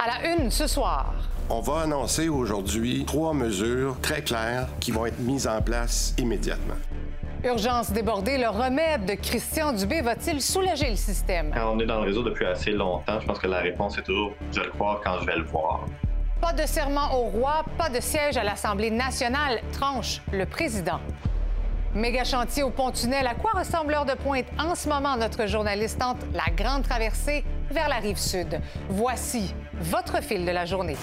À 0.00 0.06
la 0.06 0.36
une 0.36 0.48
ce 0.50 0.68
soir. 0.68 1.12
On 1.50 1.60
va 1.60 1.80
annoncer 1.80 2.28
aujourd'hui 2.28 3.04
trois 3.04 3.34
mesures 3.34 4.00
très 4.00 4.22
claires 4.22 4.68
qui 4.78 4.92
vont 4.92 5.06
être 5.06 5.18
mises 5.18 5.48
en 5.48 5.60
place 5.60 6.14
immédiatement. 6.18 6.76
Urgence 7.42 7.90
débordée, 7.90 8.38
le 8.38 8.48
remède 8.48 9.06
de 9.06 9.14
Christian 9.14 9.72
Dubé 9.72 10.00
va-t-il 10.00 10.40
soulager 10.40 10.90
le 10.90 10.96
système? 10.96 11.52
Quand 11.52 11.72
on 11.74 11.80
est 11.80 11.86
dans 11.86 12.00
le 12.00 12.06
réseau 12.06 12.22
depuis 12.22 12.46
assez 12.46 12.70
longtemps, 12.70 13.18
je 13.20 13.26
pense 13.26 13.40
que 13.40 13.48
la 13.48 13.58
réponse 13.58 13.98
est 13.98 14.02
toujours 14.02 14.34
je 14.52 14.60
vais 14.60 14.66
le 14.66 14.72
croire 14.72 15.00
quand 15.04 15.18
je 15.20 15.26
vais 15.26 15.36
le 15.36 15.44
voir. 15.44 15.84
Pas 16.40 16.52
de 16.52 16.64
serment 16.64 17.12
au 17.16 17.24
roi, 17.24 17.64
pas 17.76 17.88
de 17.88 17.98
siège 18.00 18.36
à 18.36 18.44
l'Assemblée 18.44 18.92
nationale, 18.92 19.60
tranche 19.72 20.20
le 20.32 20.46
président. 20.46 21.00
Méga 21.98 22.22
chantier 22.22 22.62
au 22.62 22.70
pont-tunnel. 22.70 23.26
À 23.26 23.34
quoi 23.34 23.50
ressemble 23.58 23.90
l'heure 23.90 24.04
de 24.04 24.14
pointe 24.14 24.46
en 24.56 24.76
ce 24.76 24.88
moment? 24.88 25.16
Notre 25.16 25.46
journaliste 25.46 25.98
tente 25.98 26.18
la 26.32 26.44
grande 26.54 26.84
traversée 26.84 27.42
vers 27.72 27.88
la 27.88 27.96
rive 27.96 28.18
sud? 28.18 28.60
Voici 28.88 29.52
votre 29.80 30.22
fil 30.22 30.46
de 30.46 30.52
la 30.52 30.64
journée. 30.64 30.96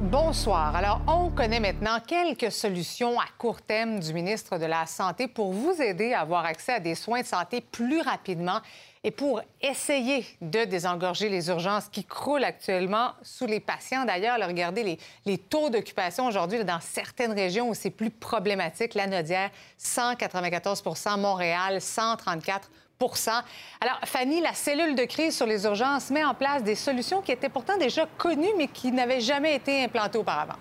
Bonsoir. 0.00 0.76
Alors, 0.76 1.00
on 1.08 1.30
connaît 1.30 1.58
maintenant 1.58 1.98
quelques 2.06 2.52
solutions 2.52 3.18
à 3.18 3.24
court 3.36 3.60
terme 3.60 3.98
du 3.98 4.14
ministre 4.14 4.58
de 4.58 4.66
la 4.66 4.86
Santé 4.86 5.26
pour 5.26 5.52
vous 5.52 5.82
aider 5.82 6.12
à 6.12 6.20
avoir 6.20 6.44
accès 6.44 6.74
à 6.74 6.80
des 6.80 6.94
soins 6.94 7.22
de 7.22 7.26
santé 7.26 7.60
plus 7.60 8.00
rapidement 8.00 8.60
et 9.06 9.12
pour 9.12 9.40
essayer 9.62 10.26
de 10.40 10.64
désengorger 10.64 11.28
les 11.28 11.48
urgences 11.48 11.88
qui 11.88 12.04
croulent 12.04 12.44
actuellement 12.44 13.12
sous 13.22 13.46
les 13.46 13.60
patients. 13.60 14.04
D'ailleurs, 14.04 14.36
regardez 14.44 14.82
les, 14.82 14.98
les 15.24 15.38
taux 15.38 15.70
d'occupation 15.70 16.26
aujourd'hui 16.26 16.64
dans 16.64 16.80
certaines 16.80 17.32
régions 17.32 17.68
où 17.68 17.74
c'est 17.74 17.90
plus 17.90 18.10
problématique. 18.10 18.94
La 18.94 19.06
Nodière, 19.06 19.50
194% 19.80 21.20
Montréal, 21.20 21.78
134% 21.78 22.60
alors, 23.80 24.00
Fanny, 24.04 24.40
la 24.40 24.54
cellule 24.54 24.94
de 24.94 25.04
crise 25.04 25.36
sur 25.36 25.44
les 25.44 25.64
urgences 25.64 26.10
met 26.10 26.24
en 26.24 26.32
place 26.32 26.62
des 26.62 26.74
solutions 26.74 27.20
qui 27.20 27.30
étaient 27.30 27.50
pourtant 27.50 27.76
déjà 27.76 28.06
connues, 28.16 28.54
mais 28.56 28.68
qui 28.68 28.90
n'avaient 28.90 29.20
jamais 29.20 29.54
été 29.54 29.84
implantées 29.84 30.16
auparavant. 30.16 30.56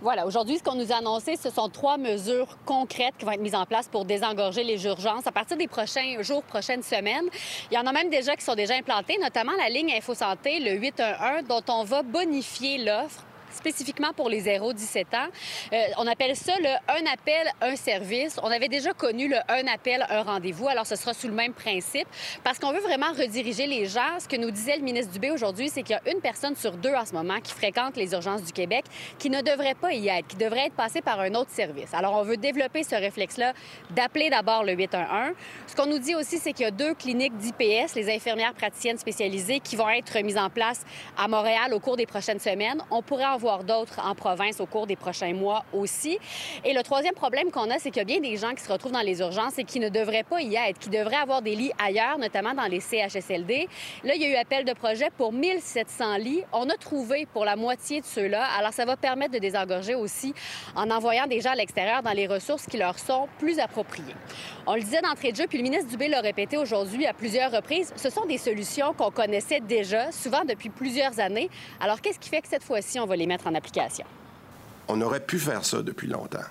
Voilà, 0.00 0.26
aujourd'hui, 0.26 0.58
ce 0.58 0.62
qu'on 0.62 0.76
nous 0.76 0.92
a 0.92 0.98
annoncé, 0.98 1.34
ce 1.34 1.50
sont 1.50 1.68
trois 1.68 1.98
mesures 1.98 2.46
concrètes 2.64 3.14
qui 3.18 3.24
vont 3.24 3.32
être 3.32 3.40
mises 3.40 3.56
en 3.56 3.66
place 3.66 3.88
pour 3.88 4.04
désengorger 4.04 4.62
les 4.62 4.84
urgences 4.84 5.26
à 5.26 5.32
partir 5.32 5.56
des 5.56 5.66
prochains 5.66 6.22
jours, 6.22 6.44
prochaines 6.44 6.84
semaines. 6.84 7.24
Il 7.72 7.74
y 7.74 7.78
en 7.78 7.84
a 7.84 7.92
même 7.92 8.08
déjà 8.08 8.36
qui 8.36 8.44
sont 8.44 8.54
déjà 8.54 8.74
implantées, 8.74 9.18
notamment 9.20 9.50
la 9.58 9.68
ligne 9.68 9.92
InfoSanté, 9.92 10.60
le 10.60 10.76
811, 10.76 11.48
dont 11.48 11.64
on 11.68 11.82
va 11.82 12.04
bonifier 12.04 12.78
l'offre 12.78 13.24
spécifiquement 13.50 14.12
pour 14.14 14.28
les 14.28 14.42
0-17 14.42 15.04
ans. 15.14 15.28
Euh, 15.72 15.76
on 15.98 16.06
appelle 16.06 16.36
ça 16.36 16.52
le 16.58 16.68
un 16.88 17.12
appel, 17.12 17.50
un 17.60 17.76
service. 17.76 18.38
On 18.42 18.50
avait 18.50 18.68
déjà 18.68 18.92
connu 18.92 19.28
le 19.28 19.36
un 19.48 19.66
appel, 19.72 20.06
un 20.08 20.22
rendez-vous. 20.22 20.68
Alors, 20.68 20.86
ce 20.86 20.96
sera 20.96 21.14
sous 21.14 21.28
le 21.28 21.34
même 21.34 21.52
principe 21.52 22.08
parce 22.44 22.58
qu'on 22.58 22.72
veut 22.72 22.80
vraiment 22.80 23.12
rediriger 23.12 23.66
les 23.66 23.86
gens. 23.86 24.18
Ce 24.18 24.28
que 24.28 24.36
nous 24.36 24.50
disait 24.50 24.76
le 24.76 24.82
ministre 24.82 25.12
Dubé 25.12 25.30
aujourd'hui, 25.30 25.68
c'est 25.68 25.82
qu'il 25.82 25.98
y 26.02 26.08
a 26.08 26.12
une 26.12 26.20
personne 26.20 26.56
sur 26.56 26.72
deux 26.72 26.94
en 26.94 27.04
ce 27.04 27.12
moment 27.12 27.40
qui 27.42 27.52
fréquente 27.52 27.96
les 27.96 28.12
urgences 28.12 28.42
du 28.42 28.52
Québec 28.52 28.84
qui 29.18 29.30
ne 29.30 29.40
devrait 29.40 29.74
pas 29.74 29.92
y 29.92 30.08
être, 30.08 30.26
qui 30.26 30.36
devrait 30.36 30.66
être 30.66 30.74
passée 30.74 31.00
par 31.00 31.20
un 31.20 31.34
autre 31.34 31.50
service. 31.50 31.92
Alors, 31.94 32.14
on 32.14 32.22
veut 32.22 32.36
développer 32.36 32.82
ce 32.82 32.94
réflexe-là 32.94 33.52
d'appeler 33.90 34.30
d'abord 34.30 34.64
le 34.64 34.72
811. 34.72 35.34
Ce 35.66 35.74
qu'on 35.74 35.86
nous 35.86 35.98
dit 35.98 36.14
aussi, 36.14 36.38
c'est 36.38 36.52
qu'il 36.52 36.64
y 36.64 36.68
a 36.68 36.70
deux 36.70 36.94
cliniques 36.94 37.36
d'IPS, 37.36 37.94
les 37.94 38.14
infirmières 38.14 38.54
praticiennes 38.54 38.98
spécialisées, 38.98 39.60
qui 39.60 39.76
vont 39.76 39.88
être 39.88 40.18
mises 40.20 40.38
en 40.38 40.50
place 40.50 40.84
à 41.16 41.28
Montréal 41.28 41.72
au 41.72 41.80
cours 41.80 41.96
des 41.96 42.06
prochaines 42.06 42.40
semaines. 42.40 42.82
On 42.90 43.02
pourrait 43.02 43.26
en 43.26 43.37
voir 43.38 43.64
d'autres 43.64 44.00
en 44.04 44.14
province 44.14 44.60
au 44.60 44.66
cours 44.66 44.86
des 44.86 44.96
prochains 44.96 45.32
mois 45.32 45.64
aussi. 45.72 46.18
Et 46.64 46.74
le 46.74 46.82
troisième 46.82 47.14
problème 47.14 47.50
qu'on 47.50 47.70
a, 47.70 47.78
c'est 47.78 47.90
qu'il 47.90 47.98
y 47.98 48.00
a 48.00 48.04
bien 48.04 48.20
des 48.20 48.36
gens 48.36 48.54
qui 48.54 48.62
se 48.62 48.70
retrouvent 48.70 48.92
dans 48.92 49.00
les 49.00 49.20
urgences 49.20 49.58
et 49.58 49.64
qui 49.64 49.80
ne 49.80 49.88
devraient 49.88 50.24
pas 50.24 50.40
y 50.42 50.56
être, 50.56 50.78
qui 50.78 50.90
devraient 50.90 51.16
avoir 51.16 51.42
des 51.42 51.56
lits 51.56 51.72
ailleurs, 51.82 52.18
notamment 52.18 52.54
dans 52.54 52.66
les 52.66 52.80
CHSLD. 52.80 53.68
Là, 54.04 54.14
il 54.14 54.22
y 54.22 54.26
a 54.26 54.28
eu 54.30 54.36
appel 54.36 54.64
de 54.64 54.72
projet 54.72 55.08
pour 55.16 55.32
1700 55.32 56.16
lits. 56.18 56.42
On 56.52 56.68
a 56.68 56.76
trouvé 56.76 57.26
pour 57.32 57.44
la 57.44 57.56
moitié 57.56 58.00
de 58.00 58.06
ceux-là. 58.06 58.44
Alors, 58.58 58.72
ça 58.72 58.84
va 58.84 58.96
permettre 58.96 59.32
de 59.32 59.38
désengorger 59.38 59.94
aussi 59.94 60.34
en 60.74 60.90
envoyant 60.90 61.26
des 61.26 61.40
gens 61.40 61.52
à 61.52 61.54
l'extérieur 61.54 62.02
dans 62.02 62.12
les 62.12 62.26
ressources 62.26 62.66
qui 62.66 62.76
leur 62.76 62.98
sont 62.98 63.28
plus 63.38 63.58
appropriées. 63.58 64.14
On 64.66 64.74
le 64.74 64.82
disait 64.82 65.00
d'entrée 65.00 65.32
de 65.32 65.36
jeu, 65.36 65.46
puis 65.48 65.58
le 65.58 65.64
ministre 65.64 65.88
Dubé 65.88 66.08
l'a 66.08 66.20
répété 66.20 66.56
aujourd'hui 66.56 67.06
à 67.06 67.14
plusieurs 67.14 67.50
reprises, 67.50 67.92
ce 67.96 68.10
sont 68.10 68.26
des 68.26 68.38
solutions 68.38 68.92
qu'on 68.92 69.10
connaissait 69.10 69.60
déjà, 69.60 70.12
souvent 70.12 70.44
depuis 70.44 70.68
plusieurs 70.68 71.20
années. 71.20 71.48
Alors, 71.80 72.00
qu'est-ce 72.00 72.18
qui 72.18 72.28
fait 72.28 72.42
que 72.42 72.48
cette 72.48 72.62
fois-ci, 72.62 72.98
on 73.00 73.06
va 73.06 73.16
les 73.16 73.26
mettre 73.28 73.46
en 73.46 73.54
application. 73.54 74.04
On 74.88 75.00
aurait 75.00 75.24
pu 75.24 75.38
faire 75.38 75.64
ça 75.64 75.82
depuis 75.82 76.08
longtemps. 76.08 76.44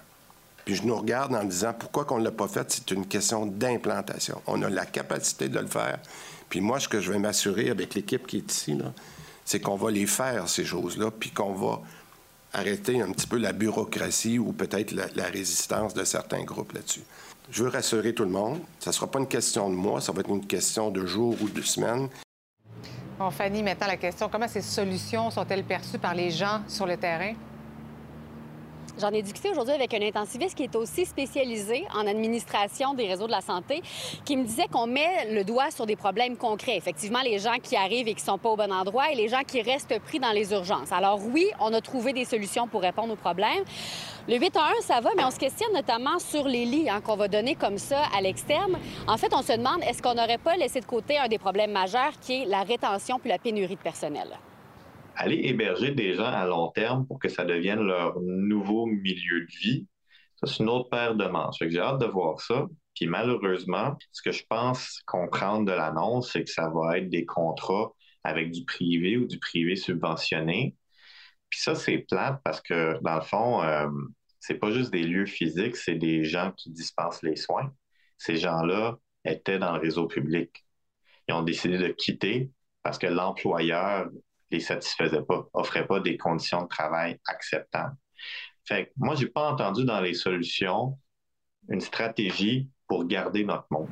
Puis 0.64 0.76
je 0.76 0.84
nous 0.84 0.96
regarde 0.96 1.34
en 1.34 1.44
disant 1.44 1.74
pourquoi 1.74 2.06
qu'on 2.06 2.20
ne 2.20 2.24
l'a 2.24 2.32
pas 2.32 2.48
fait, 2.48 2.70
c'est 2.70 2.92
une 2.92 3.06
question 3.06 3.46
d'implantation. 3.46 4.42
On 4.48 4.62
a 4.64 4.70
la 4.70 4.86
capacité 4.86 5.50
de 5.50 5.60
le 5.60 5.68
faire. 5.68 6.00
Puis 6.50 6.62
moi, 6.62 6.80
ce 6.80 6.88
que 6.88 7.00
je 7.00 7.12
vais 7.12 7.20
m'assurer 7.20 7.70
avec 7.70 7.96
l'équipe 7.96 8.28
qui 8.28 8.38
est 8.38 8.52
ici, 8.52 8.78
c'est 9.46 9.60
qu'on 9.60 9.76
va 9.76 9.92
les 9.92 10.06
faire, 10.06 10.48
ces 10.50 10.66
choses-là, 10.66 11.10
puis 11.10 11.32
qu'on 11.32 11.54
va 11.54 11.82
arrêter 12.54 13.02
un 13.02 13.12
petit 13.12 13.28
peu 13.28 13.38
la 13.38 13.54
bureaucratie 13.54 14.40
ou 14.40 14.52
peut-être 14.52 14.92
la, 14.92 15.06
la, 15.16 15.26
résistance 15.26 15.94
de 15.94 16.04
certains 16.04 16.44
groupes 16.44 16.74
là-dessus. 16.74 17.04
Je 17.50 17.64
veux 17.64 17.70
rassurer 17.70 18.14
tout 18.14 18.24
le 18.24 18.30
monde. 18.30 18.60
Ça 18.80 18.90
ne 18.90 18.94
sera 18.94 19.08
pas 19.08 19.20
une 19.20 19.28
question 19.28 19.70
de 19.70 19.76
mois, 19.76 20.02
ça 20.02 20.12
va 20.12 20.20
être 20.20 20.30
une 20.30 20.46
question 20.46 20.92
de 20.92 21.06
jours 21.06 21.38
ou 21.42 21.50
de 21.50 21.62
semaines. 21.62 22.10
Bon, 23.18 23.32
Fanny, 23.32 23.64
maintenant 23.64 23.88
la 23.88 23.98
question, 23.98 24.30
comment 24.30 24.48
ces 24.48 24.62
solutions 24.62 25.32
sont-elles 25.32 25.64
perçues 25.64 25.98
par 25.98 26.14
les 26.14 26.30
gens 26.30 26.62
sur 26.68 26.86
le 26.86 26.98
terrain? 26.98 27.34
J'en 29.00 29.12
ai 29.12 29.22
discuté 29.22 29.52
aujourd'hui 29.52 29.76
avec 29.76 29.94
un 29.94 30.02
intensiviste 30.02 30.56
qui 30.56 30.64
est 30.64 30.76
aussi 30.76 31.06
spécialisé 31.06 31.86
en 31.94 32.08
administration 32.08 32.96
des 32.96 33.08
réseaux 33.08 33.28
de 33.28 33.32
la 33.32 33.42
santé, 33.42 33.84
qui 34.26 34.36
me 34.36 34.44
disait 34.44 34.68
qu'on 34.72 34.88
met 34.88 35.32
le 35.32 35.44
doigt 35.44 35.70
sur 35.70 35.86
des 35.86 35.96
problèmes 35.96 36.36
concrets. 36.36 36.78
Effectivement, 36.78 37.22
les 37.22 37.38
gens 37.38 37.58
qui 37.62 37.76
arrivent 37.76 38.08
et 38.08 38.16
qui 38.16 38.24
sont 38.24 38.40
pas 38.40 38.50
au 38.50 38.56
bon 38.56 38.74
endroit 38.74 39.12
et 39.12 39.16
les 39.16 39.28
gens 39.28 39.44
qui 39.46 39.62
restent 39.62 40.00
pris 40.00 40.20
dans 40.20 40.32
les 40.32 40.52
urgences. 40.52 40.92
Alors 40.92 41.20
oui, 41.32 41.48
on 41.60 41.72
a 41.74 41.82
trouvé 41.82 42.12
des 42.12 42.26
solutions 42.26 42.68
pour 42.68 42.82
répondre 42.82 43.14
aux 43.14 43.18
problèmes. 43.18 43.64
Le 44.28 44.38
8 44.38 44.58
1, 44.58 44.62
ça 44.82 45.00
va, 45.00 45.12
mais 45.16 45.24
on 45.24 45.32
se 45.32 45.40
questionne 45.40 45.74
notamment 45.74 46.18
sur 46.18 46.48
les 46.48 46.66
lits 46.66 46.90
hein, 46.90 47.00
qu'on 47.02 47.16
va 47.16 47.28
donner 47.28 47.54
comme 47.54 47.78
ça 47.78 48.02
à 48.18 48.22
l'externe. 48.22 48.78
En 49.08 49.18
fait, 49.18 49.32
on 49.32 49.44
se 49.44 49.54
demande, 49.54 49.84
est-ce 49.84 50.02
qu'on 50.02 50.16
n'aurait 50.16 50.40
pas 50.40 50.58
laissé 50.58 50.80
de 50.80 50.86
côté 50.86 51.20
un 51.20 51.28
des 51.28 51.38
problèmes 51.38 51.72
majeurs 51.72 52.14
qui 52.20 52.42
est 52.42 52.46
la 52.46 52.64
rétention 52.64 53.20
puis 53.20 53.30
la 53.30 53.38
pénurie 53.38 53.76
de 53.76 53.82
personnel? 53.82 54.28
Aller 55.18 55.42
héberger 55.44 55.92
des 55.92 56.14
gens 56.14 56.26
à 56.26 56.46
long 56.46 56.72
terme 56.72 57.06
pour 57.08 57.20
que 57.20 57.30
ça 57.30 57.44
devienne 57.44 57.82
leur 57.82 58.20
nouveau 58.22 58.86
milieu 58.86 59.42
de 59.42 59.52
vie, 59.60 59.88
ça, 60.38 60.46
c'est 60.48 60.64
une 60.64 60.70
autre 60.70 60.90
paire 60.90 61.16
de 61.16 61.26
manches. 61.26 61.58
J'ai 61.60 61.80
hâte 61.80 62.00
de 62.00 62.06
voir 62.06 62.40
ça. 62.40 62.68
Puis 62.96 63.08
malheureusement, 63.08 63.98
ce 64.12 64.22
que 64.22 64.32
je 64.32 64.44
pense 64.48 65.02
comprendre 65.08 65.66
de 65.66 65.72
l'annonce, 65.72 66.32
c'est 66.32 66.44
que 66.44 66.52
ça 66.52 66.70
va 66.70 67.00
être 67.00 67.10
des 67.10 67.26
contrats 67.26 67.92
avec 68.24 68.52
du 68.52 68.64
privé 68.66 69.18
ou 69.18 69.26
du 69.26 69.40
privé 69.40 69.76
subventionné. 69.76 70.76
Puis 71.50 71.60
ça, 71.62 71.76
c'est 71.76 72.00
plate 72.00 72.40
parce 72.44 72.62
que, 72.62 73.00
dans 73.02 73.16
le 73.16 73.22
fond, 73.22 73.64
euh, 73.64 73.88
c'est 74.40 74.56
pas 74.60 74.72
juste 74.72 74.92
des 74.92 75.04
lieux 75.04 75.26
physiques, 75.26 75.76
c'est 75.76 75.96
des 75.96 76.24
gens 76.24 76.52
qui 76.52 76.72
dispensent 76.72 77.24
les 77.24 77.36
soins. 77.36 77.74
Ces 78.18 78.38
gens-là 78.38 78.98
étaient 79.26 79.60
dans 79.60 79.74
le 79.74 79.80
réseau 79.80 80.08
public. 80.08 80.66
Ils 81.28 81.34
ont 81.34 81.44
décidé 81.44 81.78
de 81.78 81.90
quitter 81.90 82.52
parce 82.84 82.98
que 82.98 83.08
l'employeur 83.08 84.10
les 84.52 84.60
satisfaisait 84.60 85.22
pas, 85.22 85.48
offrait 85.54 85.88
pas 85.88 86.00
des 86.00 86.18
conditions 86.18 86.64
de 86.64 86.68
travail 86.68 87.20
acceptables. 87.28 87.96
Fait 88.66 88.88
que 88.88 88.92
moi, 88.98 89.16
j'ai 89.16 89.28
pas 89.28 89.52
entendu 89.52 89.86
dans 89.86 90.02
les 90.02 90.14
solutions 90.14 90.98
une 91.70 91.82
stratégie 91.82 92.70
pour 92.88 93.06
garder 93.06 93.44
notre 93.44 93.68
monde. 93.70 93.90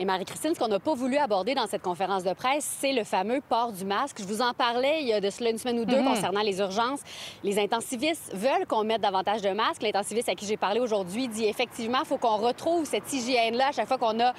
Et 0.00 0.06
Marie-Christine, 0.06 0.54
ce 0.54 0.58
qu'on 0.58 0.68
n'a 0.68 0.80
pas 0.80 0.94
voulu 0.94 1.18
aborder 1.18 1.54
dans 1.54 1.66
cette 1.66 1.82
conférence 1.82 2.24
de 2.24 2.32
presse, 2.32 2.64
c'est 2.80 2.94
le 2.94 3.04
fameux 3.04 3.42
port 3.46 3.70
du 3.70 3.84
masque. 3.84 4.16
Je 4.18 4.24
vous 4.24 4.40
en 4.40 4.54
parlais 4.54 5.02
il 5.02 5.08
y 5.08 5.12
a 5.12 5.20
de 5.20 5.28
cela 5.28 5.50
une 5.50 5.58
semaine 5.58 5.78
ou 5.78 5.84
deux 5.84 6.00
mhm. 6.00 6.06
concernant 6.06 6.40
les 6.40 6.58
urgences. 6.58 7.00
Les 7.44 7.58
intensivistes 7.58 8.34
veulent 8.34 8.66
qu'on 8.66 8.82
mette 8.82 9.02
davantage 9.02 9.42
de 9.42 9.50
masques. 9.50 9.82
L'intensiviste 9.82 10.30
à 10.30 10.34
qui 10.34 10.46
j'ai 10.46 10.56
parlé 10.56 10.80
aujourd'hui 10.80 11.28
dit 11.28 11.44
effectivement, 11.44 11.98
il 12.00 12.06
faut 12.06 12.16
qu'on 12.16 12.38
retrouve 12.38 12.86
cette 12.86 13.12
hygiène-là 13.12 13.68
à 13.68 13.72
chaque 13.72 13.88
fois 13.88 13.98
qu'on 13.98 14.18
a 14.20 14.32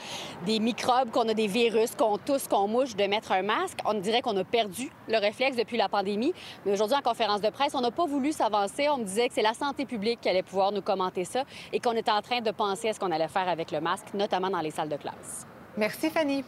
des 0.47 0.57
microbes, 0.57 1.11
qu'on 1.11 1.29
a 1.29 1.35
des 1.35 1.45
virus, 1.45 1.93
qu'on 1.93 2.17
tousse, 2.17 2.47
qu'on 2.47 2.67
mouche, 2.67 2.95
de 2.95 3.03
mettre 3.03 3.31
un 3.31 3.43
masque. 3.43 3.77
On 3.85 3.93
dirait 3.93 4.23
qu'on 4.23 4.37
a 4.37 4.43
perdu 4.43 4.89
le 5.07 5.19
réflexe 5.19 5.57
depuis 5.57 5.77
la 5.77 5.89
pandémie. 5.89 6.33
Mais 6.65 6.71
aujourd'hui, 6.71 6.97
en 6.97 7.07
conférence 7.07 7.41
de 7.41 7.51
presse, 7.51 7.75
on 7.75 7.81
n'a 7.81 7.91
pas 7.91 8.07
voulu 8.07 8.31
s'avancer. 8.31 8.89
On 8.89 8.97
me 8.97 9.03
disait 9.03 9.27
que 9.27 9.35
c'est 9.35 9.43
la 9.43 9.53
santé 9.53 9.85
publique 9.85 10.21
qui 10.21 10.29
allait 10.29 10.41
pouvoir 10.41 10.71
nous 10.71 10.81
commenter 10.81 11.23
ça 11.23 11.43
et 11.71 11.79
qu'on 11.79 11.91
était 11.91 12.09
en 12.09 12.23
train 12.23 12.41
de 12.41 12.49
penser 12.49 12.89
à 12.89 12.93
ce 12.93 12.99
qu'on 12.99 13.11
allait 13.11 13.27
faire 13.27 13.47
avec 13.47 13.69
le 13.69 13.79
masque, 13.79 14.07
notamment 14.15 14.49
dans 14.49 14.61
les 14.61 14.71
salles 14.71 14.89
de 14.89 14.97
classe. 14.97 15.45
Merci, 15.77 16.09
Fanny. 16.09 16.43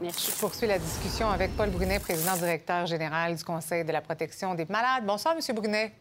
Merci. 0.00 0.30
Je 0.30 0.38
poursuis 0.38 0.66
la 0.66 0.78
discussion 0.78 1.30
avec 1.30 1.56
Paul 1.56 1.70
Brunet, 1.70 1.98
président 1.98 2.36
directeur 2.36 2.86
général 2.86 3.36
du 3.36 3.44
Conseil 3.44 3.84
de 3.84 3.92
la 3.92 4.00
protection 4.00 4.54
des 4.54 4.66
malades. 4.66 5.04
Bonsoir, 5.06 5.34
M. 5.34 5.54
Brunet. 5.54 5.92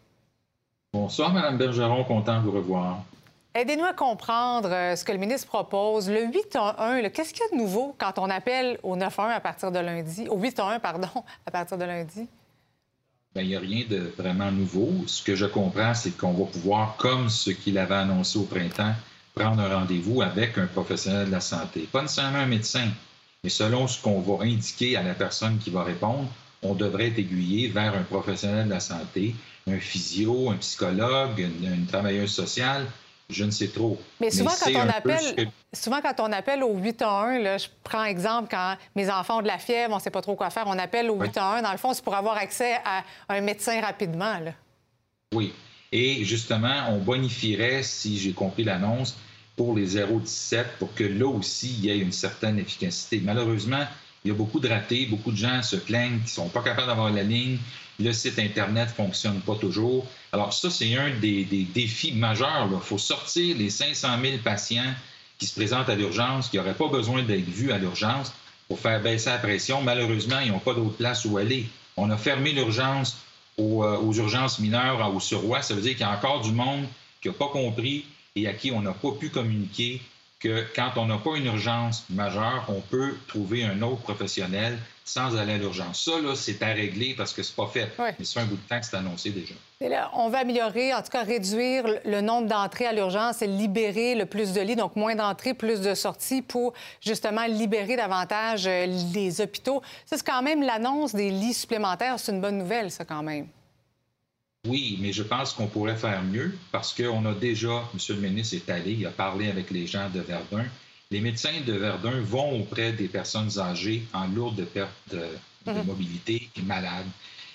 Bonsoir, 0.94 1.34
Mme 1.34 1.58
Bergeron. 1.58 2.04
Content 2.04 2.40
de 2.40 2.46
vous 2.46 2.52
revoir. 2.52 3.04
Aidez-nous 3.54 3.86
à 3.86 3.94
comprendre 3.94 4.70
euh, 4.70 4.96
ce 4.98 5.06
que 5.06 5.14
le 5.14 5.18
ministre 5.18 5.48
propose. 5.48 6.10
Le 6.10 6.26
8-1-1, 6.26 7.10
qu'est-ce 7.10 7.34
qu'il 7.34 7.44
y 7.44 7.48
a 7.48 7.58
de 7.58 7.62
nouveau 7.62 7.96
quand 7.98 8.20
on 8.20 8.30
appelle 8.30 8.78
au 8.84 8.98
9-1 8.98 9.30
à 9.30 9.40
partir 9.40 9.72
de 9.72 9.80
lundi, 9.80 10.28
au 10.28 10.38
8-1-1, 10.38 10.80
pardon, 10.80 11.08
à 11.46 11.52
partir 11.52 11.78
de 11.78 11.86
lundi? 11.86 12.28
ben, 13.36 13.42
il 13.42 13.50
n'y 13.50 13.56
a 13.56 13.60
rien 13.60 13.84
de 13.90 14.14
vraiment 14.18 14.50
nouveau. 14.50 14.90
Ce 15.08 15.22
que 15.22 15.36
je 15.36 15.46
comprends, 15.46 15.94
c'est 15.94 16.18
qu'on 16.18 16.32
va 16.32 16.46
pouvoir, 16.46 16.96
comme 16.96 17.30
ce 17.30 17.52
qu'il 17.52 17.78
avait 17.78 17.96
annoncé 17.96 18.40
au 18.40 18.44
printemps, 18.44 18.94
prendre 19.36 19.62
un 19.62 19.80
rendez-vous 19.80 20.22
avec 20.22 20.58
un 20.58 20.66
professionnel 20.66 21.28
de 21.28 21.32
la 21.32 21.42
santé. 21.42 21.82
Pas 21.92 22.02
nécessairement 22.02 22.40
un 22.40 22.48
médecin, 22.48 22.88
mais 23.44 23.50
selon 23.50 23.88
ce 23.88 24.02
qu'on 24.02 24.22
va 24.22 24.46
indiquer 24.46 24.96
à 24.96 25.04
la 25.04 25.14
personne 25.14 25.60
qui 25.60 25.70
va 25.70 25.84
répondre, 25.84 26.28
on 26.64 26.74
devrait 26.74 27.08
être 27.08 27.20
aiguillé 27.20 27.68
vers 27.68 27.94
un 27.94 28.04
professionnel 28.04 28.66
de 28.66 28.72
la 28.72 28.80
santé, 28.80 29.36
un 29.68 29.80
physio, 29.80 30.50
un 30.50 30.56
psychologue, 30.56 31.40
une, 31.40 31.86
travailleuse 31.86 32.32
sociale, 32.32 32.86
je 33.30 33.44
ne 33.44 33.52
sais 33.52 33.68
trop. 33.68 34.00
Mais 34.22 34.32
souvent, 34.32 34.52
quand, 34.64 34.72
on 34.74 34.90
appelle, 34.90 35.50
souvent 35.74 36.00
quand 36.02 36.20
on 36.20 36.32
appelle 36.32 36.64
au 36.64 36.78
811, 36.78 37.44
là, 37.44 37.58
je 37.58 37.68
prends 37.84 38.06
exemple 38.06 38.48
quand 38.50 38.78
mes 38.96 39.10
enfants 39.10 39.40
ont 39.40 39.42
de 39.42 39.48
la 39.48 39.58
fièvre, 39.58 39.94
on 39.94 39.98
ne 39.98 40.02
sait 40.02 40.12
pas 40.12 40.22
trop 40.22 40.36
quoi 40.36 40.50
faire, 40.50 40.66
on 40.68 40.80
appelle 40.80 41.10
au 41.10 41.20
811. 41.20 41.62
Dans 41.62 41.72
le 41.72 41.78
fond, 41.78 41.94
c'est 41.94 42.04
pour 42.04 42.16
avoir 42.16 42.38
accès 42.38 42.76
à 42.86 43.04
un 43.30 43.42
médecin 43.42 43.82
rapidement. 43.82 44.40
Là. 44.40 44.52
Oui. 45.34 45.54
Et 45.92 46.24
justement, 46.24 46.90
on 46.90 46.98
bonifierait, 46.98 47.84
si 47.84 48.18
j'ai 48.18 48.34
compris 48.34 48.64
l'annonce, 48.64 49.18
pour 49.56 49.76
les 49.76 49.98
0,17 49.98 50.66
pour 50.80 50.94
que 50.94 51.04
là 51.04 51.28
aussi, 51.28 51.76
il 51.80 51.86
y 51.86 51.90
ait 51.90 51.98
une 51.98 52.12
certaine 52.12 52.60
efficacité. 52.60 53.22
Malheureusement, 53.24 53.86
il 54.24 54.30
y 54.30 54.32
a 54.32 54.34
beaucoup 54.34 54.60
de 54.60 54.68
ratés, 54.68 55.06
beaucoup 55.06 55.32
de 55.32 55.38
gens 55.38 55.62
se 55.62 55.76
plaignent 55.76 56.18
qui 56.18 56.24
ne 56.24 56.30
sont 56.30 56.50
pas 56.50 56.62
capables 56.62 56.88
d'avoir 56.88 57.12
la 57.12 57.24
ligne. 57.24 57.58
Le 58.00 58.12
site 58.12 58.40
Internet 58.40 58.90
ne 58.90 58.94
fonctionne 58.94 59.40
pas 59.42 59.56
toujours. 59.56 60.06
Alors 60.34 60.52
ça, 60.52 60.70
c'est 60.70 60.96
un 60.96 61.12
des, 61.20 61.46
défis 61.74 62.12
majeurs. 62.14 62.68
Il 62.72 62.80
faut 62.82 62.98
sortir 62.98 63.56
les 63.58 63.70
500 63.70 64.08
000 64.22 64.38
patients 64.44 64.94
qui 65.38 65.46
se 65.46 65.54
présentent 65.54 65.90
à 65.90 65.96
l'urgence, 65.96 66.50
qui 66.50 66.58
n'auraient 66.58 66.74
pas 66.74 66.88
besoin 66.88 67.24
d'être 67.24 67.48
vus 67.48 67.72
à 67.72 67.78
l'urgence 67.78 68.34
pour 68.68 68.80
faire 68.80 69.02
baisser 69.02 69.30
la 69.30 69.38
pression. 69.38 69.82
Malheureusement, 69.82 70.40
ils 70.40 70.52
n'ont 70.52 70.60
pas 70.60 70.74
d'autre 70.74 70.98
place 70.98 71.24
où 71.26 71.38
aller. 71.38 71.68
On 71.96 72.10
a 72.10 72.18
fermé 72.18 72.52
l'urgence 72.52 73.18
aux, 73.58 73.84
euh, 73.84 74.12
urgences 74.12 74.60
mineures 74.60 75.14
au 75.14 75.20
Surroi. 75.20 75.62
Ça 75.62 75.76
veut 75.76 75.82
dire 75.82 75.92
qu'il 75.92 76.02
y 76.02 76.04
a 76.04 76.12
encore 76.12 76.42
du 76.42 76.52
monde 76.52 76.86
qui 77.22 77.30
n'a 77.30 77.34
pas 77.34 77.48
compris 77.48 78.06
et 78.36 78.48
à 78.48 78.54
qui 78.54 78.72
on 78.72 78.82
n'a 78.82 78.94
pas 78.94 79.12
pu 79.12 79.30
communiquer 79.30 80.02
que 80.40 80.66
quand 80.76 80.92
on 80.98 81.06
n'a 81.06 81.18
pas 81.18 81.38
une 81.38 81.46
urgence 81.46 82.06
majeure, 82.10 82.66
on 82.68 82.82
peut 82.82 83.16
trouver 83.28 83.64
un 83.64 83.82
autre 83.82 84.02
professionnel 84.02 84.78
sans 85.06 85.38
aller 85.38 85.54
à 85.54 85.58
l'urgence. 85.58 86.04
Ça, 86.04 86.20
là, 86.20 86.36
c'est 86.36 86.62
à 86.62 86.74
régler 86.74 87.14
parce 87.16 87.32
que 87.32 87.42
c'est 87.44 87.56
pas 87.56 87.68
fait. 87.68 87.90
Mais 87.98 88.26
c'est 88.26 88.40
un 88.40 88.46
bout 88.46 88.56
de 88.56 88.68
temps 88.68 88.80
que 88.80 88.86
c'est 88.86 88.98
annoncé 88.98 89.30
déjà. 89.30 89.54
là, 89.80 90.12
on 90.14 90.30
va 90.30 90.40
améliorer, 90.40 90.94
en 90.94 91.02
tout 91.02 91.12
cas 91.12 91.24
réduire 91.24 91.86
le 92.04 92.22
nombre 92.22 92.48
d'entrées 92.48 92.88
à 92.88 92.94
l'urgence 92.94 93.42
et 93.42 93.48
libérer 93.48 94.16
le 94.16 94.26
plus 94.26 94.52
de 94.52 94.62
lits, 94.62 94.76
donc 94.76 94.96
moins 94.96 95.16
d'entrées, 95.16 95.54
plus 95.54 95.80
de 95.80 95.94
sorties 95.94 96.42
pour 96.42 96.74
justement 97.02 97.46
libérer 97.46 97.96
davantage 97.96 98.66
euh, 98.68 98.88
les 99.14 99.42
hôpitaux. 99.42 99.82
Ça, 100.06 100.18
c'est 100.18 100.26
quand 100.26 100.42
même 100.42 100.62
l'annonce 100.62 101.14
des 101.14 101.30
lits 101.30 101.54
supplémentaires. 101.54 102.20
C'est 102.20 102.32
une 102.32 102.42
bonne 102.42 102.58
nouvelle, 102.58 102.92
ça, 102.92 103.06
quand 103.06 103.24
même. 103.24 103.48
Oui, 104.66 104.98
mais 105.02 105.14
je 105.14 105.24
pense 105.24 105.54
qu'on 105.54 105.68
pourrait 105.68 105.96
faire 105.96 106.24
mieux 106.24 106.58
parce 106.72 106.94
qu'on 106.94 107.26
a 107.26 107.34
déjà, 107.34 107.84
M. 107.94 108.00
le 108.10 108.16
ministre 108.16 108.56
est 108.56 108.70
allé, 108.70 108.94
il 108.94 109.06
a 109.06 109.12
parlé 109.12 109.50
avec 109.50 109.72
les 109.72 109.88
gens 109.88 110.10
de 110.10 110.20
Verdun. 110.20 110.66
Les 111.12 111.22
médecins 111.22 111.62
de 111.66 111.74
Verdun 111.74 112.20
vont 112.22 112.62
auprès 112.62 112.92
des 112.92 113.08
personnes 113.08 113.60
âgées 113.60 114.04
en 114.14 114.28
lourde 114.28 114.66
perte 114.66 114.92
de, 115.12 115.28
mhm. 115.68 115.84
mobilité 115.86 116.50
et 116.56 116.62
malades. 116.62 117.06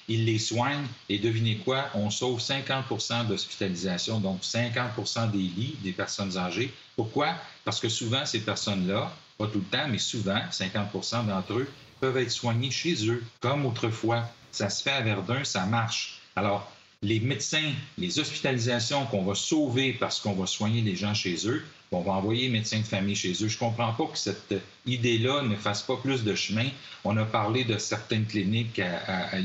Ils 0.09 0.25
les 0.25 0.39
soignent 0.39 0.87
et 1.09 1.19
devinez 1.19 1.57
quoi, 1.59 1.89
on 1.95 2.11
sauve 2.11 2.41
50% 2.41 3.27
d'hospitalisation, 3.27 4.19
donc 4.19 4.43
50% 4.43 5.31
des 5.31 5.39
lits 5.39 5.77
des 5.83 5.93
personnes 5.93 6.37
âgées. 6.37 6.73
Pourquoi? 6.97 7.35
Parce 7.65 7.81
que 7.81 7.89
souvent, 7.89 8.27
ces 8.27 8.41
personnes-là, 8.41 9.13
pas 9.39 9.47
tout 9.47 9.61
le 9.61 9.65
temps, 9.79 9.87
mais 9.89 9.99
souvent, 9.99 10.41
50% 10.51 11.27
d'entre 11.27 11.55
eux 11.55 11.69
peuvent 12.01 12.17
être 12.17 12.31
soignés 12.31 12.71
chez 12.71 13.09
eux, 13.09 13.23
comme 13.41 13.67
autrefois. 13.67 14.29
Ça 14.53 14.69
se 14.69 14.83
fait 14.83 14.91
à 14.91 15.01
Verdun, 15.01 15.45
ça 15.45 15.65
marche. 15.67 16.21
Alors, 16.35 16.71
les 17.03 17.19
médecins, 17.19 17.73
les 17.97 18.19
hospitalisations 18.19 19.07
qu'on 19.07 19.23
va 19.23 19.35
sauver 19.35 19.95
parce 19.95 20.21
qu'on 20.21 20.35
va 20.35 20.47
soigner 20.47 20.83
les 20.83 20.97
gens 20.97 21.15
chez 21.15 21.49
eux, 21.49 21.65
on 21.93 22.03
va 22.03 22.13
envoyer 22.13 22.43
les 22.43 22.53
médecins 22.53 22.81
de 22.81 22.85
famille 22.85 23.17
chez 23.17 23.33
eux. 23.33 23.49
Je 23.49 23.55
ne 23.55 23.59
comprends 23.59 23.93
pas 23.95 24.05
que 24.05 24.19
cette 24.19 24.55
idée-là 24.85 25.43
ne 25.43 25.57
fasse 25.57 25.83
pas 25.83 25.97
plus 25.97 26.25
de 26.25 26.35
chemin. 26.35 26.69
On 27.05 27.17
a 27.17 27.25
parlé 27.25 27.65
de 27.65 27.79
certaines 27.79 28.27
cliniques 28.27 28.83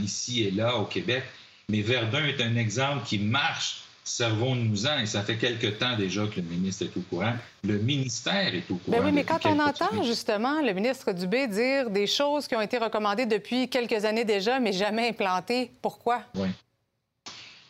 ici 0.03 0.43
et 0.43 0.51
là 0.51 0.75
au 0.75 0.85
Québec, 0.85 1.23
mais 1.69 1.81
Verdun 1.81 2.25
est 2.25 2.41
un 2.41 2.57
exemple 2.57 3.05
qui 3.05 3.19
marche. 3.19 3.83
Servons-nous-en, 4.03 4.99
et 4.99 5.07
ça 5.07 5.23
fait 5.23 5.37
quelque 5.37 5.65
temps 5.65 5.97
déjà 5.97 6.27
que 6.27 6.35
le 6.35 6.43
ministre 6.45 6.83
est 6.83 6.95
au 6.95 7.01
courant. 7.09 7.33
Le 7.63 7.79
ministère 7.79 8.53
est 8.53 8.69
au 8.69 8.75
courant. 8.75 8.97
Ben 8.97 9.03
oui, 9.03 9.11
mais 9.11 9.23
quand 9.23 9.43
on 9.45 9.57
entend 9.57 10.03
justement 10.03 10.61
le 10.61 10.73
ministre 10.73 11.11
Dubé 11.11 11.47
dire 11.47 11.89
des 11.89 12.05
choses 12.05 12.47
qui 12.47 12.55
ont 12.55 12.61
été 12.61 12.77
recommandées 12.77 13.25
depuis 13.25 13.67
quelques 13.67 14.05
années 14.05 14.25
déjà, 14.25 14.59
mais 14.59 14.73
jamais 14.73 15.09
implantées, 15.09 15.71
pourquoi? 15.81 16.21
Oui. 16.35 16.49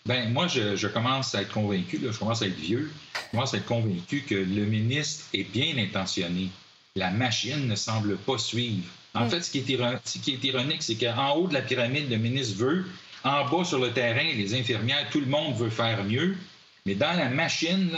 Ben 0.07 0.31
moi, 0.31 0.48
je, 0.48 0.88
commence 0.88 1.34
à 1.34 1.42
être 1.42 1.52
convaincu, 1.52 2.00
je 2.00 2.18
commence 2.18 2.44
à 2.44 2.46
être 2.46 2.56
vieux, 2.56 2.92
je 3.16 3.31
commence 3.31 3.56
à 3.56 3.57
être 3.57 3.66
convaincu 3.66 4.22
que 4.22 4.36
le 4.36 4.66
ministre 4.66 5.25
est 5.34 5.46
bien 5.46 5.75
intentionné. 5.80 6.50
La 6.96 7.10
machine 7.10 7.68
ne 7.68 7.75
semble 7.75 8.16
pas 8.18 8.38
suivre. 8.38 8.86
En 9.16 9.25
mm. 9.25 9.30
fait, 9.31 9.42
ce 9.42 9.50
qui 9.50 9.57
est, 9.57 10.44
ironique, 10.44 10.84
c'est 10.84 10.96
qu'en 10.96 11.36
haut 11.36 11.48
de 11.48 11.56
la 11.56 11.63
pyramide, 11.63 12.07
le 12.12 12.18
ministre 12.18 12.57
veut, 12.57 12.86
en 13.24 13.46
bas 13.50 13.63
sur 13.63 13.80
le 13.80 13.94
terrain, 13.94 14.31
les 14.36 14.54
infirmières, 14.54 15.10
tout 15.10 15.22
le 15.22 15.25
monde 15.25 15.56
veut 15.56 15.72
faire 15.72 16.04
mieux, 16.04 16.38
mais 16.86 16.94
dans 16.94 17.13
la 17.13 17.30
machine, 17.30 17.90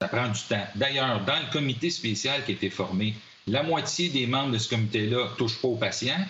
ça 0.00 0.08
prend 0.08 0.28
du 0.28 0.40
temps. 0.40 0.66
D'ailleurs, 0.74 1.24
dans 1.24 1.38
le 1.38 1.52
comité 1.52 1.90
spécial 1.90 2.44
qui 2.44 2.50
a 2.50 2.54
été 2.54 2.70
formé, 2.70 3.14
la 3.46 3.62
moitié 3.62 4.08
des 4.08 4.26
membres 4.26 4.50
de 4.50 4.58
ce 4.58 4.68
comité-là 4.68 5.30
ne 5.30 5.36
touchent 5.36 5.60
pas 5.62 5.68
aux 5.68 5.76
patients, 5.76 6.26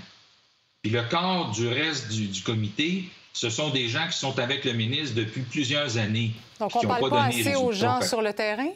puis 0.82 0.92
le 0.92 1.02
quart 1.04 1.52
du 1.52 1.68
reste 1.68 2.12
du 2.12 2.42
comité 2.42 3.08
ce 3.36 3.50
sont 3.50 3.68
des 3.68 3.86
gens 3.88 4.06
qui 4.10 4.16
sont 4.16 4.38
avec 4.38 4.64
le 4.64 4.72
ministre 4.72 5.14
depuis 5.14 5.42
plusieurs 5.42 5.98
années. 5.98 6.32
Donc, 6.58 6.74
on 6.74 6.82
ne 6.82 6.86
parle 6.86 7.10
pas, 7.10 7.24
assez 7.24 7.54
aux 7.54 7.70
gens 7.70 8.00
sur 8.00 8.22
le 8.22 8.32
terrain? 8.32 8.70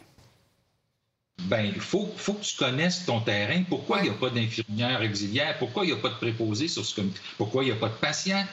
Bien, 1.45 1.63
il 1.63 1.81
faut, 1.81 2.13
faut, 2.19 2.35
que 2.35 2.45
tu 2.45 2.59
connaisses 2.59 3.07
ton 3.07 3.21
terrain. 3.21 3.63
Pourquoi 3.67 4.01
il 4.01 4.03
n'y 4.03 4.11
a 4.11 4.13
pas 4.13 4.29
d'infirmière 4.29 5.01
auxiliaire? 5.01 5.57
Pourquoi 5.59 5.85
il 5.85 5.87
n'y 5.87 5.95
a 5.95 5.97
pas 5.97 6.11
de 6.11 6.17
préposé 6.17 6.69
sur 6.69 6.85
ce 6.85 6.95
comité? 6.95 7.19
Pourquoi 7.39 7.63
il 7.63 7.69
n'y 7.69 7.73
a 7.73 7.77
pas 7.77 7.89
de 7.89 7.95
patient? 7.95 8.45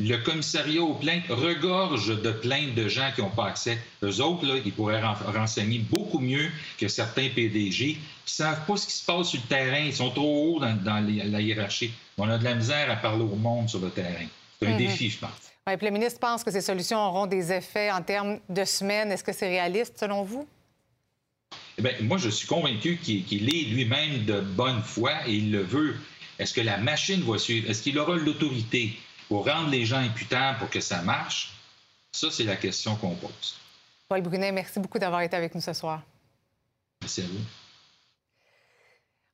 Le 0.00 0.16
commissariat 0.16 0.82
aux 0.82 0.94
plaintes 0.94 1.28
regorge 1.28 2.08
de 2.08 2.32
plaintes 2.32 2.74
de 2.74 2.88
gens 2.88 3.12
qui 3.14 3.20
n'ont 3.20 3.30
pas 3.30 3.46
accès. 3.46 3.78
Eux 4.02 4.20
autres, 4.20 4.44
là, 4.44 4.54
ils 4.64 4.72
pourraient 4.72 5.00
renseigner 5.00 5.78
beaucoup 5.78 6.18
mieux 6.18 6.50
que 6.76 6.88
certains 6.88 7.28
PDG 7.28 7.70
qui 7.70 7.94
ne 7.94 7.98
savent 8.24 8.66
pas 8.66 8.76
ce 8.76 8.88
qui 8.88 8.94
se 8.94 9.04
passe 9.04 9.28
sur 9.28 9.40
le 9.40 9.46
terrain. 9.46 9.78
Ils 9.78 9.94
sont 9.94 10.10
trop 10.10 10.56
hauts 10.56 10.58
dans, 10.58 11.06
la 11.06 11.40
hiérarchie. 11.40 11.92
On 12.18 12.28
a 12.28 12.36
de 12.36 12.42
la 12.42 12.56
misère 12.56 12.90
à 12.90 12.96
parler 12.96 13.22
au 13.22 13.36
monde 13.36 13.68
sur 13.68 13.78
le 13.78 13.90
terrain. 13.90 14.26
C'est 14.58 14.66
un 14.66 14.70
mm-hmm. 14.72 14.76
défi, 14.78 15.08
je 15.08 15.18
pense. 15.18 15.51
Oui, 15.68 15.76
puis 15.76 15.86
le 15.86 15.92
ministre 15.92 16.18
pense 16.18 16.42
que 16.42 16.50
ces 16.50 16.60
solutions 16.60 16.98
auront 16.98 17.26
des 17.26 17.52
effets 17.52 17.92
en 17.92 18.02
termes 18.02 18.40
de 18.48 18.64
semaines. 18.64 19.12
Est-ce 19.12 19.22
que 19.22 19.32
c'est 19.32 19.46
réaliste 19.48 19.96
selon 19.98 20.24
vous? 20.24 20.48
Eh 21.78 21.82
bien, 21.82 21.92
moi, 22.00 22.18
je 22.18 22.28
suis 22.30 22.48
convaincu 22.48 22.96
qu'il 22.96 23.48
est 23.48 23.68
lui-même 23.68 24.24
de 24.24 24.40
bonne 24.40 24.82
foi 24.82 25.12
et 25.26 25.34
il 25.34 25.52
le 25.52 25.62
veut. 25.62 25.94
Est-ce 26.40 26.52
que 26.52 26.60
la 26.60 26.78
machine 26.78 27.22
va 27.22 27.38
suivre? 27.38 27.70
Est-ce 27.70 27.82
qu'il 27.82 27.96
aura 27.98 28.16
l'autorité 28.16 28.98
pour 29.28 29.46
rendre 29.46 29.70
les 29.70 29.84
gens 29.84 29.98
imputables 29.98 30.58
pour 30.58 30.68
que 30.68 30.80
ça 30.80 31.00
marche? 31.02 31.52
Ça, 32.10 32.28
c'est 32.32 32.44
la 32.44 32.56
question 32.56 32.96
qu'on 32.96 33.14
pose. 33.14 33.56
Paul 34.08 34.20
Brunet, 34.20 34.50
merci 34.50 34.80
beaucoup 34.80 34.98
d'avoir 34.98 35.22
été 35.22 35.36
avec 35.36 35.54
nous 35.54 35.60
ce 35.60 35.72
soir. 35.72 36.02
Merci 37.00 37.20
à 37.20 37.24
vous. 37.26 37.61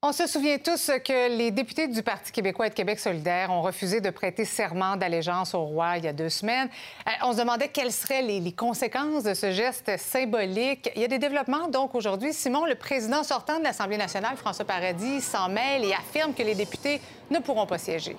On 0.00 0.12
se 0.12 0.28
souvient 0.28 0.59
tous 0.59 0.93
que 1.05 1.37
les 1.37 1.50
députés 1.50 1.88
du 1.88 2.05
Parti 2.05 2.31
québécois 2.31 2.69
et 2.69 2.71
de 2.71 2.75
Québec 2.76 3.00
solidaire 3.00 3.50
ont 3.50 3.62
refusé 3.62 4.00
de 4.00 4.11
prêter 4.11 4.45
serment 4.45 4.97
d'allégeance 4.97 5.55
au 5.55 5.64
roi 5.64 5.99
il 5.99 6.05
y 6.05 6.07
a 6.07 6.12
deux 6.12 6.28
semaines. 6.28 6.69
Euh, 7.09 7.11
on 7.25 7.33
se 7.33 7.38
demandait 7.38 7.67
quelles 7.67 7.90
seraient 7.90 8.23
les, 8.23 8.52
conséquences 8.52 9.25
de 9.25 9.35
ce 9.35 9.50
geste 9.50 9.90
symbolique. 9.99 10.88
Il 10.95 11.02
y 11.02 11.05
a 11.05 11.09
des 11.09 11.19
développements, 11.19 11.67
donc, 11.67 11.97
aujourd'hui. 11.97 12.33
Simon, 12.33 12.64
le 12.64 12.76
président 12.76 13.25
sortant 13.25 13.59
de 13.59 13.64
l'Assemblée 13.64 13.97
nationale, 13.97 14.37
François 14.37 14.64
Paradis, 14.64 15.21
s'en 15.21 15.49
mêle 15.49 15.85
et 15.85 15.93
affirme 15.93 16.33
que 16.33 16.45
les 16.45 16.55
députés 16.55 17.00
ne 17.33 17.40
pourront 17.40 17.67
pas 17.67 17.78
siéger. 17.78 18.14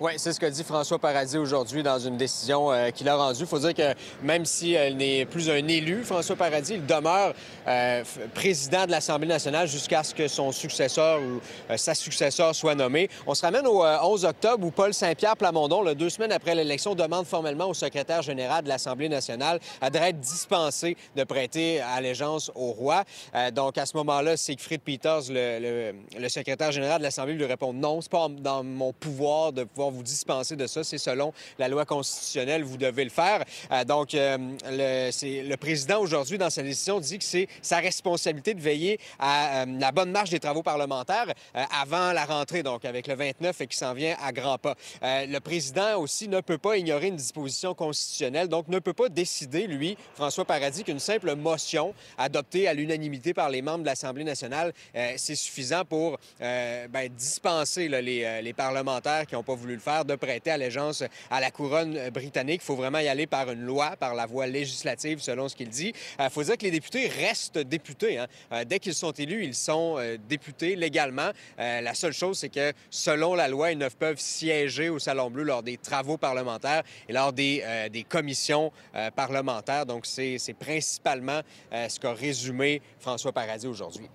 Oui, 0.00 0.14
c'est 0.16 0.32
ce 0.32 0.40
que 0.40 0.46
dit 0.46 0.64
François 0.64 0.98
Paradis 0.98 1.38
aujourd'hui 1.38 1.84
dans 1.84 2.00
une 2.00 2.16
décision 2.16 2.72
euh, 2.72 2.90
qu'il 2.90 3.08
a 3.08 3.14
rendue. 3.14 3.38
Il 3.42 3.46
faut 3.46 3.60
dire 3.60 3.74
que 3.74 3.94
même 4.24 4.44
s'il 4.44 4.76
euh, 4.76 4.90
n'est 4.90 5.24
plus 5.24 5.48
un 5.48 5.68
élu, 5.68 6.02
François 6.02 6.34
Paradis, 6.34 6.74
il 6.74 6.84
demeure 6.84 7.32
euh, 7.68 8.02
président 8.34 8.86
de 8.86 8.90
l'Assemblée 8.90 9.28
nationale 9.28 9.68
jusqu'à 9.68 10.02
ce 10.02 10.12
que 10.12 10.26
son 10.26 10.50
successeur 10.50 11.20
ou 11.20 11.40
sa 11.76 11.94
successeur 11.94 12.56
soit 12.56 12.74
nommé. 12.74 13.08
On 13.24 13.34
se 13.34 13.42
ramène 13.42 13.68
au 13.68 13.84
11 13.84 14.24
octobre 14.24 14.66
où 14.66 14.72
Paul 14.72 14.92
Saint-Pierre 14.92 15.36
Plamondon, 15.36 15.84
deux 15.94 16.10
semaines 16.10 16.32
après 16.32 16.56
l'élection, 16.56 16.96
demande 16.96 17.26
formellement 17.26 17.68
au 17.68 17.74
secrétaire 17.74 18.22
général 18.22 18.64
de 18.64 18.68
l'Assemblée 18.68 19.08
nationale 19.08 19.60
d'être 19.80 20.18
dispensé 20.18 20.96
de 21.14 21.22
prêter 21.22 21.80
allégeance 21.80 22.50
au 22.56 22.72
roi. 22.72 23.04
donc, 23.52 23.78
à 23.78 23.86
ce 23.86 23.96
moment-là, 23.98 24.36
Siegfried 24.36 24.80
Peters, 24.80 25.30
le, 25.30 25.92
le 26.18 26.28
secrétaire 26.28 26.72
général 26.72 26.98
de 26.98 27.04
l'Assemblée, 27.04 27.34
lui 27.34 27.46
répond 27.46 27.72
non, 27.72 28.00
c'est 28.00 28.10
pas 28.10 28.28
dans 28.28 28.64
mon 28.64 28.92
pouvoir 28.92 29.52
de 29.52 29.64
pouvoir 29.64 29.83
vous 29.90 30.02
dispenser 30.02 30.56
de 30.56 30.66
ça. 30.66 30.84
C'est 30.84 30.98
selon 30.98 31.32
la 31.58 31.68
loi 31.68 31.84
constitutionnelle, 31.84 32.64
vous 32.64 32.76
devez 32.76 33.04
le 33.04 33.10
faire. 33.10 33.44
Euh, 33.70 33.84
donc, 33.84 34.14
euh, 34.14 34.36
le, 34.66 35.56
président 35.56 36.00
aujourd'hui, 36.00 36.38
dans 36.38 36.50
sa 36.50 36.62
décision, 36.62 37.00
dit 37.00 37.18
que 37.18 37.24
c'est 37.24 37.48
sa 37.62 37.78
responsabilité 37.78 38.54
de 38.54 38.60
veiller 38.60 38.98
à 39.18 39.64
la 39.66 39.92
bonne 39.92 40.10
marche 40.10 40.30
des 40.30 40.40
travaux 40.40 40.62
parlementaires 40.62 41.32
avant 41.54 42.12
la 42.12 42.24
rentrée, 42.24 42.62
donc 42.62 42.84
avec 42.84 43.06
le 43.06 43.14
29 43.14 43.60
et 43.60 43.66
qui 43.66 43.76
s'en 43.76 43.94
vient 43.94 44.16
à 44.22 44.32
grands 44.32 44.58
pas. 44.58 44.74
le 45.02 45.38
président 45.38 45.98
aussi 45.98 46.28
ne 46.28 46.40
peut 46.40 46.58
pas 46.58 46.76
ignorer 46.76 47.08
une 47.08 47.16
disposition 47.16 47.74
constitutionnelle, 47.74 48.48
donc 48.48 48.68
ne 48.68 48.78
peut 48.78 48.92
pas 48.92 49.08
décider, 49.08 49.66
lui, 49.66 49.96
François 50.14 50.44
Paradis, 50.44 50.84
qu'une 50.84 50.98
simple 50.98 51.34
motion 51.34 51.94
adoptée 52.18 52.68
à 52.68 52.74
l'unanimité 52.74 53.32
par 53.32 53.48
les 53.50 53.62
membres 53.62 53.80
de 53.80 53.86
l'Assemblée 53.86 54.24
nationale, 54.24 54.72
c'est 55.16 55.34
suffisant 55.34 55.84
pour 55.84 56.18
ben, 56.40 57.08
dispenser 57.16 57.88
les, 57.88 58.42
les, 58.42 58.52
parlementaires 58.52 59.26
qui 59.26 59.34
n'ont 59.34 59.42
pas 59.42 59.54
voulu 59.54 59.73
le 59.74 59.80
faire 59.80 60.04
de 60.04 60.14
prêter 60.14 60.50
allégeance 60.50 61.02
à 61.30 61.40
la 61.40 61.50
couronne 61.50 62.10
britannique. 62.10 62.60
Il 62.62 62.66
faut 62.66 62.76
vraiment 62.76 62.98
y 62.98 63.08
aller 63.08 63.26
par 63.26 63.50
une 63.50 63.62
loi, 63.62 63.96
par 63.96 64.14
la 64.14 64.26
voie 64.26 64.46
législative, 64.46 65.20
selon 65.20 65.48
ce 65.48 65.56
qu'il 65.56 65.68
dit. 65.68 65.92
Il 66.18 66.30
faut 66.30 66.42
dire 66.42 66.56
que 66.56 66.64
les 66.64 66.70
députés 66.70 67.08
restent 67.08 67.58
députés. 67.58 68.18
Hein. 68.18 68.26
dès 68.66 68.78
qu'ils 68.78 68.94
sont 68.94 69.12
élus, 69.12 69.44
ils 69.44 69.54
sont 69.54 69.98
députés 70.28 70.76
légalement. 70.76 71.30
la 71.58 71.94
seule 71.94 72.12
chose, 72.12 72.38
c'est 72.38 72.48
que 72.48 72.72
selon 72.90 73.34
la 73.34 73.48
loi, 73.48 73.72
ils 73.72 73.78
ne 73.78 73.88
peuvent 73.88 74.20
siéger 74.20 74.88
au 74.88 74.98
Salon 74.98 75.30
Bleu 75.30 75.44
lors 75.44 75.62
des 75.62 75.76
travaux 75.76 76.16
parlementaires 76.16 76.82
et 77.08 77.12
lors 77.12 77.32
des, 77.32 77.64
des 77.92 78.02
commissions 78.02 78.72
parlementaires. 79.14 79.86
Donc, 79.86 80.06
c'est 80.06 80.56
principalement 80.58 81.40
ce 81.72 81.98
qu'a 81.98 82.12
résumé 82.12 82.82
François 82.98 83.32
Paradis 83.32 83.66
aujourd'hui. 83.66 84.08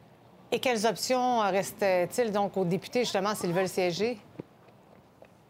Et 0.52 0.60
quelles 0.60 0.86
options 0.88 1.40
restent-ils 1.42 2.32
donc 2.32 2.58
aux 2.58 2.66
députés, 2.66 3.02
justement, 3.02 3.36
s'ils 3.36 3.54
veulent 3.54 3.70
siéger? 3.70 4.18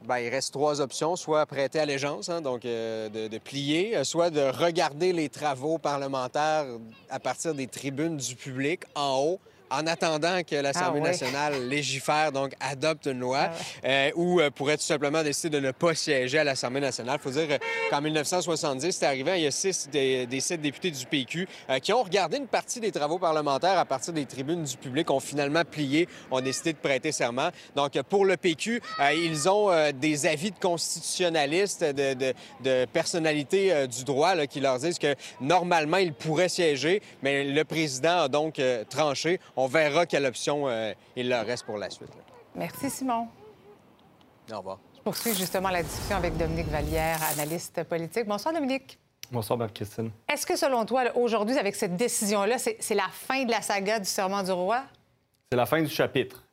Bien, 0.07 0.19
il 0.19 0.29
reste 0.29 0.53
trois 0.53 0.79
options, 0.79 1.17
soit 1.17 1.45
prêter 1.45 1.77
allégeance, 1.77 2.29
hein, 2.29 2.41
donc 2.41 2.63
euh, 2.63 3.09
de, 3.09 3.27
de, 3.27 3.37
plier, 3.37 3.97
euh, 3.97 4.05
soit 4.05 4.29
de 4.29 4.39
regarder 4.39 5.11
les 5.11 5.27
travaux 5.27 5.77
parlementaires 5.77 6.65
à 7.09 7.19
partir 7.19 7.53
des 7.53 7.67
tribunes 7.67 8.15
du 8.15 8.35
public 8.35 8.83
en 8.95 9.17
haut 9.17 9.39
en 9.71 9.85
attendant 9.87 10.41
que 10.43 10.55
l'Assemblée 10.55 11.01
ah 11.03 11.09
nationale 11.09 11.67
légifère, 11.67 12.31
donc 12.31 12.53
adopte 12.59 13.05
une 13.05 13.19
loi, 13.19 13.49
ah 13.51 13.85
euh, 13.85 14.11
ou 14.15 14.39
euh, 14.39 14.49
pourrait 14.49 14.77
tout 14.77 14.83
simplement 14.83 15.23
décider 15.23 15.59
de 15.59 15.65
ne 15.65 15.71
pas 15.71 15.93
siéger 15.95 16.39
à 16.39 16.43
l'Assemblée 16.43 16.81
nationale. 16.81 17.19
Il 17.19 17.23
faut 17.23 17.37
dire 17.37 17.59
qu'en 17.89 18.01
1970, 18.01 18.91
c'est 18.91 19.05
arrivé, 19.05 19.31
il 19.37 19.43
y 19.43 19.47
a 19.47 19.51
six 19.51 19.89
des, 19.89 20.39
sept 20.39 20.61
députés 20.61 20.91
du 20.91 21.05
PQ 21.05 21.47
euh, 21.69 21.79
qui 21.79 21.93
ont 21.93 22.03
regardé 22.03 22.37
une 22.37 22.47
partie 22.47 22.79
des 22.79 22.91
travaux 22.91 23.19
parlementaires 23.19 23.77
à 23.77 23.85
partir 23.85 24.13
des 24.13 24.25
tribunes 24.25 24.63
du 24.63 24.77
public, 24.77 25.09
ont 25.11 25.19
finalement 25.19 25.63
plié, 25.63 26.07
ont 26.31 26.41
décidé 26.41 26.73
de 26.73 26.77
prêter 26.77 27.11
serment. 27.11 27.49
Donc, 27.75 27.99
pour 28.03 28.25
le 28.25 28.37
PQ, 28.37 28.81
ils 29.15 29.49
ont 29.49 29.71
des 29.93 30.25
avis 30.25 30.51
de 30.51 30.59
constitutionnalistes, 30.59 31.83
de, 31.83 32.33
de, 32.63 32.85
personnalités 32.85 33.87
du 33.87 34.03
droit 34.03 34.35
qui 34.47 34.59
leur 34.59 34.79
disent 34.79 34.99
que 34.99 35.15
normalement, 35.41 35.97
ils 35.97 36.13
pourraient 36.13 36.49
siéger, 36.49 37.01
mais 37.21 37.43
le 37.43 37.63
président 37.63 38.21
a 38.21 38.27
donc 38.27 38.61
tranché 38.89 39.39
on 39.59 39.67
verra 39.67 40.05
quelle 40.05 40.25
option 40.25 40.69
euh, 40.69 40.93
il 41.15 41.27
leur 41.27 41.45
reste 41.45 41.65
pour 41.65 41.77
la 41.77 41.89
suite. 41.89 42.11
Merci, 42.55 42.89
Simon. 42.89 43.27
Au 44.51 44.57
revoir. 44.57 44.79
Je 44.95 45.01
poursuis 45.01 45.33
justement 45.35 45.69
la 45.69 45.83
discussion 45.83 46.15
avec 46.15 46.37
Dominique 46.37 46.67
Vallière, 46.67 47.19
analyste 47.33 47.83
politique. 47.83 48.25
Bonsoir, 48.25 48.53
Dominique. 48.53 48.97
Bonsoir, 49.31 49.59
Marc-Christine. 49.59 50.11
Est-ce 50.31 50.45
que, 50.45 50.55
selon 50.55 50.85
toi, 50.85 51.03
aujourd'hui, 51.15 51.57
avec 51.57 51.75
cette 51.75 51.95
décision-là, 51.97 52.57
c'est 52.57 52.95
la 52.95 53.09
fin 53.11 53.43
de 53.43 53.51
la 53.51 53.61
saga 53.61 53.99
du 53.99 54.05
serment 54.05 54.41
du 54.43 54.51
roi? 54.51 54.83
C'est 55.51 55.57
la 55.57 55.65
fin 55.65 55.81
du 55.81 55.89
chapitre. 55.89 56.43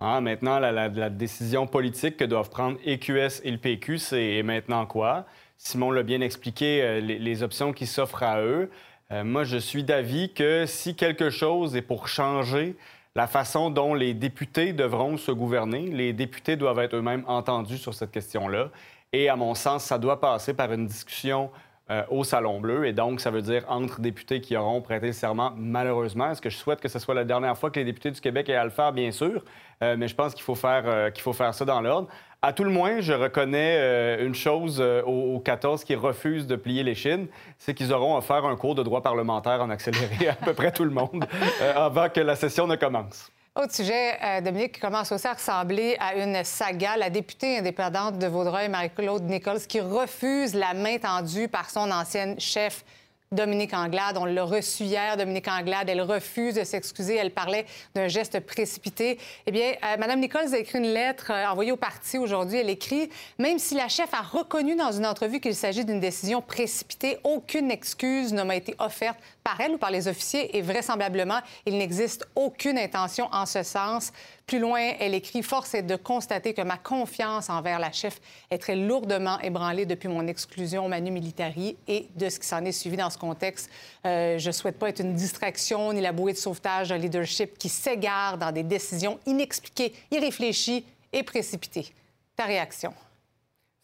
Hein, 0.00 0.20
maintenant, 0.20 0.58
la, 0.58 1.08
décision 1.08 1.66
politique 1.66 2.16
que 2.16 2.24
doivent 2.24 2.50
prendre 2.50 2.78
EQS 2.84 3.42
et 3.44 3.50
le 3.50 3.58
PQ, 3.58 3.98
c'est 3.98 4.42
maintenant 4.42 4.86
quoi? 4.86 5.24
Simon 5.56 5.90
l'a 5.90 6.02
bien 6.02 6.20
expliqué, 6.20 6.82
euh, 6.82 7.00
les 7.00 7.42
options 7.42 7.72
qui 7.72 7.86
s'offrent 7.86 8.22
à 8.22 8.42
eux. 8.42 8.70
Euh, 9.12 9.22
moi, 9.22 9.44
je 9.44 9.56
suis 9.56 9.84
d'avis 9.84 10.32
que 10.32 10.66
si 10.66 10.96
quelque 10.96 11.30
chose 11.30 11.76
est 11.76 11.82
pour 11.82 12.08
changer 12.08 12.76
la 13.14 13.26
façon 13.26 13.70
dont 13.70 13.94
les 13.94 14.14
députés 14.14 14.72
devront 14.72 15.16
se 15.16 15.30
gouverner, 15.30 15.86
les 15.86 16.12
députés 16.12 16.56
doivent 16.56 16.80
être 16.80 16.96
eux-mêmes 16.96 17.24
entendus 17.28 17.78
sur 17.78 17.94
cette 17.94 18.10
question-là. 18.10 18.70
Et 19.12 19.28
à 19.28 19.36
mon 19.36 19.54
sens, 19.54 19.84
ça 19.84 19.98
doit 19.98 20.20
passer 20.20 20.54
par 20.54 20.72
une 20.72 20.86
discussion 20.86 21.50
euh, 21.88 22.02
au 22.10 22.24
Salon 22.24 22.60
Bleu. 22.60 22.84
Et 22.84 22.92
donc, 22.92 23.20
ça 23.20 23.30
veut 23.30 23.42
dire 23.42 23.64
entre 23.68 24.00
députés 24.00 24.40
qui 24.40 24.56
auront 24.56 24.82
prêté 24.82 25.12
serment, 25.12 25.52
malheureusement. 25.56 26.32
Est-ce 26.32 26.42
que 26.42 26.50
je 26.50 26.56
souhaite 26.56 26.80
que 26.80 26.88
ce 26.88 26.98
soit 26.98 27.14
la 27.14 27.24
dernière 27.24 27.56
fois 27.56 27.70
que 27.70 27.78
les 27.78 27.86
députés 27.86 28.10
du 28.10 28.20
Québec 28.20 28.48
aient 28.48 28.56
à 28.56 28.64
le 28.64 28.70
faire, 28.70 28.92
bien 28.92 29.12
sûr. 29.12 29.44
Euh, 29.84 29.96
mais 29.96 30.08
je 30.08 30.14
pense 30.16 30.34
qu'il 30.34 30.42
faut, 30.42 30.56
faire, 30.56 31.12
qu'il 31.12 31.22
faut 31.22 31.32
faire 31.32 31.54
ça 31.54 31.64
dans 31.64 31.80
l'ordre. 31.80 32.08
À 32.42 32.52
tout 32.52 32.64
le 32.64 32.70
moins, 32.70 33.00
je 33.00 33.14
reconnais 33.14 33.76
euh, 33.78 34.26
une 34.26 34.34
chose 34.34 34.78
euh, 34.80 35.02
aux, 35.02 35.40
14 35.40 35.84
qui 35.84 35.94
refusent 35.94 36.46
de 36.46 36.54
plier 36.54 36.82
les 36.82 36.94
chines, 36.94 37.28
c'est 37.58 37.72
qu'ils 37.72 37.92
auront 37.92 38.16
à 38.16 38.20
faire 38.20 38.44
un 38.44 38.56
cours 38.56 38.74
de 38.74 38.82
droit 38.82 39.02
parlementaire 39.02 39.62
en 39.62 39.70
accéléré 39.70 40.28
à 40.28 40.34
peu 40.34 40.52
près 40.52 40.70
tout 40.70 40.84
le 40.84 40.90
monde 40.90 41.26
euh, 41.62 41.74
avant 41.74 42.08
que 42.10 42.20
la 42.20 42.36
session 42.36 42.66
ne 42.66 42.76
commence. 42.76 43.30
Autre 43.58 43.72
sujet, 43.72 44.42
Dominique, 44.42 44.72
qui 44.72 44.80
commence 44.80 45.10
aussi 45.12 45.26
à 45.26 45.32
ressembler 45.32 45.96
à 45.98 46.14
une 46.14 46.44
saga. 46.44 46.98
La 46.98 47.08
députée 47.08 47.56
indépendante 47.56 48.18
de 48.18 48.26
Vaudreuil, 48.26 48.68
Marie-Claude 48.68 49.22
Nichols, 49.22 49.60
qui 49.66 49.80
refuse 49.80 50.54
la 50.54 50.74
main 50.74 50.98
tendue 50.98 51.48
par 51.48 51.70
son 51.70 51.90
ancienne 51.90 52.38
chef 52.38 52.84
Dominique 53.32 53.74
Anglade. 53.74 54.16
On 54.18 54.24
l'a 54.24 54.44
reçu 54.44 54.84
hier, 54.84 55.16
Dominique 55.16 55.48
Anglade. 55.48 55.88
Elle 55.88 56.00
refuse 56.00 56.54
de 56.54 56.64
s'excuser. 56.64 57.16
Elle 57.16 57.32
parlait 57.32 57.66
d'un 57.94 58.06
geste 58.06 58.38
précipité. 58.40 59.18
Eh 59.46 59.50
bien, 59.50 59.72
euh, 59.84 59.96
Mme 59.98 60.20
Nichols 60.20 60.54
a 60.54 60.58
écrit 60.58 60.78
une 60.78 60.92
lettre 60.92 61.32
euh, 61.32 61.46
envoyée 61.46 61.72
au 61.72 61.76
parti 61.76 62.18
aujourd'hui. 62.18 62.58
Elle 62.58 62.70
écrit 62.70 63.10
Même 63.38 63.58
si 63.58 63.74
la 63.74 63.88
chef 63.88 64.14
a 64.14 64.22
reconnu 64.22 64.76
dans 64.76 64.92
une 64.92 65.06
entrevue 65.06 65.40
qu'il 65.40 65.56
s'agit 65.56 65.84
d'une 65.84 66.00
décision 66.00 66.40
précipitée, 66.40 67.18
aucune 67.24 67.70
excuse 67.70 68.32
ne 68.32 68.44
m'a 68.44 68.54
été 68.54 68.76
offerte 68.78 69.18
par 69.42 69.60
elle 69.60 69.72
ou 69.72 69.78
par 69.78 69.90
les 69.90 70.08
officiers 70.08 70.56
et 70.56 70.62
vraisemblablement, 70.62 71.38
il 71.66 71.78
n'existe 71.78 72.28
aucune 72.34 72.78
intention 72.78 73.28
en 73.32 73.46
ce 73.46 73.62
sens. 73.62 74.12
Plus 74.46 74.60
loin, 74.60 74.92
elle 75.00 75.14
écrit 75.14 75.42
Force 75.42 75.74
est 75.74 75.82
de 75.82 75.96
constater 75.96 76.54
que 76.54 76.62
ma 76.62 76.76
confiance 76.76 77.50
envers 77.50 77.80
la 77.80 77.90
chef 77.90 78.20
est 78.48 78.58
très 78.58 78.76
lourdement 78.76 79.40
ébranlée 79.40 79.86
depuis 79.86 80.06
mon 80.06 80.24
exclusion 80.28 80.88
Manu 80.88 81.10
Militari 81.10 81.76
et 81.88 82.06
de 82.14 82.28
ce 82.28 82.38
qui 82.38 82.46
s'en 82.46 82.64
est 82.64 82.70
suivi 82.70 82.96
dans 82.96 83.10
ce 83.10 83.18
contexte. 83.18 83.68
Euh, 84.04 84.38
je 84.38 84.46
ne 84.46 84.52
souhaite 84.52 84.78
pas 84.78 84.88
être 84.88 85.00
une 85.00 85.14
distraction 85.14 85.92
ni 85.92 86.00
la 86.00 86.12
bouée 86.12 86.32
de 86.32 86.38
sauvetage 86.38 86.90
d'un 86.90 86.96
leadership 86.96 87.58
qui 87.58 87.68
s'égare 87.68 88.38
dans 88.38 88.52
des 88.52 88.62
décisions 88.62 89.18
inexpliquées, 89.26 89.92
irréfléchies 90.12 90.84
et 91.12 91.24
précipitées. 91.24 91.92
Ta 92.36 92.44
réaction? 92.44 92.94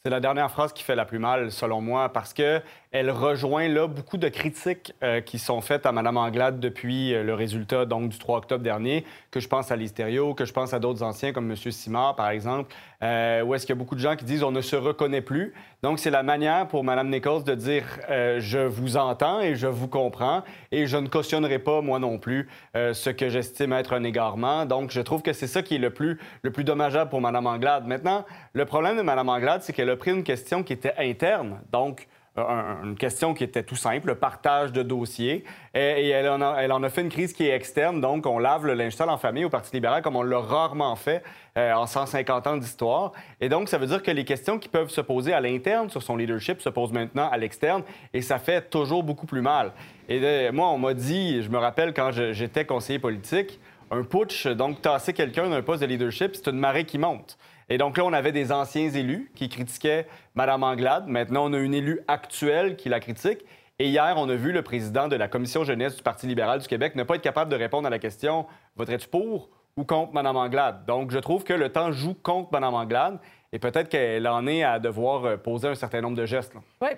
C'est 0.05 0.11
la 0.11 0.21
dernière 0.21 0.51
phrase 0.53 0.73
qui 0.73 0.85
fait 0.85 0.95
la 0.95 1.05
plus 1.05 1.19
mal, 1.19 1.51
selon 1.51 1.81
moi, 1.81 2.13
parce 2.13 2.33
que 2.33 2.63
elle 2.93 3.11
rejoint 3.11 3.69
là 3.69 3.87
beaucoup 3.87 4.19
de 4.19 4.29
critiques 4.29 4.93
euh, 5.03 5.23
qui 5.23 5.39
sont 5.39 5.63
faites 5.63 5.87
à 5.87 5.93
Mme 5.93 6.19
Anglade 6.19 6.61
depuis 6.61 7.15
euh, 7.15 7.25
le 7.25 7.33
résultat 7.33 7.87
donc, 7.87 8.11
du 8.11 8.19
3 8.19 8.37
octobre 8.37 8.63
dernier, 8.63 9.07
que 9.31 9.41
je 9.41 9.49
pense 9.49 9.73
à 9.73 9.77
l'Hystério, 9.77 10.35
que 10.35 10.45
je 10.45 10.53
pense 10.53 10.75
à 10.75 10.79
d'autres 10.79 11.03
anciens 11.03 11.33
comme 11.33 11.51
M. 11.51 11.57
Simard, 11.57 12.17
par 12.17 12.29
exemple, 12.29 12.75
euh, 13.03 13.43
où 13.43 13.55
est-ce 13.55 13.65
qu'il 13.65 13.75
y 13.75 13.79
a 13.79 13.81
beaucoup 13.81 13.95
de 13.95 14.01
gens 14.01 14.15
qui 14.15 14.27
disent 14.27 14.43
on 14.43 14.53
ne 14.53 14.61
se 14.61 14.77
reconnaît 14.77 15.23
plus. 15.23 15.55
Donc, 15.83 16.01
c'est 16.01 16.11
la 16.11 16.23
manière 16.23 16.69
pour 16.69 16.85
Mme 16.85 17.09
Nichols 17.09 17.45
de 17.45 17.55
dire 17.55 17.85
je 18.09 18.65
vous 18.65 18.97
entends 18.97 19.41
et 19.41 19.57
je 19.57 19.67
vous 19.67 19.89
comprends 19.89 20.45
et 20.71 20.87
je 20.87 20.97
ne 20.97 21.09
cautionnerai 21.09 21.59
pas, 21.59 21.81
moi 21.81 21.99
non 21.99 22.19
plus, 22.19 22.49
ce 22.75 23.11
que 23.11 23.29
j'estime 23.29 23.73
être 23.73 23.93
un 23.93 24.05
égarement. 24.05 24.65
Donc, 24.65 24.93
je 24.93 25.01
trouve 25.01 25.23
que 25.23 25.33
c'est 25.33 25.49
ça 25.49 25.63
qui 25.63 25.75
est 25.75 25.79
le 25.79 25.91
plus, 25.91 26.21
le 26.43 26.53
plus 26.53 26.63
dommageable 26.63 27.11
pour 27.11 27.21
Mme 27.21 27.49
Anglade. 27.49 27.87
Maintenant, 27.87 28.25
le 28.53 28.65
problème 28.65 28.97
de 28.97 29.03
Mme 29.03 29.29
Anglade, 29.29 29.63
c'est 29.63 29.73
qu'elle 29.73 29.91
a 29.91 29.97
pris 29.97 30.13
une 30.13 30.23
question 30.23 30.63
qui 30.63 30.73
était 30.73 30.95
interne. 30.99 31.59
Donc, 31.73 32.07
une 32.37 32.97
question 32.97 33.35
qui 33.35 33.45
était 33.45 33.63
tout 33.63 33.77
simple, 33.77 34.07
le 34.09 34.15
partage 34.15 34.73
de 34.73 34.83
dossiers. 34.83 35.45
Et, 35.75 36.09
elle, 36.09 36.29
en 36.29 36.41
a, 36.41 36.89
fait 36.89 37.03
une 37.03 37.11
crise 37.11 37.33
qui 37.33 37.47
est 37.47 37.55
externe, 37.55 38.01
donc 38.01 38.27
on 38.27 38.39
lave 38.39 38.67
le 38.67 38.75
linge 38.75 38.95
sale 38.95 39.11
en 39.11 39.19
famille 39.19 39.45
au 39.45 39.51
Parti 39.51 39.71
libéral 39.75 40.03
comme 40.03 40.17
on 40.17 40.23
l'a 40.23 40.39
rarement 40.39 40.97
fait 40.97 41.23
euh, 41.59 41.75
en 41.75 41.87
150 41.87 42.47
ans 42.47 42.57
d'histoire. 42.57 43.13
Et 43.41 43.49
donc, 43.49 43.69
ça 43.69 43.77
veut 43.77 43.87
dire 43.87 44.03
que 44.03 44.11
les 44.11 44.25
questions 44.25 44.59
qui 44.59 44.69
peuvent 44.69 44.91
se 44.91 45.03
poser 45.03 45.35
à 45.35 45.41
l'interne 45.41 45.91
sur 45.91 46.03
son 46.03 46.17
leadership 46.17 46.61
se 46.61 46.71
posent 46.71 46.93
maintenant 46.93 47.29
à 47.31 47.37
l'externe, 47.37 47.83
et 48.15 48.23
ça 48.23 48.39
fait 48.39 48.71
toujours 48.71 49.03
beaucoup 49.03 49.27
plus 49.27 49.43
mal. 49.43 49.73
Et 50.09 50.51
moi, 50.51 50.69
on 50.69 50.79
m'a 50.79 50.95
dit, 50.95 51.43
je 51.43 51.51
me 51.51 51.59
rappelle 51.59 51.93
quand 51.93 52.11
j'étais 52.13 52.65
conseiller 52.65 52.99
politique, 52.99 53.61
un 53.91 54.05
putsch, 54.05 54.47
donc 54.47 54.81
tasser 54.81 55.13
quelqu'un 55.13 55.51
d'un 55.51 55.61
poste 55.61 55.83
de 55.83 55.87
leadership, 55.87 56.35
c'est 56.35 56.49
une 56.49 56.59
marée 56.59 56.85
qui 56.85 56.97
monte. 56.97 57.37
Et 57.73 57.79
donc 57.79 57.97
là, 57.97 58.05
on 58.05 58.13
avait 58.13 58.33
des 58.33 58.53
anciens 58.53 58.91
élus 58.91 59.33
qui 59.35 59.49
critiquaient 59.49 60.07
Mme 60.35 60.63
Anglade. 60.63 61.07
Maintenant, 61.07 61.47
on 61.47 61.55
a 61.55 61.59
une 61.59 61.73
élue 61.73 62.01
actuelle 62.07 62.77
qui 62.77 62.91
la 62.91 63.01
critique. 63.01 63.47
Et 63.79 63.89
hier, 63.89 64.13
on 64.19 64.29
a 64.29 64.35
vu 64.35 64.53
le 64.53 64.61
président 64.61 65.09
de 65.09 65.17
la 65.17 65.27
commission 65.27 65.65
jeunesse 65.65 65.97
du 65.97 66.03
Parti 66.03 66.27
libéral 66.27 66.61
du 66.61 66.69
Québec 66.69 66.97
ne 66.97 67.03
pas 67.03 67.15
être 67.15 67.23
capable 67.23 67.51
de 67.51 67.57
répondre 67.57 67.87
à 67.87 67.91
la 67.91 67.99
question 67.99 68.45
voterais-tu 68.77 69.09
pour 69.09 69.49
ou 69.79 69.85
contre 69.85 70.13
Mme 70.13 70.37
Anglade 70.37 70.85
Donc, 70.85 71.13
je 71.13 71.19
trouve 71.19 71.45
que 71.45 71.55
le 71.55 71.71
temps 71.73 71.93
joue 71.93 72.13
contre 72.13 72.51
Mme 72.53 72.75
Anglade. 72.75 73.21
Et 73.55 73.59
peut-être 73.59 73.91
qu'elle 73.91 74.27
en 74.27 74.47
est 74.47 74.63
à 74.63 74.79
devoir 74.79 75.25
euh, 75.25 75.37
poser 75.37 75.69
un 75.69 75.75
certain 75.75 76.01
nombre 76.01 76.17
de 76.17 76.25
gestes. 76.25 76.55
Oui. 76.81 76.89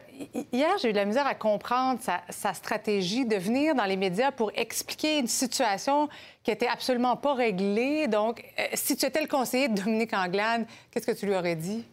Hier, 0.52 0.70
j'ai 0.80 0.90
eu 0.90 0.92
de 0.92 0.98
la 0.98 1.04
misère 1.04 1.26
à 1.26 1.34
comprendre 1.34 1.98
sa, 2.00 2.54
stratégie 2.54 3.26
de 3.26 3.34
venir 3.36 3.74
dans 3.74 3.84
les 3.84 3.96
médias 3.96 4.30
pour 4.30 4.52
expliquer 4.54 5.18
une 5.18 5.26
situation 5.26 6.08
qui 6.44 6.52
était 6.52 6.68
absolument 6.68 7.16
pas 7.16 7.34
réglée. 7.34 8.06
Donc, 8.06 8.44
euh, 8.58 8.62
si 8.74 8.96
tu 8.96 9.04
étais 9.04 9.20
le 9.20 9.26
conseiller 9.26 9.68
de 9.68 9.74
Dominique 9.74 10.14
Anglade, 10.14 10.66
qu'est-ce 10.92 11.06
que 11.06 11.18
tu 11.18 11.26
lui 11.26 11.34
aurais 11.34 11.56
dit? 11.56 11.84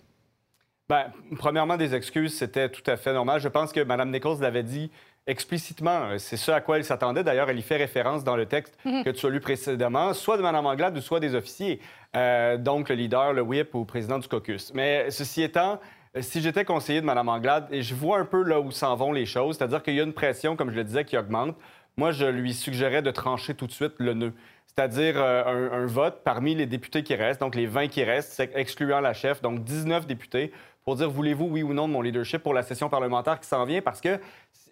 Bien, 0.87 1.11
premièrement, 1.39 1.77
des 1.77 1.95
excuses, 1.95 2.37
c'était 2.37 2.69
tout 2.69 2.83
à 2.85 2.97
fait 2.97 3.13
normal. 3.13 3.41
Je 3.41 3.47
pense 3.47 3.71
que 3.71 3.79
Mme 3.79 4.11
Nichols 4.11 4.41
l'avait 4.41 4.61
dit 4.61 4.91
explicitement. 5.25 6.17
C'est 6.17 6.37
ce 6.37 6.51
à 6.51 6.61
quoi 6.61 6.77
elle 6.77 6.85
s'attendait. 6.85 7.23
D'ailleurs, 7.23 7.49
elle 7.49 7.59
y 7.59 7.61
fait 7.61 7.77
référence 7.77 8.23
dans 8.23 8.35
le 8.35 8.45
texte 8.45 8.77
mhm. 8.85 9.03
que 9.03 9.09
tu 9.09 9.25
as 9.25 9.29
lu 9.29 9.39
précédemment, 9.39 10.13
soit 10.13 10.37
de 10.37 10.41
Mme 10.41 10.65
Anglade 10.65 10.97
ou 10.97 11.01
soit 11.01 11.19
des 11.19 11.35
officiers. 11.35 11.79
Euh, 12.15 12.57
donc, 12.57 12.89
le 12.89 12.95
leader, 12.95 13.33
le 13.33 13.41
whip 13.41 13.73
ou 13.73 13.85
président 13.85 14.19
du 14.19 14.27
caucus. 14.27 14.73
Mais 14.73 15.09
ceci 15.11 15.43
étant, 15.43 15.79
si 16.19 16.41
j'étais 16.41 16.65
conseiller 16.65 17.01
de 17.01 17.05
Mme 17.05 17.29
Anglade, 17.29 17.67
et 17.71 17.81
je 17.81 17.95
vois 17.95 18.19
un 18.19 18.25
peu 18.25 18.43
là 18.43 18.59
où 18.59 18.71
s'en 18.71 18.95
vont 18.95 19.13
les 19.13 19.25
choses, 19.25 19.57
c'est-à-dire 19.57 19.81
qu'il 19.81 19.95
y 19.95 19.99
a 19.99 20.03
une 20.03 20.13
pression, 20.13 20.55
comme 20.55 20.71
je 20.71 20.75
le 20.75 20.83
disais, 20.83 21.05
qui 21.05 21.17
augmente, 21.17 21.55
moi, 21.97 22.11
je 22.11 22.25
lui 22.25 22.53
suggérais 22.53 23.01
de 23.01 23.11
trancher 23.11 23.53
tout 23.53 23.67
de 23.67 23.71
suite 23.71 23.93
le 23.97 24.13
nœud. 24.13 24.33
C'est-à-dire 24.67 25.15
euh, 25.17 25.83
un, 25.83 25.85
vote 25.85 26.21
parmi 26.23 26.55
les 26.55 26.65
députés 26.65 27.03
qui 27.03 27.15
restent, 27.15 27.41
donc 27.41 27.55
les 27.55 27.65
20 27.65 27.89
qui 27.89 28.03
restent, 28.03 28.41
excluant 28.55 29.01
la 29.01 29.13
chef, 29.13 29.41
donc 29.41 29.63
19 29.63 30.07
députés, 30.07 30.53
pour 30.83 30.95
dire 30.95 31.09
voulez-vous 31.09 31.45
oui 31.45 31.63
ou 31.63 31.73
non 31.73 31.87
de 31.87 31.93
mon 31.93 32.01
leadership 32.01 32.41
pour 32.41 32.53
la 32.53 32.63
session 32.63 32.89
parlementaire 32.89 33.39
qui 33.39 33.47
s'en 33.47 33.65
vient? 33.65 33.81
Parce 33.81 34.01
que 34.01 34.19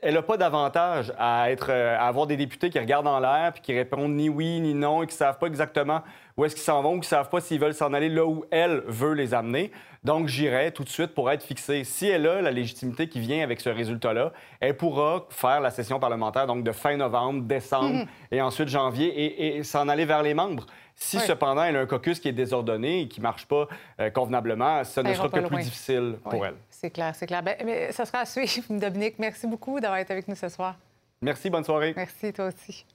elle 0.01 0.13
n'a 0.13 0.21
pas 0.21 0.37
d'avantage 0.37 1.11
à, 1.17 1.51
être, 1.51 1.67
euh, 1.69 1.97
à 1.97 2.07
avoir 2.07 2.25
des 2.25 2.37
députés 2.37 2.69
qui 2.69 2.79
regardent 2.79 3.07
en 3.07 3.19
l'air 3.19 3.51
puis 3.53 3.61
qui 3.61 3.73
répondent 3.73 4.13
ni 4.13 4.29
oui 4.29 4.59
ni 4.61 4.73
non 4.73 5.03
et 5.03 5.07
qui 5.07 5.13
ne 5.13 5.17
savent 5.17 5.37
pas 5.37 5.47
exactement 5.47 6.01
où 6.37 6.45
est-ce 6.45 6.55
qu'ils 6.55 6.63
s'en 6.63 6.81
vont 6.81 6.91
ou 6.91 6.99
qui 6.99 6.99
ne 7.01 7.05
savent 7.05 7.29
pas 7.29 7.41
s'ils 7.41 7.59
veulent 7.59 7.73
s'en 7.73 7.93
aller 7.93 8.07
là 8.07 8.25
où 8.25 8.45
elle 8.49 8.81
veut 8.87 9.13
les 9.13 9.33
amener. 9.33 9.71
Donc, 10.05 10.27
j'irai 10.27 10.71
tout 10.71 10.85
de 10.85 10.89
suite 10.89 11.13
pour 11.13 11.29
être 11.29 11.43
fixée. 11.43 11.83
Si 11.83 12.07
elle 12.07 12.25
a 12.27 12.41
la 12.41 12.51
légitimité 12.51 13.09
qui 13.09 13.19
vient 13.19 13.43
avec 13.43 13.59
ce 13.59 13.67
résultat-là, 13.67 14.31
elle 14.61 14.77
pourra 14.77 15.25
faire 15.29 15.59
la 15.59 15.69
session 15.69 15.99
parlementaire 15.99 16.47
donc 16.47 16.63
de 16.63 16.71
fin 16.71 16.95
novembre, 16.95 17.41
décembre 17.43 17.95
mhm. 17.95 18.07
et 18.31 18.41
ensuite 18.41 18.69
janvier 18.69 19.07
et, 19.07 19.57
et 19.57 19.63
s'en 19.63 19.89
aller 19.89 20.05
vers 20.05 20.23
les 20.23 20.33
membres. 20.33 20.65
Si 20.99 21.19
cependant 21.19 21.63
elle 21.63 21.77
a 21.77 21.79
un 21.79 21.85
caucus 21.85 22.19
qui 22.19 22.27
est 22.27 22.33
désordonné 22.33 23.01
et 23.01 23.07
qui 23.07 23.21
ne 23.21 23.23
marche 23.23 23.45
pas 23.45 23.67
euh, 23.99 24.09
convenablement, 24.09 24.83
ce 24.83 24.99
ne 24.99 25.13
sera 25.13 25.29
que 25.29 25.39
plus 25.39 25.63
difficile 25.63 26.17
pour 26.23 26.45
elle. 26.45 26.55
C'est 26.69 26.89
clair, 26.89 27.15
c'est 27.15 27.25
clair. 27.25 27.41
Ben, 27.41 27.55
mais 27.65 27.91
ça 27.93 28.05
sera 28.05 28.19
à 28.19 28.25
suivre, 28.25 28.63
Dominique. 28.69 29.15
Merci 29.17 29.47
beaucoup 29.47 29.79
d'avoir 29.79 29.99
été 29.99 30.11
avec 30.11 30.27
nous 30.27 30.35
ce 30.35 30.49
soir. 30.49 30.75
Merci, 31.21 31.49
bonne 31.49 31.63
soirée. 31.63 31.93
Merci, 31.95 32.33
toi 32.33 32.47
aussi. 32.47 32.85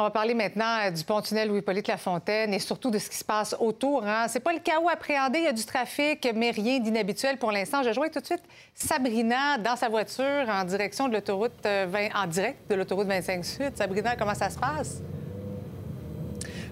On 0.00 0.04
va 0.04 0.10
parler 0.10 0.34
maintenant 0.34 0.78
euh, 0.86 0.90
du 0.90 1.02
pont-tunnel 1.02 1.48
Louis-Polyte 1.48 1.88
Lafontaine 1.88 2.54
et 2.54 2.60
surtout 2.60 2.90
de 2.90 2.98
ce 2.98 3.10
qui 3.10 3.16
se 3.16 3.24
passe 3.24 3.56
autour. 3.58 4.04
Hein. 4.06 4.26
C'est 4.28 4.38
pas 4.40 4.52
le 4.52 4.60
chaos 4.60 4.88
appréhendé, 4.88 5.40
il 5.40 5.44
y 5.44 5.48
a 5.48 5.52
du 5.52 5.64
trafic, 5.64 6.28
mais 6.36 6.50
rien 6.50 6.78
d'inhabituel 6.78 7.36
pour 7.36 7.50
l'instant. 7.50 7.82
Je 7.82 7.92
joins 7.92 8.08
tout 8.08 8.20
de 8.20 8.26
suite 8.26 8.42
Sabrina 8.74 9.58
dans 9.58 9.74
sa 9.74 9.88
voiture 9.88 10.48
en 10.48 10.62
direction 10.64 11.08
de 11.08 11.14
l'autoroute 11.14 11.64
20... 11.64 11.68
Euh, 11.68 12.08
en 12.14 12.26
direct 12.26 12.70
de 12.70 12.76
l'autoroute 12.76 13.08
25 13.08 13.44
Sud. 13.44 13.76
Sabrina, 13.76 14.14
comment 14.14 14.34
ça 14.34 14.50
se 14.50 14.58
passe? 14.58 15.02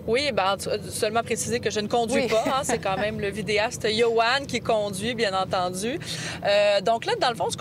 Oui, 0.06 0.30
ben, 0.32 0.56
seulement 0.88 1.22
préciser 1.22 1.60
que 1.60 1.70
je 1.70 1.80
ne 1.80 1.88
conduis 1.88 2.28
pas. 2.28 2.44
Hein, 2.46 2.60
c'est 2.62 2.78
quand 2.78 2.96
même 2.96 3.20
le 3.20 3.28
vidéaste 3.28 3.86
Johan 3.90 4.44
qui 4.46 4.60
conduit, 4.60 5.14
bien 5.14 5.34
entendu. 5.34 5.98
Euh, 6.44 6.80
donc 6.80 7.06
là, 7.06 7.14
dans 7.20 7.30
le 7.30 7.34
fond, 7.36 7.50
ce 7.50 7.56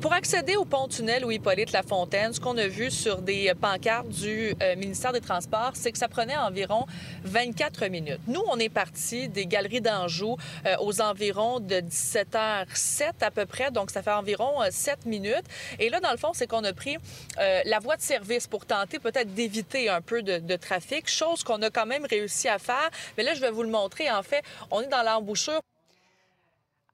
pour 0.00 0.14
accéder 0.14 0.56
au 0.56 0.64
pont-tunnel 0.64 1.24
ou 1.26 1.30
Hippolyte 1.30 1.72
Lafontaine, 1.72 2.32
ce 2.32 2.40
qu'on 2.40 2.56
a 2.56 2.66
vu 2.66 2.90
sur 2.90 3.20
des 3.20 3.52
pancartes 3.60 4.08
du 4.08 4.54
euh, 4.62 4.74
ministère 4.76 5.12
des 5.12 5.20
Transports, 5.20 5.72
c'est 5.74 5.92
que 5.92 5.98
ça 5.98 6.08
prenait 6.08 6.36
environ 6.36 6.86
24 7.24 7.86
minutes. 7.88 8.20
Nous, 8.26 8.42
on 8.50 8.58
est 8.58 8.70
parti 8.70 9.28
des 9.28 9.46
galeries 9.46 9.82
d'Anjou 9.82 10.36
euh, 10.64 10.76
aux 10.80 11.02
environs 11.02 11.60
de 11.60 11.76
17h07 11.76 13.12
à 13.20 13.30
peu 13.30 13.44
près, 13.44 13.70
donc 13.70 13.90
ça 13.90 14.02
fait 14.02 14.12
environ 14.12 14.60
7 14.70 15.04
minutes. 15.04 15.44
Et 15.78 15.90
là, 15.90 16.00
dans 16.00 16.12
le 16.12 16.18
fond, 16.18 16.30
c'est 16.32 16.46
qu'on 16.46 16.64
a 16.64 16.72
pris 16.72 16.96
la 17.36 17.78
voie 17.78 17.96
de 17.96 18.02
service 18.02 18.46
pour 18.46 18.66
tenter 18.66 18.98
peut-être 18.98 19.34
d'éviter 19.34 19.88
un 19.88 20.00
peu 20.00 20.22
de, 20.22 20.38
de 20.38 20.56
trafic, 20.56 21.08
chose 21.08 21.44
qu'on 21.44 21.60
a 21.62 21.70
quand 21.70 21.86
même 21.86 22.06
réussi 22.08 22.48
à 22.48 22.58
faire. 22.58 22.90
Mais 23.16 23.22
là, 23.22 23.34
je 23.34 23.40
vais 23.40 23.50
vous 23.50 23.62
le 23.62 23.70
montrer. 23.70 24.10
En 24.10 24.22
fait, 24.22 24.42
on 24.70 24.80
est 24.80 24.88
dans 24.88 25.02
l'embouchure. 25.02 25.60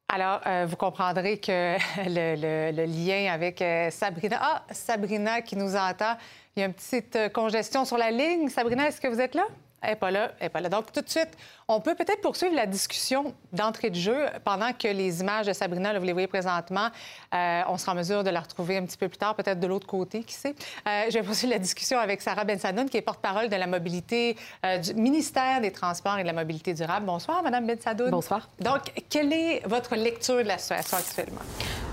Alors, 0.09 0.41
euh, 0.47 0.67
vous 0.69 0.77
comprendrez 0.77 1.39
que 1.39 1.77
le, 2.07 2.87
lien 2.87 3.33
avec 3.33 3.61
euh, 3.61 3.91
Sabrina. 3.91 4.39
Ah, 4.41 4.63
Sabrina 4.71 5.43
qui 5.43 5.57
nous 5.57 5.75
entend. 5.75 6.17
Il 6.55 6.61
y 6.61 6.63
a 6.63 6.67
une 6.67 6.75
petite 6.75 7.17
euh, 7.17 7.29
congestion 7.29 7.85
sur 7.85 7.99
la 7.99 8.11
ligne. 8.11 8.49
Sabrina, 8.49 8.87
est-ce 8.87 9.01
que 9.01 9.09
vous 9.09 9.21
êtes 9.21 9.35
là? 9.35 9.47
Elle 9.87 9.93
n'est 9.93 9.97
pas 9.97 10.11
là, 10.11 10.33
elle 10.41 10.47
n'est 10.47 10.51
pas 10.51 10.61
là. 10.61 10.69
Donc, 10.69 10.91
tout 10.91 11.01
de 11.01 11.09
suite, 11.09 11.31
on 11.69 11.81
peut 11.81 11.95
peut-être 11.95 12.21
poursuivre 12.21 12.57
la 12.57 12.67
discussion 12.67 13.33
d'entrée 13.53 13.91
de 13.91 13.95
jeu 13.95 14.27
pendant 14.45 14.73
que 14.73 14.89
les 14.89 15.21
images 15.21 15.47
de 15.47 15.53
Sabrina, 15.53 15.93
là, 15.93 16.01
vous 16.01 16.05
les 16.05 16.13
voyez 16.13 16.27
présentement, 16.27 16.89
euh, 17.33 17.63
on 17.69 17.79
sera 17.79 17.93
en 17.93 17.95
mesure 17.95 18.25
de 18.25 18.31
la 18.31 18.41
retrouver 18.41 18.79
un 18.79 18.85
petit 18.85 18.97
peu 18.97 19.09
plus 19.09 19.19
tard, 19.19 19.37
peut-être 19.37 19.61
de 19.61 19.67
l'autre 19.69 19.87
côté, 19.87 20.25
qui 20.25 20.35
sait. 20.35 20.57
Euh, 20.89 21.05
je 21.09 21.15
vais 21.15 21.23
poursuivre 21.23 21.53
la 21.53 21.61
discussion 21.61 22.01
avec 22.01 22.21
Sarah 22.21 22.45
Bensadoun, 22.45 22.91
qui 22.91 22.97
est 22.97 23.03
porte-parole 23.03 23.49
de 23.49 23.55
la 23.55 23.69
mobilité 23.69 24.37
euh, 24.65 24.79
du 24.79 24.95
ministère 24.95 25.61
des 25.61 25.71
Transports 25.71 26.19
et 26.19 26.23
de 26.23 26.27
la 26.27 26.33
Mobilité 26.33 26.75
durable. 26.75 27.07
Bonsoir, 27.07 27.45
Madame 27.45 27.69
Bensadoun. 27.69 28.11
Bonsoir. 28.11 28.49
Donc, 28.59 28.93
quelle 29.09 29.33
est 29.33 29.65
votre 29.69 29.95
lecture 29.95 30.39
de 30.39 30.49
la 30.49 30.59
situation 30.59 30.97
actuellement? 30.97 31.43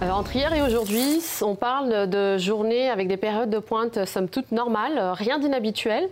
entre 0.02 0.36
hier 0.36 0.54
et 0.54 0.62
aujourd'hui, 0.62 1.22
on 1.42 1.56
parle 1.56 2.10
de 2.10 2.38
journées 2.38 2.90
avec 2.90 3.08
des 3.08 3.16
périodes 3.16 3.50
de 3.50 3.60
pointe, 3.60 4.04
somme 4.06 4.28
toute, 4.28 4.52
normales, 4.52 5.00
rien 5.14 5.40
d'inhabituel. 5.40 6.10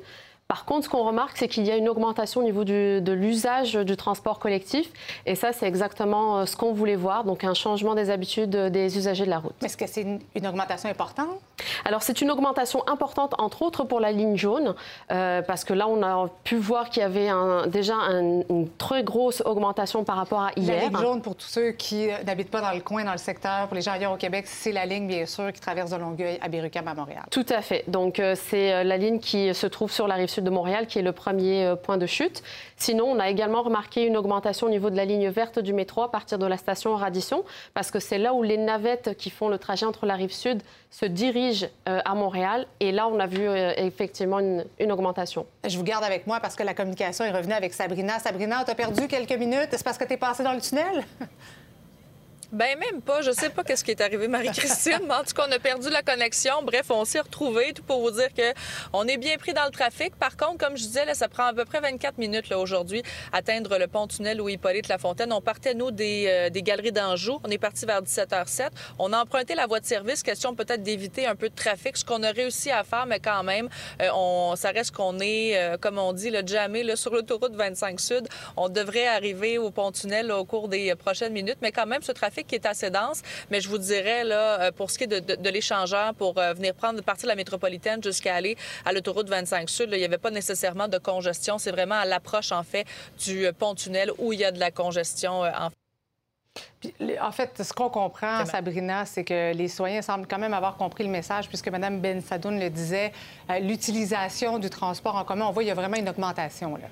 Par 0.52 0.66
contre, 0.66 0.84
ce 0.84 0.90
qu'on 0.90 1.06
remarque, 1.06 1.38
c'est 1.38 1.48
qu'il 1.48 1.66
y 1.66 1.72
a 1.72 1.78
une 1.78 1.88
augmentation 1.88 2.42
au 2.42 2.44
niveau 2.44 2.66
de 2.66 3.12
l'usage 3.14 3.76
du 3.76 3.96
transport 3.96 4.38
collectif. 4.38 4.90
Et 5.26 5.36
ça, 5.36 5.54
c'est 5.54 5.66
exactement 5.66 6.40
euh, 6.40 6.46
ce 6.46 6.58
qu'on 6.58 6.74
voulait 6.74 6.98
voir, 6.98 7.24
donc 7.24 7.46
un 7.46 7.54
changement 7.54 7.96
des 7.96 8.10
habitudes 8.10 8.50
des 8.50 8.98
usagers 8.98 9.24
de 9.24 9.30
la 9.30 9.40
route. 9.40 9.54
Est-ce 9.64 9.78
que 9.78 9.88
c'est 9.88 10.02
une, 10.02 10.46
augmentation 10.46 10.90
importante? 10.90 11.40
Alors, 11.86 12.04
c'est 12.04 12.20
une 12.20 12.32
augmentation 12.32 12.86
importante, 12.90 13.34
entre 13.38 13.62
autres 13.62 13.86
pour 13.86 14.02
la 14.02 14.12
ligne 14.12 14.36
jaune, 14.36 14.76
euh, 15.10 15.42
parce 15.42 15.64
que 15.64 15.74
là, 15.74 15.88
on 15.88 16.04
a 16.04 16.28
pu 16.44 16.58
voir 16.58 16.90
qu'il 16.90 17.02
y 17.02 17.06
avait 17.06 17.30
déjà 17.70 17.96
une 17.96 18.68
très 18.78 19.04
grosse 19.04 19.42
augmentation 19.46 20.04
par 20.04 20.18
rapport 20.18 20.42
à 20.42 20.52
hier. 20.58 20.76
La 20.76 20.90
ligne 20.90 20.98
jaune, 20.98 21.22
pour 21.22 21.38
tous 21.38 21.48
ceux 21.48 21.72
qui 21.72 22.10
euh, 22.10 22.24
n'habitent 22.26 22.52
pas 22.52 22.60
dans 22.60 22.74
le 22.74 22.82
coin, 22.82 23.06
dans 23.06 23.14
le 23.14 23.20
secteur, 23.20 23.68
pour 23.68 23.76
les 23.76 23.82
gens 23.82 23.94
ailleurs 23.94 24.12
au 24.12 24.18
Québec, 24.18 24.48
c'est 24.48 24.74
la 24.74 24.86
ligne, 24.86 25.08
bien 25.08 25.26
sûr, 25.26 25.54
qui 25.54 25.62
traverse 25.62 25.92
de 25.92 25.96
Longueuil 25.96 26.40
à 26.42 26.50
Berrucam 26.50 26.86
à 26.90 26.94
Montréal. 26.94 27.24
Tout 27.32 27.46
à 27.48 27.62
fait. 27.62 27.86
Donc, 27.88 28.22
c'est 28.36 28.84
la 28.84 28.98
ligne 28.98 29.20
qui 29.20 29.56
se 29.56 29.68
trouve 29.68 29.94
sur 29.94 30.10
la 30.10 30.16
rive 30.16 30.28
sud 30.28 30.41
de 30.44 30.50
Montréal, 30.50 30.88
qui 30.88 31.00
est 31.00 31.02
le 31.02 31.12
premier 31.12 31.66
euh, 31.66 31.76
point 31.76 31.98
de 31.98 32.06
chute. 32.06 32.44
Sinon, 32.78 33.06
on 33.06 33.20
a 33.20 33.30
également 33.30 33.62
remarqué 33.62 34.06
une 34.06 34.18
augmentation 34.18 34.68
au 34.68 34.70
niveau 34.70 34.90
de 34.90 34.98
la 34.98 35.06
ligne 35.06 35.30
verte 35.30 35.60
du 35.60 35.74
métro 35.74 36.02
à 36.04 36.12
partir 36.12 36.38
de 36.38 36.46
la 36.46 36.58
station 36.58 36.96
Radisson, 36.96 37.44
parce 37.74 37.92
que 37.92 38.00
c'est 38.00 38.18
là 38.18 38.34
où 38.34 38.44
les 38.44 38.58
navettes 38.58 39.16
qui 39.18 39.30
font 39.30 39.50
le 39.50 39.58
trajet 39.58 39.86
entre 39.86 40.06
la 40.06 40.16
rive 40.16 40.34
sud 40.34 40.62
se 40.90 41.06
dirigent 41.06 41.68
euh, 41.88 42.00
à 42.04 42.16
Montréal. 42.16 42.68
Et 42.80 42.92
là, 42.92 43.08
on 43.08 43.20
a 43.20 43.28
vu 43.28 43.48
euh, 43.48 43.74
effectivement 43.78 44.40
une, 44.40 44.92
augmentation. 44.92 45.46
Je 45.68 45.78
vous 45.78 45.84
garde 45.84 46.04
avec 46.04 46.28
moi 46.28 46.40
parce 46.40 46.56
que 46.56 46.64
la 46.64 46.74
communication 46.74 47.24
est 47.24 47.32
revenue 47.32 47.54
avec 47.54 47.74
Sabrina. 47.74 48.20
Sabrina, 48.20 48.64
tu 48.66 48.72
as 48.72 48.76
perdu 48.76 49.08
quelques 49.08 49.38
minutes? 49.38 49.70
C'est 49.72 49.84
parce 49.84 49.98
que 49.98 50.06
tu 50.06 50.14
es 50.14 50.18
passé 50.18 50.44
dans 50.44 50.54
le 50.54 50.62
tunnel? 50.62 51.04
Ben 52.52 52.78
même 52.78 53.02
pas. 53.02 53.22
Je 53.22 53.32
sais 53.32 53.50
pas 53.50 53.64
qu'est-ce 53.64 53.84
qui 53.84 53.92
est 53.92 54.02
arrivé, 54.02 54.28
Marie-Christine, 54.28 55.00
mais 55.08 55.14
en 55.14 55.24
tout 55.24 55.34
cas, 55.34 55.46
on 55.48 55.52
a 55.54 55.60
perdu 55.60 55.90
la 55.90 56.02
connexion. 56.02 56.62
Bref, 56.64 56.88
on 56.90 57.06
s'est 57.06 57.22
retrouvés, 57.22 57.72
tout 57.74 57.84
pour 57.84 58.02
vous 58.02 58.12
dire 58.12 58.34
que 58.34 58.54
on 58.92 59.08
est 59.08 59.16
bien 59.16 59.38
pris 59.38 59.54
dans 59.54 59.64
le 59.64 59.72
trafic. 59.72 60.16
Par 60.18 60.36
contre, 60.36 60.58
comme 60.58 60.76
je 60.76 60.84
disais, 60.84 61.06
là, 61.06 61.14
ça 61.14 61.30
prend 61.30 61.46
à 61.46 61.54
peu 61.54 61.64
près 61.64 61.80
24 61.80 62.18
minutes 62.18 62.50
là, 62.50 62.60
aujourd'hui 62.60 63.04
atteindre 63.32 63.78
le 63.78 63.88
pont-tunnel 63.88 64.42
ou 64.42 64.50
Hippolyte 64.50 64.90
Lafontaine. 64.90 65.32
On 65.32 65.40
partait, 65.40 65.74
nous, 65.74 65.92
des, 65.92 66.26
euh, 66.28 66.50
des 66.50 66.62
galeries 66.62 66.92
d'Anjou. 66.92 67.40
On 67.46 67.50
est 67.50 67.58
parti 67.58 67.86
vers 67.86 68.02
17h07. 68.02 68.70
On 69.00 69.14
a 69.14 69.22
emprunté 69.22 69.56
la 69.56 69.66
voie 69.66 69.80
de 69.80 69.86
service, 69.86 70.22
question 70.22 70.54
peut-être 70.54 70.84
d'éviter 70.84 71.28
un 71.28 71.36
peu 71.36 71.48
de 71.48 71.56
trafic, 71.56 71.96
ce 71.96 72.04
qu'on 72.04 72.22
a 72.24 72.32
réussi 72.32 72.70
à 72.70 72.84
faire, 72.84 73.06
mais 73.06 73.22
quand 73.22 73.44
même, 73.44 73.70
euh, 74.02 74.10
on, 74.14 74.58
ça 74.58 74.72
reste 74.72 74.92
qu'on 74.92 75.20
est, 75.20 75.58
euh, 75.58 75.78
comme 75.78 75.98
on 75.98 76.12
dit, 76.12 76.30
le 76.30 76.46
jamais 76.46 76.84
là, 76.84 76.98
sur 76.98 77.14
l'autoroute 77.14 77.56
25 77.56 77.98
Sud. 78.02 78.28
On 78.58 78.68
devrait 78.68 79.08
arriver 79.08 79.58
au 79.58 79.72
pont-tunnel 79.72 80.34
au 80.34 80.44
cours 80.44 80.68
des 80.68 80.94
prochaines 80.96 81.32
minutes, 81.32 81.60
mais 81.62 81.72
quand 81.72 81.86
même, 81.86 82.02
ce 82.02 82.12
trafic 82.12 82.41
qui 82.44 82.56
est 82.56 82.66
assez 82.66 82.90
dense. 82.90 83.22
Mais 83.50 83.62
je 83.62 83.70
vous 83.70 83.78
dirais, 83.78 84.24
là, 84.24 84.62
euh, 84.62 84.72
pour 84.72 84.92
ce 84.92 84.98
qui 84.98 85.06
est 85.06 85.08
de, 85.08 85.50
l'échangeur, 85.50 86.14
pour 86.14 86.38
euh, 86.38 86.54
venir 86.54 86.74
prendre 86.74 87.02
partie 87.02 87.24
de 87.24 87.28
la 87.28 87.36
métropolitaine 87.36 88.02
jusqu'à 88.04 88.36
aller 88.36 88.58
à 88.86 88.94
l'autoroute 88.94 89.30
25 89.30 89.70
Sud, 89.70 89.90
il 89.92 89.98
n'y 89.98 90.06
avait 90.06 90.18
pas 90.18 90.32
nécessairement 90.32 90.88
de 90.88 90.98
congestion. 90.98 91.58
C'est 91.58 91.72
vraiment 91.72 91.96
à 91.96 92.06
l'approche, 92.06 92.52
en 92.52 92.64
fait, 92.64 92.86
du 93.20 93.46
euh, 93.46 93.52
pont-tunnel 93.52 94.12
où 94.18 94.34
il 94.34 94.40
y 94.40 94.46
a 94.46 94.52
de 94.52 94.60
la 94.60 94.72
congestion. 94.72 95.42
en 95.42 95.70
en 97.22 97.32
fait, 97.32 97.64
ce 97.64 97.72
qu'on 97.72 97.90
comprend, 97.90 98.46
Sabrina, 98.46 99.06
c'est 99.06 99.24
que 99.24 99.54
les 99.54 99.70
citoyens 99.70 100.02
semblent 100.02 100.28
quand 100.28 100.40
même 100.40 100.54
avoir 100.54 100.76
compris 100.76 101.06
le 101.06 101.10
message, 101.10 101.48
puisque 101.48 101.70
Mme 101.70 102.02
Ben 102.02 102.22
Sadoun 102.22 102.60
le 102.60 102.70
disait, 102.70 103.14
l'utilisation 103.62 104.60
du 104.60 104.70
transport 104.70 105.16
en 105.16 105.24
commun, 105.24 105.46
on 105.46 105.52
voit 105.52 105.64
qu'il 105.64 105.70
y 105.70 105.72
a 105.72 105.76
vraiment 105.76 105.98
une 105.98 106.10
augmentation. 106.10 106.76
Là. 106.76 106.88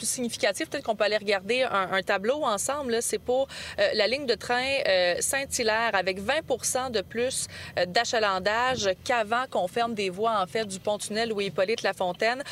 Plus 0.00 0.08
significatif, 0.08 0.70
peut-être 0.70 0.84
qu'on 0.84 0.96
peut 0.96 1.04
aller 1.04 1.18
regarder 1.18 1.62
un, 1.62 2.02
tableau 2.02 2.42
ensemble. 2.44 3.02
C'est 3.02 3.18
pour 3.18 3.48
euh, 3.78 3.88
la 3.92 4.06
ligne 4.06 4.24
de 4.24 4.34
train 4.34 4.64
euh, 4.88 5.16
Saint-Hilaire 5.20 5.90
avec 5.92 6.18
20 6.18 6.90
de 6.90 7.02
plus 7.02 7.48
euh, 7.78 7.84
d'achalandage 7.84 8.88
qu'avant 9.04 9.44
qu'on 9.50 9.68
ferme 9.68 9.92
des 9.94 10.08
voies 10.08 10.40
en 10.40 10.46
fait 10.46 10.64
du 10.64 10.78
pont-tunnel 10.80 11.34
ou 11.34 11.40
Hippolyte 11.42 11.82
Lafontaine. 11.82 12.42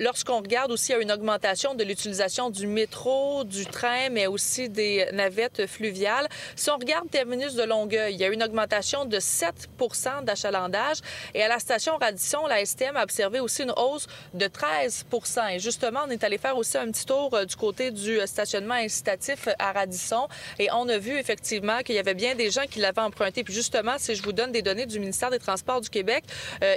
Lorsqu'on 0.00 0.38
regarde 0.38 0.72
aussi, 0.72 0.92
a 0.92 0.98
une 0.98 1.12
augmentation 1.12 1.74
de 1.74 1.84
l'utilisation 1.84 2.50
du 2.50 2.66
métro, 2.66 3.44
du 3.44 3.66
train, 3.66 4.08
mais 4.10 4.26
aussi 4.26 4.68
des 4.68 5.08
navettes 5.12 5.66
fluviales. 5.66 6.28
Si 6.56 6.70
on 6.70 6.76
regarde 6.76 7.08
terminus 7.08 7.54
de 7.54 7.62
Longueuil, 7.62 8.14
il 8.14 8.20
y 8.20 8.24
a 8.24 8.28
une 8.28 8.42
augmentation 8.42 9.04
de 9.04 9.18
7% 9.18 10.24
d'achalandage. 10.24 10.98
Et 11.34 11.42
à 11.42 11.48
la 11.48 11.60
station 11.60 11.96
Radisson, 11.98 12.46
la 12.48 12.64
STM 12.64 12.96
a 12.96 13.04
observé 13.04 13.38
aussi 13.38 13.62
une 13.62 13.74
hausse 13.76 14.06
de 14.34 14.46
13 14.48 15.04
Et 15.52 15.58
justement, 15.60 16.00
on 16.06 16.10
est 16.10 16.24
allé 16.24 16.38
faire 16.38 16.56
aussi 16.56 16.78
un 16.78 16.90
petit 16.90 16.95
tour 17.04 17.36
du 17.46 17.56
côté 17.56 17.90
du 17.90 18.18
stationnement 18.26 18.74
incitatif 18.74 19.48
à 19.58 19.72
Radisson 19.72 20.28
et 20.58 20.68
on 20.72 20.88
a 20.88 20.98
vu 20.98 21.18
effectivement 21.18 21.80
qu'il 21.82 21.94
y 21.94 21.98
avait 21.98 22.14
bien 22.14 22.34
des 22.34 22.50
gens 22.50 22.64
qui 22.68 22.78
l'avaient 22.78 23.00
emprunté. 23.00 23.44
Puis 23.44 23.54
justement, 23.54 23.94
si 23.98 24.14
je 24.14 24.22
vous 24.22 24.32
donne 24.32 24.52
des 24.52 24.62
données 24.62 24.86
du 24.86 24.98
ministère 24.98 25.30
des 25.30 25.38
Transports 25.38 25.80
du 25.80 25.90
Québec, 25.90 26.24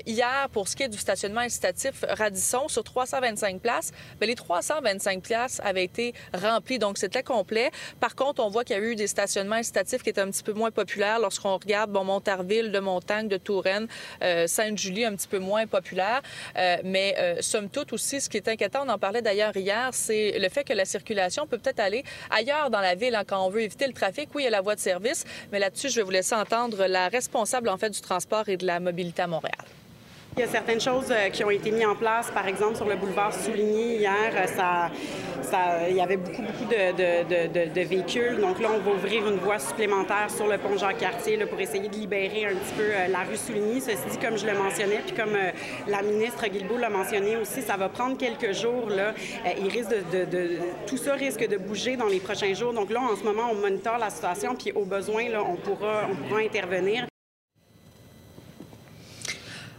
hier, 0.06 0.50
pour 0.52 0.68
ce 0.68 0.76
qui 0.76 0.84
est 0.84 0.90
du 0.90 0.98
stationnement 0.98 1.42
incitatif 1.42 2.04
Radisson, 2.10 2.68
sur 2.68 2.84
325 2.84 3.62
places, 3.62 3.92
bien, 4.20 4.28
les 4.28 4.36
325 4.36 5.24
places 5.24 5.62
avaient 5.64 5.84
été 5.84 6.14
remplies, 6.34 6.80
donc 6.80 6.98
c'était 6.98 7.24
complet. 7.24 7.72
Par 8.00 8.16
contre, 8.16 8.44
on 8.44 8.50
voit 8.50 8.64
qu'il 8.64 8.76
y 8.76 8.80
a 8.80 8.82
eu 8.82 8.96
des 8.96 9.08
stationnements 9.08 9.56
incitatifs 9.56 10.04
qui 10.04 10.10
étaient 10.10 10.22
un 10.22 10.32
petit 10.32 10.44
peu 10.44 10.54
moins 10.54 10.72
populaires 10.72 11.20
lorsqu'on 11.20 11.58
regarde 11.58 11.92
bon, 11.92 12.04
Montarville, 12.04 12.72
de 12.72 12.80
Montagne, 12.80 13.28
de 13.28 13.38
Touraine, 13.38 13.88
euh, 14.24 14.48
Sainte-Julie, 14.48 15.06
un 15.06 15.16
petit 15.16 15.28
peu 15.28 15.40
moins 15.40 15.68
populaire. 15.68 16.22
Euh, 16.58 16.78
mais 16.84 17.16
euh, 17.18 17.42
somme 17.42 17.70
toute 17.70 17.94
aussi, 17.94 18.22
ce 18.22 18.30
qui 18.30 18.38
est 18.38 18.48
inquiétant, 18.48 18.84
on 18.86 18.90
en 18.90 18.98
parlait 18.98 19.22
d'ailleurs 19.22 19.56
hier, 19.56 19.90
c'est 20.10 20.40
le 20.40 20.50
fait 20.50 20.64
que 20.64 20.74
la 20.74 20.86
circulation 20.86 21.46
peut 21.46 21.60
peut-être 21.60 21.80
aller 21.80 22.04
ailleurs 22.32 22.72
dans 22.72 22.80
la 22.80 22.96
ville 22.96 23.14
hein, 23.14 23.24
quand 23.28 23.46
on 23.46 23.50
veut 23.50 23.62
éviter 23.62 23.86
le 23.86 23.94
trafic. 23.94 24.30
Oui, 24.34 24.42
il 24.42 24.46
y 24.46 24.48
a 24.48 24.52
la 24.52 24.62
voie 24.62 24.76
de 24.76 24.80
service, 24.80 25.24
mais 25.52 25.60
là-dessus, 25.60 25.90
je 25.90 25.98
vais 25.98 26.02
vous 26.02 26.10
laisser 26.12 26.34
entendre 26.34 26.88
la 26.88 27.10
responsable 27.10 27.70
en 27.70 27.78
fait 27.78 27.92
du 27.92 28.02
transport 28.02 28.50
et 28.50 28.58
de 28.58 28.66
la 28.66 28.80
mobilité 28.80 29.22
à 29.22 29.28
Montréal. 29.28 29.79
Il 30.40 30.44
y 30.44 30.46
a 30.46 30.52
certaines 30.52 30.80
choses 30.80 31.12
euh, 31.12 31.28
qui 31.32 31.44
ont 31.44 31.50
été 31.50 31.70
mises 31.70 31.86
en 31.86 31.96
place. 31.96 32.32
Par 32.32 32.48
exemple, 32.48 32.78
sur 32.78 32.88
le 32.88 32.96
boulevard 32.96 33.34
Souligny, 33.34 33.98
hier, 33.98 34.32
euh, 34.34 34.48
ça, 34.48 34.90
il 35.90 35.98
y 35.98 36.00
avait 36.00 36.16
beaucoup, 36.16 36.42
beaucoup 36.42 36.64
de, 36.64 37.82
véhicules. 37.82 38.40
Donc 38.40 38.62
là, 38.62 38.70
on 38.74 38.80
va 38.80 38.92
ouvrir 38.96 39.28
une 39.28 39.36
voie 39.36 39.60
supplémentaire 39.60 40.30
sur 40.30 40.48
le 40.48 40.58
pont 40.58 40.78
Jacques-Cartier 40.78 41.46
pour 41.46 41.60
essayer 41.60 41.90
de 41.90 41.94
libérer 41.94 42.46
un 42.46 42.56
petit 42.56 42.74
peu 42.78 42.84
euh, 42.84 43.10
la 43.10 43.24
rue 43.30 43.36
Souligny. 43.36 43.82
Ceci 43.82 43.98
dit, 44.12 44.18
comme 44.18 44.38
je 44.38 44.46
le 44.46 44.54
mentionnais, 44.54 45.02
puis 45.06 45.14
comme 45.14 45.36
la 45.90 46.02
ministre 46.04 46.48
Guilbeault 46.48 46.78
l'a 46.78 46.90
mentionné 46.90 47.36
aussi, 47.36 47.62
ça 47.62 47.76
va 47.76 47.90
prendre 47.90 48.16
quelques 48.16 48.54
jours. 48.54 48.90
Là. 48.90 49.14
il 49.62 49.68
risque 49.68 49.90
de, 49.90 50.58
tout 50.88 50.96
ça 50.96 51.16
risque 51.16 51.46
de 51.46 51.58
bouger 51.58 51.98
dans 51.98 52.08
les 52.08 52.22
prochains 52.22 52.54
jours. 52.54 52.72
Donc 52.72 52.92
là, 52.92 53.02
en 53.02 53.18
ce 53.18 53.26
moment, 53.26 53.50
on 53.52 53.56
monitore 53.56 53.98
la 53.98 54.10
situation, 54.10 54.56
puis 54.56 54.72
au 54.72 54.86
besoin, 54.86 55.28
là, 55.28 55.44
on 55.44 55.58
pourra 55.58 56.06
intervenir. 56.42 57.10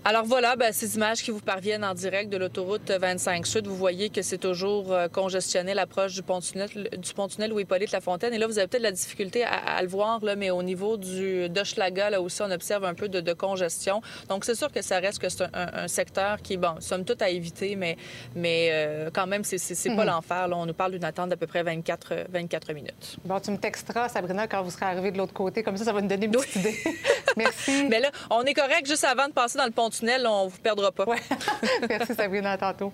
Alors 0.03 0.25
voilà, 0.25 0.57
ben, 0.57 0.73
ces 0.73 0.97
images 0.97 1.23
qui 1.23 1.31
vous 1.31 1.41
parviennent 1.41 1.85
en 1.85 1.93
direct 1.93 2.31
de 2.31 2.39
l'autoroute 2.39 2.91
25 2.91 3.47
Sud, 3.47 3.67
vous 3.67 3.77
voyez 3.77 4.09
que 4.09 4.23
c'est 4.23 4.39
toujours 4.39 4.95
euh, 4.95 5.09
congestionné 5.09 5.75
l'approche 5.75 6.15
du 6.15 6.23
pont-tunnel 6.23 6.89
du 6.97 7.13
pont-tunnel 7.13 7.53
où 7.53 7.61
Hippolyte 7.61 7.93
Lafontaine. 7.93 8.33
Et 8.33 8.39
là, 8.39 8.47
vous 8.47 8.59
avez 8.59 8.67
peut-être 8.67 8.83
la 8.83 8.93
difficulté 8.93 9.45
à, 9.45 9.83
le 9.83 9.89
voir, 9.89 10.25
là, 10.25 10.37
mais 10.37 10.51
au 10.51 10.63
niveau 10.63 10.97
du 10.97 11.51
d'Hochelaga, 11.51 12.09
là 12.09 12.23
aussi, 12.23 12.41
on 12.41 12.51
observe 12.51 12.87
un 12.87 12.95
peu 12.95 13.11
de, 13.11 13.33
congestion. 13.35 14.01
Donc 14.31 14.47
c'est 14.47 14.55
sûr 14.55 14.73
que 14.73 14.81
ça 14.81 15.01
reste 15.01 15.19
que 15.19 15.29
c'est 15.29 15.45
un, 15.53 15.87
secteur 15.87 16.41
qui, 16.41 16.57
bon, 16.57 16.81
somme 16.81 17.05
toute 17.05 17.21
à 17.21 17.29
éviter, 17.29 17.77
mais, 17.77 17.99
mais 18.35 18.71
euh, 18.73 19.11
quand 19.13 19.27
même, 19.27 19.45
c'est, 19.45 19.59
c'est, 19.59 19.91
pas 19.91 20.05
mhm. 20.05 20.11
l'enfer. 20.11 20.49
On 20.51 20.65
nous 20.65 20.73
parle 20.73 20.93
d'une 20.93 21.05
attente 21.05 21.29
d'à 21.29 21.37
peu 21.37 21.47
près 21.47 21.63
24, 21.63 22.27
24 22.31 22.73
minutes. 22.73 23.17
Bon, 23.27 23.39
tu 23.39 23.51
me 23.51 23.59
texteras, 23.59 24.09
Sabrina, 24.09 24.49
quand 24.49 24.63
vous 24.63 24.71
serez 24.71 24.87
arrivé 24.87 25.11
de 25.11 25.19
l'autre 25.19 25.35
côté. 25.35 25.63
Comme 25.63 25.77
ça, 25.77 25.85
ça 25.85 25.93
va 25.93 26.01
nous 26.01 26.09
donner 26.09 26.25
une 26.25 26.33
petite 26.33 26.57
idée. 26.57 26.79
Merci. 27.37 27.85
Mais 27.91 28.01
là, 28.01 28.11
on 28.31 28.43
est 28.43 28.55
correct 28.55 28.87
juste 28.87 29.05
avant 29.05 29.29
de 29.29 29.33
passer 29.33 29.59
dans 29.59 29.67
le 29.67 29.71
pont 29.71 29.90
tunnel, 29.91 30.27
on 30.27 30.47
ne 30.47 30.51
vous 30.51 30.59
perdra 30.59 30.91
pas. 30.91 31.05
Merci, 31.89 32.15
Sabrina, 32.15 32.53
à 32.53 32.59
tantôt. 32.59 32.93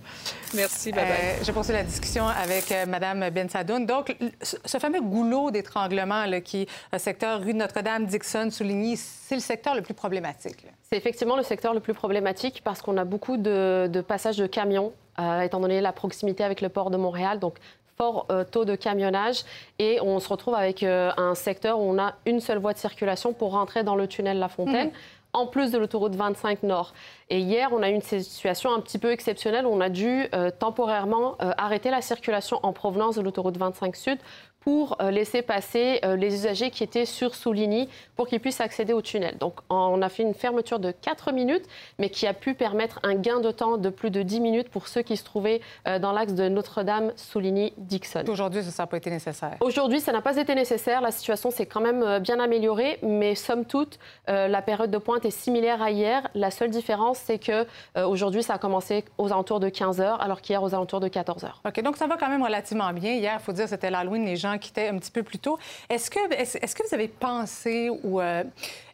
Merci, 0.54 0.92
bye, 0.92 1.04
bye. 1.04 1.12
Euh, 1.12 1.44
je 1.44 1.52
poursuis 1.52 1.72
la 1.72 1.82
discussion 1.82 2.26
avec 2.26 2.70
euh, 2.72 2.86
Mme 2.86 3.30
Ben 3.30 3.48
Sadoun. 3.48 3.86
Donc, 3.86 4.16
ce 4.42 4.78
fameux 4.78 5.00
goulot 5.00 5.50
d'étranglement 5.50 6.24
qui, 6.44 6.66
le 6.92 6.98
secteur 6.98 7.40
rue 7.40 7.54
Notre-Dame, 7.54 8.06
Dixon, 8.06 8.50
Souligny, 8.50 8.96
c'est 8.96 9.36
le 9.36 9.40
secteur 9.40 9.74
le 9.74 9.82
plus 9.82 9.94
problématique. 9.94 10.66
C'est 10.82 10.96
effectivement 10.96 11.36
le 11.36 11.42
secteur 11.42 11.74
le 11.74 11.80
plus 11.80 11.94
problématique 11.94 12.62
parce 12.64 12.82
qu'on 12.82 12.96
a 12.96 13.04
beaucoup 13.04 13.36
de, 13.36 14.04
passages 14.06 14.36
de 14.36 14.46
camions, 14.46 14.92
euh, 15.18 15.42
étant 15.42 15.60
donné 15.60 15.80
la 15.80 15.92
proximité 15.92 16.44
avec 16.44 16.60
le 16.60 16.68
port 16.68 16.90
de 16.90 16.96
Montréal. 16.96 17.38
Donc, 17.38 17.56
fort 17.96 18.26
taux 18.52 18.66
de 18.66 18.74
camionnage 18.74 19.44
et 19.78 19.98
on 20.02 20.20
se 20.20 20.28
retrouve 20.28 20.54
avec 20.54 20.82
un 20.82 21.34
secteur 21.34 21.80
où 21.80 21.82
on 21.82 21.98
a 21.98 22.12
une 22.26 22.40
seule 22.40 22.58
voie 22.58 22.74
de 22.74 22.78
circulation 22.78 23.32
pour 23.32 23.52
rentrer 23.52 23.84
dans 23.84 23.96
le 23.96 24.06
tunnel 24.06 24.38
La 24.38 24.50
Fontaine. 24.50 24.88
Mhm 24.88 24.92
en 25.36 25.46
plus 25.46 25.70
de 25.70 25.78
l'autoroute 25.78 26.16
25 26.16 26.62
Nord. 26.62 26.94
Et 27.28 27.38
hier, 27.38 27.68
on 27.72 27.82
a 27.82 27.90
eu 27.90 27.94
une 27.94 28.02
situation 28.02 28.72
un 28.72 28.80
petit 28.80 28.98
peu 28.98 29.10
exceptionnelle. 29.12 29.66
On 29.66 29.80
a 29.80 29.88
dû 29.88 30.26
euh, 30.34 30.50
temporairement 30.50 31.36
euh, 31.42 31.52
arrêter 31.58 31.90
la 31.90 32.00
circulation 32.00 32.58
en 32.62 32.72
provenance 32.72 33.16
de 33.16 33.20
l'autoroute 33.20 33.58
25 33.58 33.96
Sud 33.96 34.18
pour 34.66 34.96
euh, 35.00 35.12
laisser 35.12 35.42
passer 35.42 36.00
euh, 36.04 36.16
les 36.16 36.34
usagers 36.34 36.72
qui 36.72 36.82
étaient 36.82 37.04
sur 37.04 37.36
Souligny 37.36 37.88
pour 38.16 38.26
qu'ils 38.26 38.40
puissent 38.40 38.60
accéder 38.60 38.92
au 38.92 39.00
tunnel. 39.00 39.38
Donc, 39.38 39.60
on 39.70 40.02
a 40.02 40.08
fait 40.08 40.24
une 40.24 40.34
fermeture 40.34 40.80
de 40.80 40.90
4 40.90 41.30
minutes, 41.30 41.64
mais 42.00 42.10
qui 42.10 42.26
a 42.26 42.34
pu 42.34 42.54
permettre 42.54 42.98
un 43.04 43.14
gain 43.14 43.38
de 43.38 43.52
temps 43.52 43.76
de 43.76 43.90
plus 43.90 44.10
de 44.10 44.22
10 44.22 44.40
minutes 44.40 44.68
pour 44.68 44.88
ceux 44.88 45.02
qui 45.02 45.16
se 45.16 45.22
trouvaient 45.22 45.60
euh, 45.86 46.00
dans 46.00 46.10
l'axe 46.10 46.34
de 46.34 46.48
Notre-Dame, 46.48 47.12
Souligny, 47.14 47.74
Dixon. 47.78 48.24
Aujourd'hui, 48.26 48.64
ça 48.64 48.82
n'a 48.82 48.86
pas 48.88 48.96
été 48.96 49.08
nécessaire. 49.08 49.56
Aujourd'hui, 49.60 50.00
ça 50.00 50.10
n'a 50.10 50.20
pas 50.20 50.36
été 50.36 50.52
nécessaire. 50.56 51.00
La 51.00 51.12
situation 51.12 51.52
s'est 51.52 51.66
quand 51.66 51.80
même 51.80 52.18
bien 52.18 52.40
améliorée, 52.40 52.98
mais 53.04 53.36
somme 53.36 53.66
toute, 53.66 54.00
la 54.26 54.62
période 54.62 54.90
de 54.90 54.98
pointe 54.98 55.24
est 55.24 55.30
similaire 55.30 55.80
à 55.80 55.92
hier. 55.92 56.26
La 56.34 56.50
seule 56.50 56.70
différence, 56.70 57.18
c'est 57.18 57.38
que 57.38 57.66
aujourd'hui, 57.94 58.42
ça 58.42 58.54
a 58.54 58.58
commencé 58.58 59.04
aux 59.16 59.32
alentours 59.32 59.60
de 59.60 59.68
15 59.68 60.00
heures, 60.00 60.20
alors 60.20 60.40
qu'hier, 60.40 60.60
aux 60.60 60.74
alentours 60.74 61.00
de 61.00 61.08
14 61.08 61.44
heures. 61.44 61.62
OK, 61.64 61.80
donc 61.82 61.96
ça 61.96 62.08
va 62.08 62.16
quand 62.16 62.28
même 62.28 62.42
relativement 62.42 62.92
bien. 62.92 63.12
Hier, 63.12 63.36
il 63.38 63.44
faut 63.44 63.52
dire, 63.52 63.68
c'était 63.68 63.90
l'Halloween, 63.90 64.24
les 64.24 64.34
gens 64.34 64.55
qui 64.58 64.70
étaient 64.70 64.88
un 64.88 64.98
petit 64.98 65.10
peu 65.10 65.22
plus 65.22 65.38
tôt. 65.38 65.58
Est-ce 65.88 66.10
que, 66.10 66.32
est-ce, 66.32 66.74
que 66.74 66.82
vous 66.86 66.94
avez 66.94 67.08
pensé 67.08 67.90
ou 68.02 68.20
euh, 68.20 68.44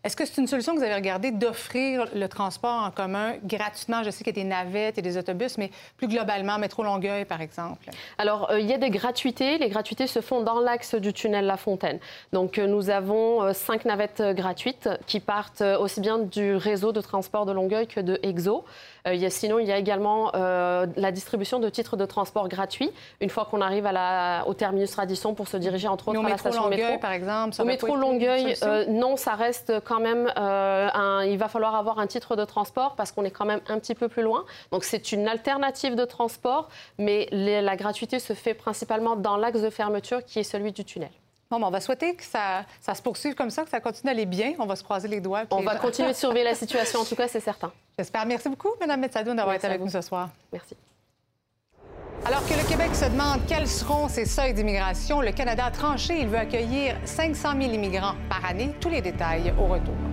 est-ce 0.05 0.17
que 0.17 0.25
c'est 0.25 0.41
une 0.41 0.47
solution 0.47 0.73
que 0.73 0.79
vous 0.79 0.85
avez 0.85 0.95
regardé 0.95 1.31
d'offrir 1.31 2.07
le 2.15 2.27
transport 2.29 2.83
en 2.85 2.91
commun 2.91 3.35
gratuitement? 3.45 4.03
Je 4.03 4.11
sais 4.11 4.25
qu'il 4.25 4.37
y 4.37 4.41
a 4.41 4.43
des 4.43 4.49
navettes 4.49 4.99
et 4.99 5.03
des 5.03 5.17
autobus, 5.17 5.59
mais 5.59 5.71
plus 5.97 6.09
globalement, 6.09 6.59
métro 6.59 6.83
Longueuil, 6.83 7.25
par 7.25 7.41
exemple. 7.41 7.91
Alors, 8.19 8.51
euh, 8.51 8.61
il 8.61 8.67
y 8.67 8.73
a 8.73 8.79
des 8.79 8.91
gratuités. 8.91 9.59
Les 9.59 9.69
gratuités 9.69 10.07
se 10.07 10.21
font 10.21 10.43
dans 10.43 10.61
l'axe 10.61 10.95
du 10.95 11.13
tunnel 11.13 11.47
La 11.47 11.57
Fontaine. 11.57 11.99
Donc, 12.33 12.59
euh, 12.59 12.67
nous 12.67 12.91
avons 12.91 13.53
cinq 13.55 13.85
navettes 13.85 14.23
gratuites 14.35 14.89
qui 15.07 15.21
partent 15.21 15.63
aussi 15.63 16.01
bien 16.01 16.19
du 16.19 16.55
réseau 16.57 16.93
de 16.93 17.01
transport 17.01 17.47
de 17.47 17.53
Longueuil 17.53 17.87
que 17.87 18.01
de 18.01 18.19
Exo. 18.23 18.65
Il 19.11 19.17
y 19.17 19.27
a, 19.27 19.31
sinon, 19.31 19.59
il 19.59 19.67
y 19.67 19.73
a 19.73 19.79
également 19.79 20.31
la 20.33 21.13
distribution 21.13 21.59
de 21.59 21.69
titres 21.69 21.97
de 21.97 22.07
transport 22.07 22.49
gratuits 22.49 22.91
une 23.21 23.31
fois 23.31 23.47
qu'on 23.47 23.61
arrive 23.61 23.87
à 23.87 23.93
la, 23.93 24.45
au 24.47 24.55
terminus 24.55 24.95
Radisson 24.95 25.35
pour 25.35 25.49
se 25.49 25.57
diriger 25.57 25.89
entre 25.89 26.09
autres 26.09 26.25
à 26.25 26.29
la 26.29 26.39
station 26.39 26.65
Longueuil, 26.65 26.81
métro. 26.81 26.99
par 26.99 27.13
exemple, 27.13 27.57
Au 27.61 27.65
métro 27.65 27.97
Longueuil, 27.97 28.55
euh, 28.63 28.87
non, 28.89 29.17
ça 29.17 29.35
reste 29.35 29.73
quand 29.85 30.01
même 30.01 30.31
euh, 30.37 30.89
un, 30.93 31.25
il 31.25 31.39
va 31.39 31.49
falloir 31.49 31.75
avoir 31.75 31.99
un 31.99 32.07
titre 32.07 32.37
de 32.37 32.45
transport 32.45 32.95
parce 32.97 33.13
qu'on 33.13 33.25
est 33.25 33.31
quand 33.31 33.45
même 33.45 33.61
un 33.69 33.79
petit 33.79 33.95
peu 33.95 34.09
plus 34.09 34.23
loin. 34.23 34.45
Donc 34.71 34.85
c'est 34.85 35.13
une 35.13 35.29
alternative 35.29 35.95
de 35.95 36.05
transport, 36.05 36.69
mais 36.99 37.29
la 37.33 37.77
gratuité 37.77 38.19
se 38.19 38.33
fait 38.33 38.55
principalement 38.55 39.17
dans 39.17 39.37
l'axe 39.37 39.63
de 39.63 39.71
fermeture 39.71 40.25
qui 40.25 40.39
est 40.39 40.45
celui 40.45 40.73
du 40.73 40.85
tunnel. 40.85 41.11
Bon, 41.53 41.61
ben, 41.61 41.67
on 41.67 41.71
va 41.71 41.83
souhaiter 41.83 42.15
que 42.15 42.25
ça, 42.25 42.65
ça, 42.81 42.95
se 42.95 43.03
poursuive 43.03 43.35
comme 43.35 43.51
ça, 43.51 43.63
que 43.63 43.69
ça 43.69 43.79
continue 43.79 44.09
à 44.09 44.13
aller 44.13 44.25
bien. 44.25 44.55
On 44.59 44.65
va 44.65 44.75
se 44.75 44.83
croiser 44.83 45.07
les 45.07 45.21
doigts. 45.21 45.43
On 45.51 45.61
va 45.61 45.77
continuer 45.87 46.09
de 46.09 46.17
surveiller 46.17 46.47
la 46.47 46.55
situation, 46.55 47.01
en 47.01 47.05
tout 47.05 47.15
cas, 47.15 47.29
c'est 47.29 47.41
certain. 47.41 47.71
J'espère. 47.99 48.25
Merci 48.25 48.49
beaucoup, 48.49 48.71
Mme 48.81 49.01
Metsadoun, 49.01 49.37
d'avoir 49.37 49.55
été 49.55 49.67
avec 49.67 49.83
nous 49.83 49.91
ce 49.91 50.01
soir. 50.01 50.31
Merci. 50.51 50.75
Alors 52.25 52.43
que 52.47 52.55
le 52.55 52.67
Québec 52.67 52.95
se 52.95 53.05
demande 53.05 53.41
quels 53.47 53.69
seront 53.69 54.09
ses 54.09 54.25
seuils 54.25 54.55
d'immigration, 54.55 55.21
le 55.21 55.33
Canada 55.33 55.67
a 55.67 55.71
tranché. 55.71 56.21
Il 56.21 56.29
veut 56.29 56.39
accueillir 56.39 56.97
500 57.05 57.51
000 57.61 57.75
immigrants 57.75 58.15
par 58.31 58.47
année. 58.47 58.75
Tous 58.81 58.89
les 58.89 59.03
détails 59.03 59.53
au 59.61 59.67
retour. 59.67 60.12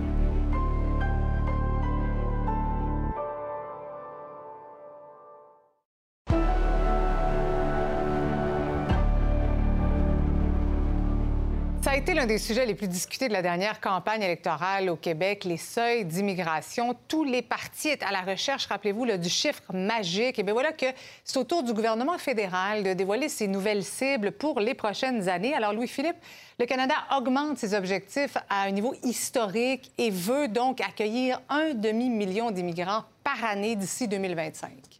Ça 11.90 11.96
a 11.96 11.98
été 11.98 12.14
l'un 12.14 12.26
des 12.26 12.38
sujets 12.38 12.66
les 12.66 12.76
plus 12.76 12.86
discutés 12.86 13.26
de 13.26 13.32
la 13.32 13.42
dernière 13.42 13.80
campagne 13.80 14.22
électorale 14.22 14.88
au 14.90 14.94
Québec, 14.94 15.42
les 15.42 15.56
seuils 15.56 16.04
d'immigration. 16.04 16.94
Tous 17.08 17.24
les 17.24 17.42
partis 17.42 17.88
étaient 17.88 18.04
à 18.04 18.12
la 18.12 18.20
recherche, 18.20 18.66
rappelez-vous, 18.66 19.06
du 19.16 19.28
chiffre 19.28 19.64
magique. 19.74 20.38
Et 20.38 20.44
bien 20.44 20.52
voilà 20.52 20.70
que 20.70 20.86
c'est 21.24 21.36
au 21.38 21.42
tour 21.42 21.64
du 21.64 21.72
gouvernement 21.72 22.16
fédéral 22.16 22.84
de 22.84 22.92
dévoiler 22.92 23.28
ses 23.28 23.48
nouvelles 23.48 23.82
cibles 23.82 24.30
pour 24.30 24.60
les 24.60 24.74
prochaines 24.74 25.28
années. 25.28 25.52
Alors, 25.52 25.72
Louis-Philippe, 25.72 26.18
le 26.60 26.66
Canada 26.66 26.94
augmente 27.18 27.58
ses 27.58 27.74
objectifs 27.74 28.36
à 28.48 28.62
un 28.66 28.70
niveau 28.70 28.94
historique 29.02 29.90
et 29.98 30.10
veut 30.10 30.46
donc 30.46 30.80
accueillir 30.80 31.40
un 31.48 31.74
demi-million 31.74 32.52
d'immigrants 32.52 33.02
par 33.24 33.44
année 33.44 33.74
d'ici 33.74 34.06
2025 34.06 34.99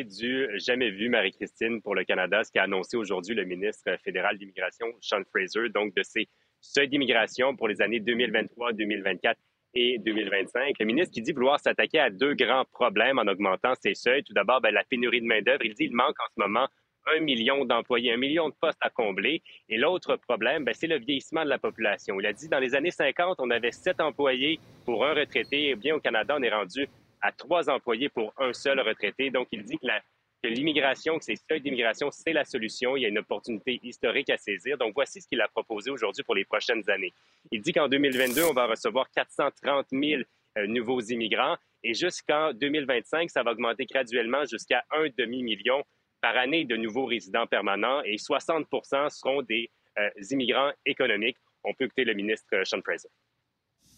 du 0.00 0.48
jamais 0.58 0.90
vu, 0.90 1.08
Marie-Christine, 1.08 1.82
pour 1.82 1.94
le 1.94 2.04
Canada, 2.04 2.42
ce 2.42 2.50
qu'a 2.50 2.62
annoncé 2.62 2.96
aujourd'hui 2.96 3.34
le 3.34 3.44
ministre 3.44 3.90
fédéral 4.02 4.38
d'immigration, 4.38 4.86
Sean 5.00 5.22
Fraser, 5.30 5.68
donc 5.68 5.94
de 5.94 6.02
ces 6.02 6.28
seuils 6.60 6.88
d'immigration 6.88 7.54
pour 7.54 7.68
les 7.68 7.82
années 7.82 8.00
2023, 8.00 8.72
2024 8.72 9.38
et 9.74 9.98
2025. 9.98 10.76
Le 10.80 10.86
ministre 10.86 11.12
qui 11.12 11.20
dit 11.20 11.32
vouloir 11.32 11.60
s'attaquer 11.60 11.98
à 11.98 12.10
deux 12.10 12.34
grands 12.34 12.64
problèmes 12.72 13.18
en 13.18 13.26
augmentant 13.26 13.74
ces 13.80 13.94
seuils. 13.94 14.24
Tout 14.24 14.32
d'abord, 14.32 14.60
ben, 14.60 14.72
la 14.72 14.84
pénurie 14.84 15.20
de 15.20 15.26
main-d'œuvre. 15.26 15.64
Il 15.64 15.74
dit 15.74 15.86
qu'il 15.86 15.96
manque 15.96 16.18
en 16.20 16.28
ce 16.34 16.40
moment 16.40 16.68
un 17.14 17.20
million 17.20 17.64
d'employés, 17.64 18.12
un 18.12 18.16
million 18.16 18.48
de 18.48 18.54
postes 18.60 18.78
à 18.80 18.88
combler. 18.90 19.42
Et 19.68 19.76
l'autre 19.76 20.16
problème, 20.16 20.64
ben, 20.64 20.72
c'est 20.74 20.86
le 20.86 20.98
vieillissement 20.98 21.44
de 21.44 21.50
la 21.50 21.58
population. 21.58 22.18
Il 22.18 22.26
a 22.26 22.32
dit 22.32 22.48
dans 22.48 22.60
les 22.60 22.74
années 22.74 22.90
50, 22.90 23.36
on 23.40 23.50
avait 23.50 23.72
sept 23.72 24.00
employés 24.00 24.58
pour 24.84 25.04
un 25.04 25.12
retraité. 25.12 25.70
Eh 25.70 25.74
bien, 25.74 25.94
au 25.96 26.00
Canada, 26.00 26.36
on 26.38 26.42
est 26.42 26.50
rendu 26.50 26.88
à 27.22 27.32
trois 27.32 27.70
employés 27.70 28.08
pour 28.08 28.34
un 28.38 28.52
seul 28.52 28.80
retraité. 28.80 29.30
Donc, 29.30 29.48
il 29.52 29.62
dit 29.62 29.78
que 29.78 30.48
l'immigration, 30.48 31.18
que 31.18 31.24
ces 31.24 31.36
seuils 31.36 31.60
d'immigration, 31.60 32.10
c'est 32.10 32.32
la 32.32 32.44
solution. 32.44 32.96
Il 32.96 33.02
y 33.02 33.06
a 33.06 33.08
une 33.08 33.18
opportunité 33.18 33.80
historique 33.82 34.28
à 34.30 34.36
saisir. 34.36 34.76
Donc, 34.76 34.92
voici 34.94 35.20
ce 35.20 35.28
qu'il 35.28 35.40
a 35.40 35.48
proposé 35.48 35.90
aujourd'hui 35.90 36.24
pour 36.24 36.34
les 36.34 36.44
prochaines 36.44 36.88
années. 36.90 37.12
Il 37.50 37.62
dit 37.62 37.72
qu'en 37.72 37.88
2022, 37.88 38.44
on 38.44 38.52
va 38.52 38.66
recevoir 38.66 39.08
430 39.10 39.86
000 39.92 40.22
euh, 40.58 40.66
nouveaux 40.66 41.00
immigrants 41.00 41.56
et 41.82 41.94
jusqu'en 41.94 42.52
2025, 42.52 43.30
ça 43.30 43.42
va 43.42 43.52
augmenter 43.52 43.86
graduellement 43.86 44.44
jusqu'à 44.44 44.84
un 44.90 45.06
demi-million 45.16 45.82
par 46.20 46.36
année 46.36 46.64
de 46.64 46.76
nouveaux 46.76 47.06
résidents 47.06 47.46
permanents 47.46 48.02
et 48.04 48.18
60 48.18 48.66
seront 49.10 49.42
des 49.42 49.70
euh, 49.98 50.08
immigrants 50.30 50.72
économiques. 50.86 51.38
On 51.64 51.74
peut 51.74 51.84
écouter 51.84 52.04
le 52.04 52.14
ministre 52.14 52.48
Sean 52.64 52.80
Fraser. 52.82 53.08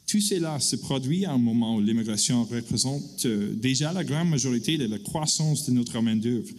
Tout 0.07 0.21
cela 0.21 0.61
se 0.61 0.77
produit 0.77 1.25
à 1.25 1.33
un 1.33 1.39
moment 1.39 1.77
où 1.77 1.81
l'immigration 1.81 2.45
représente 2.45 3.25
euh, 3.25 3.55
déjà 3.55 3.93
la 3.93 4.05
grande 4.05 4.29
majorité 4.29 4.77
de 4.77 4.87
la 4.87 4.99
croissance 4.99 5.67
de 5.67 5.73
notre 5.73 6.01
main-d'œuvre. 6.01 6.51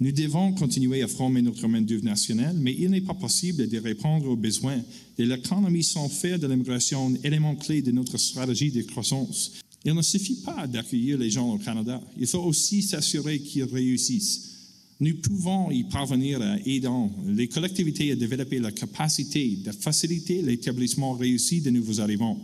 Nous 0.00 0.12
devons 0.12 0.52
continuer 0.52 1.02
à 1.02 1.08
former 1.08 1.42
notre 1.42 1.68
main-d'œuvre 1.68 2.04
nationale, 2.04 2.56
mais 2.58 2.74
il 2.76 2.90
n'est 2.90 3.00
pas 3.00 3.14
possible 3.14 3.68
de 3.68 3.78
répondre 3.78 4.28
aux 4.28 4.36
besoins 4.36 4.82
de 5.18 5.24
l'économie 5.24 5.84
sans 5.84 6.08
faire 6.08 6.38
de 6.38 6.46
l'immigration 6.46 7.08
un 7.08 7.14
élément 7.22 7.54
clé 7.54 7.82
de 7.82 7.92
notre 7.92 8.16
stratégie 8.16 8.72
de 8.72 8.82
croissance. 8.82 9.52
Il 9.84 9.94
ne 9.94 10.02
suffit 10.02 10.40
pas 10.44 10.66
d'accueillir 10.66 11.18
les 11.18 11.30
gens 11.30 11.52
au 11.52 11.58
Canada, 11.58 12.00
il 12.18 12.26
faut 12.26 12.42
aussi 12.42 12.82
s'assurer 12.82 13.40
qu'ils 13.40 13.64
réussissent. 13.64 14.50
Nous 15.00 15.16
pouvons 15.16 15.70
y 15.70 15.84
parvenir 15.84 16.40
en 16.40 16.56
aidant 16.64 17.10
les 17.26 17.48
collectivités 17.48 18.12
à 18.12 18.16
développer 18.16 18.60
la 18.60 18.72
capacité 18.72 19.58
de 19.64 19.72
faciliter 19.72 20.40
l'établissement 20.40 21.12
réussi 21.12 21.60
de 21.60 21.70
nouveaux 21.70 22.00
arrivants. 22.00 22.40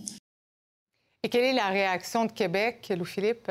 Et 1.22 1.28
quelle 1.28 1.44
est 1.44 1.52
la 1.52 1.68
réaction 1.68 2.24
de 2.24 2.32
Québec, 2.32 2.90
Louis-Philippe? 2.96 3.50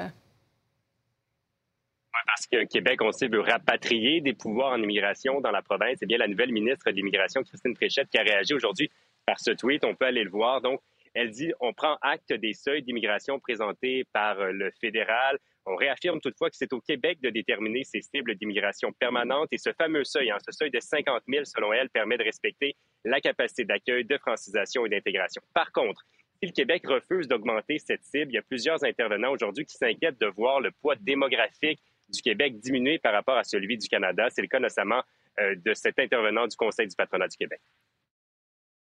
Parce 2.25 2.47
que 2.47 2.65
Québec, 2.65 2.99
on 3.01 3.11
sait, 3.11 3.27
veut 3.27 3.41
rapatrier 3.41 4.21
des 4.21 4.33
pouvoirs 4.33 4.71
en 4.71 4.81
immigration 4.81 5.39
dans 5.39 5.51
la 5.51 5.61
province. 5.61 5.97
C'est 5.99 6.07
bien 6.07 6.17
la 6.17 6.27
nouvelle 6.27 6.51
ministre 6.51 6.89
de 6.89 6.95
l'Immigration, 6.95 7.43
Christine 7.43 7.75
Fréchette, 7.75 8.09
qui 8.09 8.17
a 8.17 8.23
réagi 8.23 8.53
aujourd'hui 8.53 8.89
par 9.25 9.39
ce 9.39 9.51
tweet. 9.51 9.85
On 9.85 9.93
peut 9.93 10.05
aller 10.05 10.23
le 10.23 10.31
voir. 10.31 10.61
Donc, 10.61 10.81
elle 11.13 11.29
dit 11.29 11.51
on 11.59 11.73
prend 11.73 11.97
acte 12.01 12.33
des 12.33 12.53
seuils 12.53 12.81
d'immigration 12.81 13.39
présentés 13.39 14.03
par 14.13 14.35
le 14.51 14.71
fédéral. 14.81 15.37
On 15.65 15.75
réaffirme 15.75 16.19
toutefois 16.19 16.49
que 16.49 16.55
c'est 16.55 16.73
au 16.73 16.81
Québec 16.81 17.19
de 17.21 17.29
déterminer 17.29 17.83
ses 17.83 18.01
cibles 18.01 18.35
d'immigration 18.35 18.91
permanente 18.93 19.49
et 19.51 19.57
ce 19.59 19.71
fameux 19.73 20.03
seuil, 20.03 20.31
hein, 20.31 20.37
ce 20.43 20.51
seuil 20.51 20.71
de 20.71 20.79
50 20.79 21.23
000, 21.27 21.45
selon 21.45 21.71
elle, 21.73 21.89
permet 21.89 22.17
de 22.17 22.23
respecter 22.23 22.75
la 23.05 23.21
capacité 23.21 23.65
d'accueil, 23.65 24.05
de 24.05 24.17
francisation 24.17 24.85
et 24.85 24.89
d'intégration. 24.89 25.41
Par 25.53 25.71
contre, 25.71 26.03
si 26.41 26.47
le 26.47 26.53
Québec 26.53 26.83
refuse 26.87 27.27
d'augmenter 27.27 27.79
cette 27.79 28.03
cible, 28.03 28.31
il 28.31 28.35
y 28.35 28.37
a 28.37 28.41
plusieurs 28.41 28.83
intervenants 28.85 29.31
aujourd'hui 29.31 29.65
qui 29.65 29.75
s'inquiètent 29.75 30.19
de 30.19 30.27
voir 30.27 30.61
le 30.61 30.71
poids 30.71 30.95
démographique 30.95 31.81
du 32.07 32.21
Québec 32.21 32.59
diminuer 32.59 32.97
par 32.97 33.13
rapport 33.13 33.37
à 33.37 33.43
celui 33.43 33.77
du 33.77 33.87
Canada. 33.87 34.27
C'est 34.29 34.41
le 34.41 34.47
cas 34.47 34.59
notamment 34.59 35.03
euh, 35.39 35.55
de 35.55 35.73
cet 35.73 35.99
intervenant 35.99 36.47
du 36.47 36.55
Conseil 36.55 36.87
du 36.87 36.95
patronat 36.95 37.27
du 37.27 37.37
Québec 37.37 37.59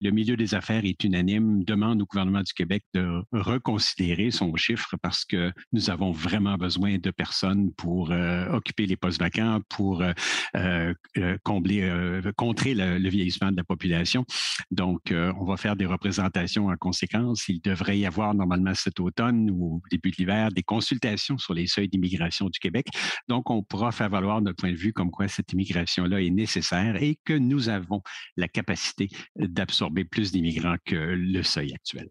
le 0.02 0.10
milieu 0.10 0.36
des 0.36 0.54
affaires 0.54 0.84
est 0.84 1.04
unanime, 1.04 1.62
demande 1.62 2.02
au 2.02 2.06
gouvernement 2.06 2.42
du 2.42 2.52
Québec 2.52 2.82
de 2.92 3.22
reconsidérer 3.30 4.32
son 4.32 4.54
chiffre 4.56 4.96
parce 5.00 5.24
que 5.24 5.52
nous 5.72 5.90
avons 5.90 6.10
vraiment 6.10 6.56
besoin 6.56 6.98
de 6.98 7.10
personnes 7.12 7.72
pour 7.74 8.10
euh, 8.10 8.48
occuper 8.50 8.86
les 8.86 8.96
postes 8.96 9.20
vacants, 9.20 9.60
pour 9.68 10.02
euh, 10.02 10.12
euh, 10.56 11.38
combler, 11.44 11.88
contrer 12.36 12.74
le, 12.74 13.08
vieillissement 13.08 13.52
de 13.52 13.56
la 13.56 13.64
population. 13.64 14.24
Donc, 14.70 15.12
on 15.12 15.44
va 15.44 15.56
faire 15.56 15.76
des 15.76 15.86
représentations 15.86 16.68
en 16.68 16.76
conséquence. 16.76 17.48
Il 17.48 17.60
devrait 17.60 17.98
y 17.98 18.06
avoir 18.06 18.34
normalement 18.34 18.74
cet 18.74 18.98
automne 19.00 19.50
ou 19.50 19.76
au 19.76 19.82
début 19.90 20.10
de 20.10 20.16
l'hiver 20.16 20.50
des 20.50 20.62
consultations 20.62 21.38
sur 21.38 21.54
les 21.54 21.66
seuils 21.66 21.88
d'immigration 21.88 22.48
du 22.48 22.58
Québec. 22.58 22.86
Donc, 23.28 23.50
on 23.50 23.62
pourra 23.62 23.92
faire 23.92 24.08
valoir 24.08 24.40
notre 24.40 24.56
point 24.56 24.72
de 24.72 24.76
vue 24.76 24.92
comme 24.92 25.10
quoi 25.10 25.28
cette 25.28 25.52
immigration-là 25.52 26.22
est 26.22 26.30
nécessaire 26.30 26.96
et 27.00 27.18
que 27.24 27.34
nous 27.34 27.68
avons 27.68 28.02
la 28.36 28.48
capacité 28.48 29.08
d'absorber 29.36 29.91
plus 30.04 30.32
d'immigrants 30.32 30.76
que 30.84 30.96
le 30.96 31.42
seuil 31.42 31.72
actuel. 31.74 32.08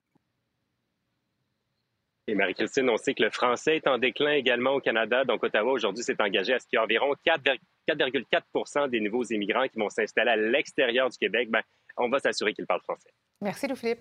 Et 2.28 2.36
Marie-Christine, 2.36 2.90
on 2.90 2.98
sait 2.98 3.14
que 3.14 3.24
le 3.24 3.30
français 3.30 3.78
est 3.78 3.88
en 3.88 3.98
déclin 3.98 4.34
également 4.34 4.72
au 4.72 4.80
Canada. 4.80 5.26
Donc, 5.26 5.44
Ottawa, 5.44 5.72
aujourd'hui, 5.72 6.04
s'est 6.04 6.22
engagé 6.22 6.54
à 6.54 6.60
ce 6.60 6.68
qu'il 6.68 6.78
y 6.78 6.80
ait 6.80 6.84
environ 6.84 7.14
4,4 7.26 8.90
des 8.90 9.00
nouveaux 9.00 9.24
immigrants 9.24 9.68
qui 9.68 9.80
vont 9.80 9.90
s'installer 9.90 10.32
à 10.32 10.36
l'extérieur 10.38 11.10
du 11.10 11.18
Québec. 11.18 11.50
Ben, 11.50 11.62
on 11.98 12.10
va 12.10 12.20
s'assurer 12.20 12.54
qu'ils 12.54 12.68
parlent 12.68 12.82
français. 12.82 13.10
Merci, 13.42 13.68
Louis-Philippe. 13.68 14.00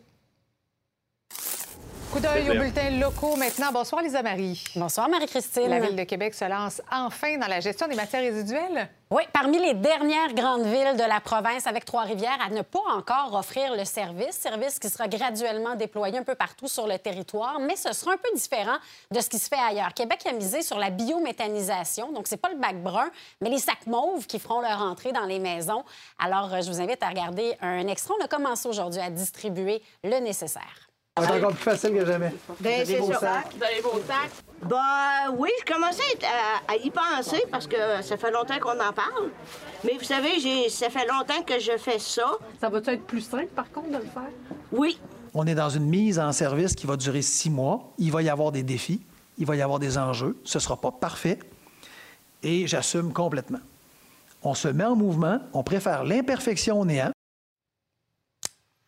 Coup 2.10 2.18
d'œil 2.18 2.50
aux 2.50 2.54
bulletins 2.54 2.90
locaux 2.90 3.36
maintenant. 3.36 3.70
Bonsoir, 3.72 4.02
Lisa 4.02 4.20
Marie. 4.20 4.64
Bonsoir, 4.74 5.08
Marie-Christine. 5.08 5.68
La 5.68 5.78
Ville 5.78 5.94
de 5.94 6.02
Québec 6.02 6.34
se 6.34 6.44
lance 6.44 6.82
enfin 6.90 7.38
dans 7.38 7.46
la 7.46 7.60
gestion 7.60 7.86
des 7.86 7.94
matières 7.94 8.22
résiduelles. 8.22 8.88
Oui, 9.12 9.22
parmi 9.32 9.60
les 9.60 9.74
dernières 9.74 10.34
grandes 10.34 10.64
villes 10.64 10.96
de 10.96 11.08
la 11.08 11.20
province 11.20 11.68
avec 11.68 11.84
Trois-Rivières 11.84 12.38
à 12.44 12.50
ne 12.50 12.62
pas 12.62 12.80
encore 12.96 13.34
offrir 13.34 13.76
le 13.76 13.84
service, 13.84 14.32
service 14.32 14.80
qui 14.80 14.88
sera 14.88 15.06
graduellement 15.06 15.76
déployé 15.76 16.18
un 16.18 16.24
peu 16.24 16.34
partout 16.34 16.66
sur 16.66 16.88
le 16.88 16.98
territoire, 16.98 17.60
mais 17.60 17.76
ce 17.76 17.92
sera 17.92 18.12
un 18.14 18.16
peu 18.16 18.30
différent 18.34 18.78
de 19.12 19.20
ce 19.20 19.28
qui 19.28 19.38
se 19.38 19.48
fait 19.48 19.60
ailleurs. 19.60 19.94
Québec 19.94 20.24
a 20.28 20.32
misé 20.32 20.62
sur 20.62 20.78
la 20.78 20.90
biométhanisation, 20.90 22.10
donc 22.10 22.26
c'est 22.26 22.38
pas 22.38 22.50
le 22.50 22.56
bac 22.56 22.82
brun, 22.82 23.10
mais 23.40 23.50
les 23.50 23.58
sacs 23.58 23.86
mauves 23.86 24.26
qui 24.26 24.40
feront 24.40 24.60
leur 24.60 24.80
entrée 24.82 25.12
dans 25.12 25.26
les 25.26 25.38
maisons. 25.38 25.84
Alors, 26.18 26.52
euh, 26.52 26.60
je 26.60 26.70
vous 26.70 26.80
invite 26.80 27.02
à 27.04 27.08
regarder 27.08 27.56
un 27.60 27.86
extrait. 27.86 28.14
On 28.20 28.24
a 28.24 28.28
commencé 28.28 28.68
aujourd'hui 28.68 29.00
à 29.00 29.10
distribuer 29.10 29.80
le 30.02 30.18
nécessaire. 30.18 30.89
C'est 31.26 31.32
encore 31.32 31.52
plus 31.52 31.62
facile 31.62 31.94
que 31.94 32.06
jamais. 32.06 32.32
Ben, 32.60 32.84
c'est 32.84 33.02
ça. 33.02 33.18
Sacs. 33.18 33.54
Vous 33.56 33.64
avez 33.64 33.80
vos 33.80 34.00
sacs? 34.06 34.30
Ben 34.62 35.34
oui, 35.36 35.48
je 35.60 35.72
commençais 35.72 36.18
à, 36.68 36.76
y 36.76 36.90
penser 36.90 37.42
parce 37.50 37.66
que 37.66 38.02
ça 38.02 38.16
fait 38.16 38.30
longtemps 38.30 38.58
qu'on 38.60 38.78
en 38.78 38.92
parle. 38.92 39.30
Mais 39.84 39.96
vous 39.98 40.04
savez, 40.04 40.68
ça 40.68 40.90
fait 40.90 41.06
longtemps 41.06 41.42
que 41.46 41.58
je 41.58 41.78
fais 41.78 41.98
ça. 41.98 42.30
Ça 42.60 42.68
va-tu 42.68 42.90
être 42.90 43.04
plus 43.04 43.22
simple, 43.22 43.48
par 43.48 43.70
contre, 43.70 43.88
de 43.88 43.96
le 43.96 44.02
faire? 44.02 44.30
Oui. 44.72 44.98
On 45.32 45.46
est 45.46 45.54
dans 45.54 45.70
une 45.70 45.86
mise 45.86 46.18
en 46.18 46.32
service 46.32 46.74
qui 46.74 46.86
va 46.86 46.96
durer 46.96 47.22
six 47.22 47.50
mois. 47.50 47.92
Il 47.98 48.12
va 48.12 48.22
y 48.22 48.28
avoir 48.28 48.52
des 48.52 48.62
défis, 48.62 49.00
il 49.38 49.46
va 49.46 49.56
y 49.56 49.62
avoir 49.62 49.78
des 49.78 49.96
enjeux. 49.96 50.36
Ce 50.44 50.58
ne 50.58 50.62
sera 50.62 50.76
pas 50.76 50.90
parfait. 50.90 51.38
Et 52.42 52.66
j'assume 52.66 53.12
complètement. 53.12 53.60
On 54.42 54.54
se 54.54 54.68
met 54.68 54.84
en 54.84 54.96
mouvement, 54.96 55.38
on 55.52 55.62
préfère 55.62 56.04
l'imperfection 56.04 56.80
au 56.80 56.84
néant. 56.84 57.10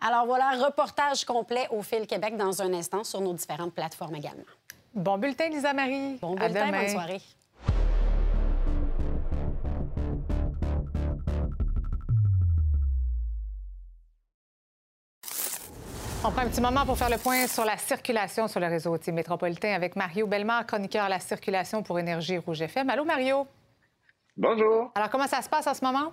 Alors 0.05 0.27
voilà, 0.27 0.51
reportage 0.65 1.25
complet 1.25 1.69
au 1.71 1.81
Fil 1.81 2.09
Québec 2.09 2.37
dans 2.37 2.61
un 2.61 2.73
instant 2.75 3.05
sur 3.05 3.21
nos 3.21 3.33
différentes 3.35 3.73
plateformes 3.73 4.17
également. 4.17 4.43
Bon 4.93 5.17
bulletin, 5.17 5.49
Lisa 5.49 5.73
Marie. 5.73 6.19
Bon 6.21 6.35
bulletin, 6.35 6.73
bonne 6.73 6.89
soirée. 6.89 7.21
On 16.25 16.31
prend 16.31 16.43
un 16.43 16.49
petit 16.49 16.61
moment 16.61 16.85
pour 16.85 16.99
faire 16.99 17.11
le 17.11 17.19
point 17.19 17.47
sur 17.47 17.65
la 17.65 17.77
circulation 17.77 18.49
sur 18.49 18.59
le 18.59 18.67
réseau 18.67 18.97
métropolitain 19.13 19.73
avec 19.73 19.95
Mario 19.95 20.27
Bellemare, 20.27 20.67
chroniqueur 20.67 21.05
à 21.05 21.09
la 21.09 21.21
circulation 21.21 21.85
pour 21.85 22.01
Énergie 22.01 22.39
Rouge 22.39 22.63
FM. 22.63 22.91
Allô, 22.91 23.05
Mario? 23.05 23.47
Bonjour. 24.37 24.91
Alors, 24.97 25.11
comment 25.11 25.29
ça 25.29 25.43
se 25.43 25.49
passe 25.49 25.69
en 25.69 25.75
ce 25.75 25.85
moment? 25.85 26.13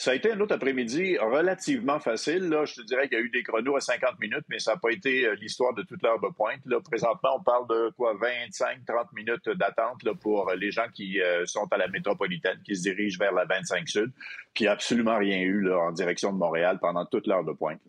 Ça 0.00 0.12
a 0.12 0.14
été 0.14 0.32
un 0.32 0.40
autre 0.40 0.54
après-midi 0.54 1.18
relativement 1.18 2.00
facile. 2.00 2.48
Là. 2.48 2.64
Je 2.64 2.76
te 2.76 2.80
dirais 2.80 3.06
qu'il 3.06 3.18
y 3.18 3.20
a 3.20 3.22
eu 3.22 3.28
des 3.28 3.42
chronos 3.42 3.76
à 3.76 3.80
50 3.80 4.18
minutes, 4.18 4.46
mais 4.48 4.58
ça 4.58 4.72
n'a 4.72 4.78
pas 4.78 4.92
été 4.92 5.26
euh, 5.26 5.34
l'histoire 5.34 5.74
de 5.74 5.82
toute 5.82 6.02
l'heure 6.02 6.18
de 6.18 6.28
pointe. 6.28 6.62
Là. 6.64 6.80
Présentement, 6.80 7.36
on 7.36 7.42
parle 7.42 7.68
de 7.68 7.90
quoi? 7.98 8.14
25-30 8.14 9.08
minutes 9.14 9.50
d'attente 9.50 10.00
pour 10.22 10.48
euh, 10.48 10.54
les 10.54 10.70
gens 10.70 10.86
qui 10.94 11.20
euh, 11.20 11.44
sont 11.44 11.70
à 11.70 11.76
la 11.76 11.86
métropolitaine, 11.88 12.62
qui 12.64 12.76
se 12.76 12.80
dirigent 12.80 13.18
vers 13.18 13.32
la 13.32 13.44
25 13.44 13.86
Sud. 13.86 14.10
Puis 14.54 14.66
absolument 14.66 15.18
rien 15.18 15.42
eu 15.42 15.70
en 15.70 15.92
direction 15.92 16.32
de 16.32 16.38
Montréal 16.38 16.78
pendant 16.80 17.04
toute 17.04 17.26
l'heure 17.26 17.44
de 17.44 17.52
pointe. 17.52 17.82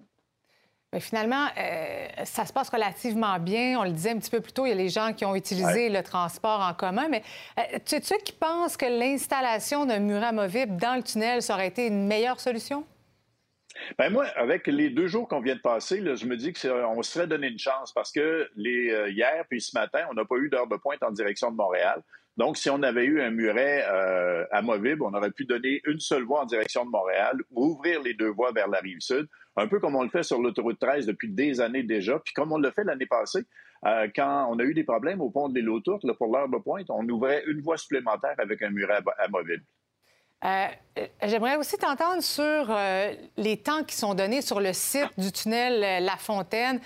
Mais 0.94 1.00
finalement, 1.00 1.48
euh, 1.58 2.08
ça 2.26 2.46
se 2.46 2.52
passe 2.52 2.70
relativement 2.70 3.40
bien. 3.40 3.80
On 3.80 3.84
le 3.84 3.92
disait 3.92 4.10
un 4.10 4.18
petit 4.18 4.30
peu 4.30 4.42
plus 4.42 4.52
tôt, 4.52 4.66
il 4.66 4.70
y 4.70 4.72
a 4.74 4.76
les 4.76 4.90
gens 4.90 5.14
qui 5.14 5.24
ont 5.24 5.36
utilisé 5.36 5.88
le 5.88 6.04
transport 6.04 6.60
en 6.60 6.74
commun. 6.74 7.08
Mais 7.10 7.24
euh, 7.58 7.80
tu 7.86 8.02
sais, 8.02 8.18
qui 8.18 8.34
pensent 8.34 8.76
que 8.76 8.86
l'installation 8.86 9.86
d'un 9.86 10.00
mur 10.00 10.22
amovible 10.22 10.76
dans 10.76 10.96
le 10.96 11.04
tunnel, 11.04 11.42
ça 11.42 11.54
aurait 11.54 11.68
été 11.68 11.88
une 11.88 12.08
meilleure 12.08 12.42
solution? 12.42 12.86
Ben 13.98 14.12
moi, 14.12 14.26
avec 14.36 14.68
les 14.68 14.90
deux 14.90 15.08
jours 15.08 15.30
qu'on 15.30 15.40
vient 15.40 15.56
de 15.56 15.62
passer, 15.62 16.04
je 16.04 16.26
me 16.26 16.36
dis 16.36 16.52
qu'on 16.52 17.02
se 17.02 17.12
serait 17.12 17.28
donné 17.28 17.48
une 17.48 17.58
chance 17.58 17.94
parce 17.94 18.12
que 18.12 18.50
les, 18.58 18.92
euh, 18.92 19.10
hier 19.10 19.46
puis 19.50 19.62
ce 19.62 19.74
matin, 19.74 20.02
on 20.12 20.14
n'a 20.14 20.26
pas 20.26 20.36
eu 20.36 20.50
d'heure 20.50 20.68
de 20.68 20.76
pointe 20.76 21.02
en 21.04 21.12
direction 21.12 21.52
de 21.52 21.56
Montréal. 21.56 22.02
Donc, 22.36 22.58
si 22.58 22.70
on 22.70 22.84
avait 22.84 23.06
eu 23.06 23.22
un 23.22 23.30
muret 23.30 23.86
amovible, 24.52 25.04
on 25.04 25.14
aurait 25.14 25.32
pu 25.32 25.44
donner 25.44 25.82
une 25.86 26.00
seule 26.00 26.24
voie 26.24 26.42
en 26.42 26.46
direction 26.46 26.86
de 26.86 26.90
Montréal 26.90 27.38
ou 27.52 27.66
ouvrir 27.66 28.02
les 28.02 28.14
deux 28.14 28.30
voies 28.30 28.52
vers 28.54 28.70
la 28.70 28.80
rive 28.80 29.02
sud 29.02 29.28
un 29.58 29.68
peu 29.68 29.80
comme 29.80 29.96
on 29.96 30.04
le 30.04 30.10
fait 30.10 30.24
sur 30.24 30.42
l'autoroute 30.42 30.80
13 30.80 31.06
depuis 31.06 31.30
des 31.30 31.62
années 31.62 31.84
déjà, 31.84 32.20
puis 32.20 32.34
comme 32.34 32.52
on 32.52 32.58
l'a 32.58 32.72
fait 32.72 32.84
l'année 32.84 33.06
passée, 33.06 33.46
euh, 33.86 34.08
quand 34.16 34.48
on 34.50 34.60
a 34.60 34.64
eu 34.64 34.74
des 34.74 34.84
problèmes 34.84 35.22
au 35.22 35.30
pont 35.30 35.50
de 35.50 35.60
l'île 35.60 36.14
pour 36.18 36.28
l'heure 36.32 36.50
de 36.50 36.58
pointe, 36.58 36.90
on 36.90 37.08
ouvrait 37.10 37.44
une 37.48 37.62
voie 37.62 37.78
supplémentaire 37.78 38.36
avec 38.38 38.62
un 38.62 38.70
muret 38.70 39.00
amovible. 39.20 39.64
Euh, 40.44 40.68
J'aimerais 41.24 41.56
aussi 41.58 41.78
t'entendre 41.78 42.24
sur 42.24 42.44
euh, 42.44 43.14
les 43.38 43.58
temps 43.58 43.84
qui 43.84 43.96
sont 43.96 44.16
donnés 44.16 44.42
sur 44.42 44.60
le 44.60 44.74
site 44.74 45.10
du 45.18 45.32
tunnel 45.32 45.84
euh, 45.84 46.00
La 46.04 46.18
Fontaine, 46.18 46.80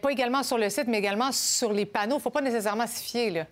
pas 0.00 0.10
également 0.10 0.42
sur 0.42 0.56
le 0.56 0.70
site, 0.70 0.86
mais 0.88 0.98
également 0.98 1.30
sur 1.30 1.72
les 1.72 1.84
panneaux. 1.84 2.14
Il 2.14 2.18
ne 2.18 2.22
faut 2.22 2.30
pas 2.30 2.40
nécessairement 2.40 2.86
s'y 2.86 3.04
fier, 3.04 3.30
là. 3.30 3.46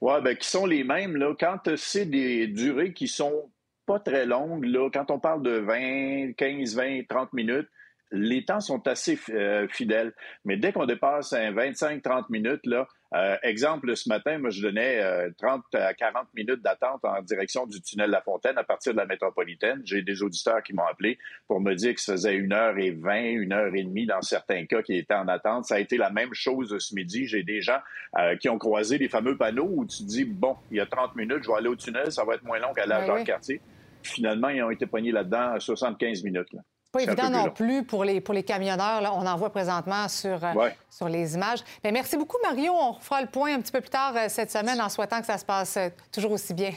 Oui, 0.00 0.14
bien, 0.22 0.34
qui 0.34 0.48
sont 0.48 0.66
les 0.66 0.82
mêmes. 0.82 1.16
Là, 1.16 1.34
quand 1.38 1.76
c'est 1.76 2.06
des 2.06 2.48
durées 2.48 2.92
qui 2.92 3.06
sont 3.06 3.51
pas 3.86 3.98
très 3.98 4.26
longues, 4.26 4.64
là, 4.64 4.88
quand 4.92 5.10
on 5.10 5.18
parle 5.18 5.42
de 5.42 5.58
20, 5.58 6.32
15, 6.34 6.76
20, 6.76 7.02
30 7.08 7.32
minutes, 7.32 7.68
les 8.12 8.44
temps 8.44 8.60
sont 8.60 8.86
assez 8.86 9.18
euh, 9.30 9.66
fidèles. 9.68 10.12
Mais 10.44 10.56
dès 10.56 10.72
qu'on 10.72 10.86
dépasse 10.86 11.32
un 11.32 11.50
25-30 11.52 12.26
minutes, 12.28 12.64
là, 12.64 12.86
euh, 13.14 13.36
exemple, 13.42 13.94
ce 13.96 14.08
matin, 14.08 14.38
moi, 14.38 14.50
je 14.50 14.62
donnais 14.62 15.02
30 15.38 15.62
euh, 15.74 15.86
à 15.86 15.94
40 15.94 16.28
minutes 16.34 16.62
d'attente 16.62 17.04
en 17.04 17.20
direction 17.22 17.66
du 17.66 17.80
tunnel 17.80 18.10
La 18.10 18.20
Fontaine 18.22 18.56
à 18.56 18.64
partir 18.64 18.92
de 18.92 18.98
la 18.98 19.06
métropolitaine. 19.06 19.80
J'ai 19.84 20.02
des 20.02 20.22
auditeurs 20.22 20.62
qui 20.62 20.74
m'ont 20.74 20.84
appelé 20.84 21.18
pour 21.48 21.60
me 21.60 21.74
dire 21.74 21.94
que 21.94 22.00
ça 22.00 22.12
faisait 22.12 22.34
une 22.34 22.52
heure 22.52 22.78
et 22.78 22.90
vingt, 22.90 23.22
une 23.22 23.52
heure 23.52 23.74
et 23.74 23.82
demie 23.82 24.06
dans 24.06 24.22
certains 24.22 24.66
cas 24.66 24.82
qui 24.82 24.96
étaient 24.96 25.14
en 25.14 25.28
attente. 25.28 25.64
Ça 25.64 25.76
a 25.76 25.78
été 25.78 25.96
la 25.96 26.10
même 26.10 26.32
chose 26.32 26.76
ce 26.78 26.94
midi. 26.94 27.26
J'ai 27.26 27.42
des 27.42 27.60
gens 27.60 27.78
qui 28.40 28.48
ont 28.48 28.58
croisé 28.58 28.98
les 28.98 29.08
fameux 29.08 29.36
panneaux 29.36 29.70
où 29.70 29.86
tu 29.86 30.02
dis, 30.02 30.24
bon, 30.24 30.56
il 30.70 30.76
y 30.76 30.80
a 30.80 30.86
30 30.86 31.16
minutes, 31.16 31.42
je 31.42 31.48
vais 31.48 31.56
aller 31.56 31.68
au 31.68 31.76
tunnel, 31.76 32.12
ça 32.12 32.24
va 32.24 32.34
être 32.34 32.44
moins 32.44 32.58
long 32.58 32.72
qu'à 32.74 32.86
l'âge 32.86 33.06
ben 33.06 33.24
quartier. 33.24 33.60
Finalement, 34.02 34.48
ils 34.48 34.62
ont 34.62 34.70
été 34.70 34.86
poignés 34.86 35.12
là-dedans 35.12 35.58
75 35.58 36.22
minutes. 36.24 36.52
Là 36.52 36.62
pas 36.92 37.02
évident 37.02 37.30
non 37.30 37.50
plus 37.50 37.84
pour 37.84 38.04
les, 38.04 38.20
pour 38.20 38.34
les 38.34 38.42
camionneurs. 38.42 39.00
Là. 39.00 39.12
On 39.14 39.26
en 39.26 39.36
voit 39.36 39.50
présentement 39.50 40.08
sur, 40.08 40.44
euh, 40.44 40.68
sur 40.90 41.08
les 41.08 41.34
images. 41.34 41.60
Mais 41.82 41.90
merci 41.90 42.16
beaucoup, 42.16 42.36
Mario. 42.42 42.72
On 42.74 42.92
fera 43.00 43.22
le 43.22 43.28
point 43.28 43.54
un 43.54 43.60
petit 43.60 43.72
peu 43.72 43.80
plus 43.80 43.90
tard 43.90 44.14
euh, 44.14 44.26
cette 44.28 44.50
semaine 44.50 44.80
en 44.80 44.90
souhaitant 44.90 45.20
que 45.20 45.26
ça 45.26 45.38
se 45.38 45.44
passe 45.44 45.76
euh, 45.78 45.88
toujours 46.12 46.32
aussi 46.32 46.52
bien. 46.52 46.72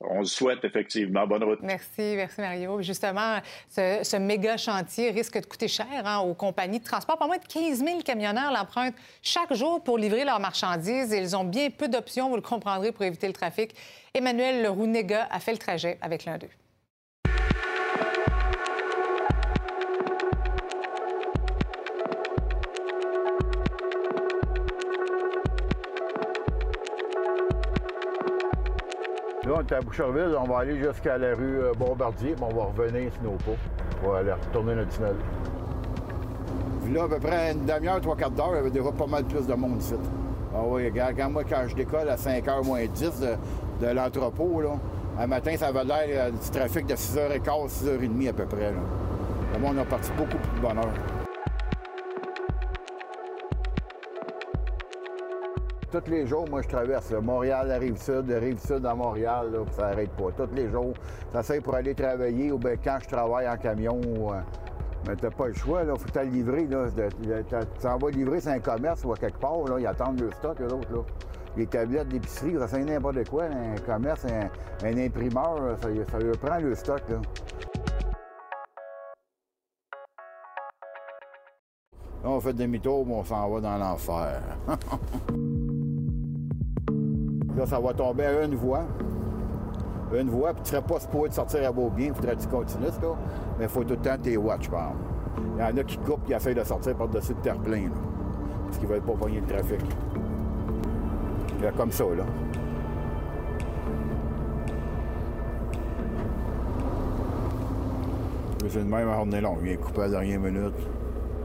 On 0.00 0.18
le 0.20 0.26
souhaite 0.26 0.62
effectivement. 0.62 1.26
Bonne 1.26 1.44
route. 1.44 1.60
Merci, 1.62 2.14
merci 2.16 2.40
Mario. 2.40 2.82
Justement, 2.82 3.38
ce, 3.68 4.16
méga 4.16 4.56
chantier 4.56 5.10
risque 5.10 5.40
de 5.40 5.46
coûter 5.46 5.68
cher 5.68 5.86
hein, 6.04 6.18
aux 6.18 6.34
compagnies 6.34 6.80
de 6.80 6.84
transport. 6.84 7.16
Pas 7.16 7.26
moins 7.26 7.38
de 7.38 7.46
15 7.46 7.82
000 7.82 8.00
camionneurs 8.02 8.52
l'empruntent 8.52 8.94
chaque 9.22 9.54
jour 9.54 9.82
pour 9.82 9.96
livrer 9.96 10.24
leurs 10.24 10.40
marchandises. 10.40 11.12
Ils 11.12 11.34
ont 11.34 11.44
bien 11.44 11.70
peu 11.70 11.88
d'options, 11.88 12.28
vous 12.28 12.36
le 12.36 12.42
comprendrez, 12.42 12.92
pour 12.92 13.04
éviter 13.04 13.26
le 13.26 13.32
trafic. 13.32 13.74
Emmanuel 14.12 14.62
Leroux-Néga 14.62 15.28
a 15.30 15.40
fait 15.40 15.52
le 15.52 15.58
trajet 15.58 15.98
avec 16.02 16.26
l'un 16.26 16.36
d'eux. 16.36 16.50
On 30.38 30.44
va 30.44 30.58
aller 30.58 30.78
jusqu'à 30.78 31.18
la 31.18 31.34
rue 31.34 31.60
euh, 31.60 31.72
Bombardier, 31.78 32.32
puis 32.32 32.44
on 32.44 32.54
va 32.54 32.64
revenir 32.64 33.12
sur 33.12 33.22
nos 33.22 33.36
pas 33.38 33.52
pour 34.02 34.14
aller 34.16 34.32
retourner 34.32 34.74
notre 34.74 34.90
tunnel. 34.90 35.16
là, 36.92 37.04
à 37.04 37.08
peu 37.08 37.18
près 37.18 37.52
une 37.52 37.64
demi-heure, 37.64 38.00
trois 38.00 38.16
quarts 38.16 38.30
d'heure, 38.30 38.50
il 38.52 38.56
y 38.56 38.58
avait 38.58 38.70
déjà 38.70 38.92
pas 38.92 39.06
mal 39.06 39.24
plus 39.24 39.46
de 39.46 39.54
monde 39.54 39.80
ici. 39.80 39.94
Ah 40.54 40.62
oui, 40.64 40.86
regarde, 40.86 41.32
moi, 41.32 41.44
quand 41.44 41.64
je 41.66 41.74
décolle 41.74 42.08
à 42.08 42.16
5h 42.16 42.64
moins 42.64 42.84
10 42.86 43.12
de, 43.80 43.86
l'entrepôt, 43.88 44.60
là, 44.60 44.70
un 45.18 45.26
matin, 45.26 45.54
ça 45.56 45.68
avait 45.68 45.84
l'air 45.84 46.06
euh, 46.08 46.30
du 46.30 46.50
trafic 46.50 46.86
de 46.86 46.94
6h15, 46.94 47.84
6h30 47.84 48.28
à 48.28 48.32
peu 48.32 48.44
près. 48.44 48.72
Là. 48.72 49.58
Moi, 49.58 49.70
on 49.74 49.78
a 49.78 49.84
parti 49.84 50.10
beaucoup 50.16 50.36
plus 50.36 50.56
de 50.56 50.60
bonne 50.60 50.78
tous 56.00 56.10
les 56.10 56.26
jours, 56.26 56.46
moi, 56.48 56.62
je 56.62 56.68
traverse 56.68 57.10
Montréal, 57.12 57.68
la 57.68 57.78
Rive-Sud, 57.78 58.28
la 58.28 58.38
Rive-Sud 58.38 58.84
à 58.84 58.94
Montréal, 58.94 59.50
là, 59.52 59.58
ça 59.70 59.90
n'arrête 59.90 60.10
pas. 60.10 60.30
Tous 60.36 60.54
les 60.54 60.70
jours, 60.70 60.92
ça 61.32 61.42
sert 61.42 61.62
pour 61.62 61.74
aller 61.74 61.94
travailler 61.94 62.52
ou 62.52 62.58
bien 62.58 62.76
quand 62.82 62.98
je 63.02 63.08
travaille 63.08 63.48
en 63.48 63.56
camion. 63.56 64.00
Euh, 64.04 64.40
mais 65.06 65.14
t'as 65.16 65.30
pas 65.30 65.48
le 65.48 65.54
choix, 65.54 65.84
là. 65.84 65.94
Faut 65.96 66.08
que 66.08 66.18
livrer. 66.20 66.66
Tu 66.66 67.80
s'en 67.80 67.98
vas 67.98 68.10
livrer, 68.10 68.40
c'est 68.40 68.50
un 68.50 68.58
commerce 68.58 69.04
ou 69.04 69.12
à 69.12 69.16
quelque 69.16 69.38
part, 69.38 69.64
là. 69.68 69.78
Ils 69.78 69.86
attendent 69.86 70.20
le 70.20 70.30
stock, 70.32 70.60
eux 70.60 70.72
autres, 70.72 70.92
là. 70.92 71.02
Les 71.56 71.66
tablettes 71.66 72.08
d'épicerie, 72.08 72.56
ça 72.58 72.68
sert 72.68 72.84
n'importe 72.84 73.28
quoi. 73.28 73.44
Un 73.44 73.76
commerce, 73.80 74.26
un, 74.26 74.98
imprimeur, 74.98 75.78
ça, 75.80 75.88
ça 75.88 76.38
prend 76.40 76.58
le 76.58 76.74
stock, 76.74 77.02
là. 77.08 77.16
Là, 82.22 82.30
on 82.30 82.40
fait 82.40 82.52
demi-tour, 82.52 83.08
on 83.08 83.24
s'en 83.24 83.48
va 83.48 83.60
dans 83.60 83.78
l'enfer. 83.78 84.42
Là, 87.56 87.64
ça 87.64 87.80
va 87.80 87.94
tomber 87.94 88.24
à 88.24 88.44
une 88.44 88.54
voie. 88.54 88.84
Une 90.14 90.28
voie, 90.28 90.52
puis 90.52 90.62
tu 90.62 90.70
serais 90.70 90.82
pas 90.82 91.00
supposé 91.00 91.30
de 91.30 91.34
sortir 91.34 91.68
à 91.68 91.72
beau 91.72 91.90
bien, 91.90 92.08
il 92.08 92.14
faudrait 92.14 92.36
que 92.36 92.42
tu 92.42 92.48
continues, 92.48 92.84
là. 92.84 93.16
Mais 93.58 93.64
il 93.64 93.68
faut 93.68 93.82
tout 93.82 93.94
le 93.94 93.96
temps 93.96 94.16
tes 94.22 94.36
watch, 94.36 94.68
par 94.68 94.92
Il 95.56 95.60
y 95.60 95.64
en 95.64 95.76
a 95.76 95.82
qui 95.82 95.98
coupent, 95.98 96.24
qui 96.24 96.32
essayent 96.32 96.54
de 96.54 96.62
sortir 96.62 96.94
par-dessus 96.94 97.32
le 97.32 97.40
terre-plein. 97.40 97.88
Parce 98.66 98.78
qu'ils 98.78 98.88
veulent 98.88 99.00
pas 99.00 99.14
pogner 99.14 99.40
le 99.40 99.46
trafic. 99.46 99.80
Là, 101.62 101.72
comme 101.76 101.90
ça, 101.90 102.04
là. 102.04 102.24
C'est 108.68 108.80
le 108.80 108.84
même 108.84 109.08
à 109.08 109.16
journée 109.16 109.40
longue. 109.40 109.58
Il 109.62 109.68
vient 109.68 109.76
couper 109.76 110.02
à 110.02 110.08
la 110.08 110.10
dernière 110.10 110.40
minute. 110.40 110.74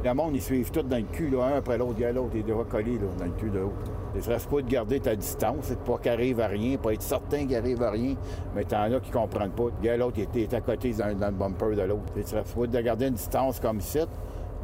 Le 0.04 0.13
monde, 0.13 0.32
ils 0.34 0.41
suivent 0.41 0.71
tout 0.71 0.82
dans 0.82 0.97
le 0.97 1.04
cul, 1.04 1.30
là, 1.30 1.45
un 1.45 1.58
après 1.58 1.78
l'autre. 1.78 1.93
Il 1.97 2.02
y 2.02 2.06
a 2.06 2.12
l'autre, 2.12 2.32
il 2.34 2.39
est 2.41 2.43
déjà 2.43 2.63
collé 2.69 2.93
là, 2.93 3.08
dans 3.17 3.26
le 3.26 3.32
cul 3.32 3.50
de 3.50 3.60
l'autre. 3.60 3.91
Il 4.15 4.21
serait 4.21 4.38
pas 4.38 4.62
de 4.62 4.69
garder 4.69 5.00
ta 5.00 5.15
distance, 5.15 5.58
c'est 5.62 5.80
pas 5.80 5.97
qu'il 5.97 6.12
arrive 6.12 6.39
à 6.41 6.47
rien, 6.47 6.78
pas 6.78 6.93
être 6.93 7.02
certain 7.02 7.45
qu'il 7.45 7.56
arrive 7.56 7.82
à 7.82 7.91
rien, 7.91 8.15
mais 8.56 8.63
t'en 8.65 8.84
as 8.84 9.00
qui 9.00 9.12
comprennent 9.12 9.52
pas. 9.52 9.67
Gars, 9.82 9.97
l'autre, 9.97 10.19
il 10.34 10.41
est 10.41 10.54
à 10.54 10.62
côté 10.62 10.91
dans, 10.93 11.08
le 11.08 11.32
bumper 11.32 11.76
de 11.76 11.84
l'autre. 11.84 12.13
Il 12.17 12.26
serait 12.26 12.43
pas 12.43 12.67
de 12.67 12.82
garder 12.82 13.08
une 13.08 13.13
distance 13.13 13.60
comme 13.60 13.80
ici. 13.80 14.00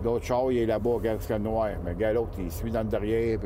L'autre 0.03 0.25
char, 0.25 0.51
il 0.51 0.57
est 0.57 0.65
là-bas, 0.65 0.89
regarde 0.95 1.21
ce 1.21 1.33
noir. 1.33 1.69
Mais 1.85 1.95
gars, 1.95 2.13
l'autre, 2.13 2.37
il 2.39 2.51
suit 2.51 2.71
dans 2.71 2.83
le 2.83 2.89
derrière. 2.89 3.39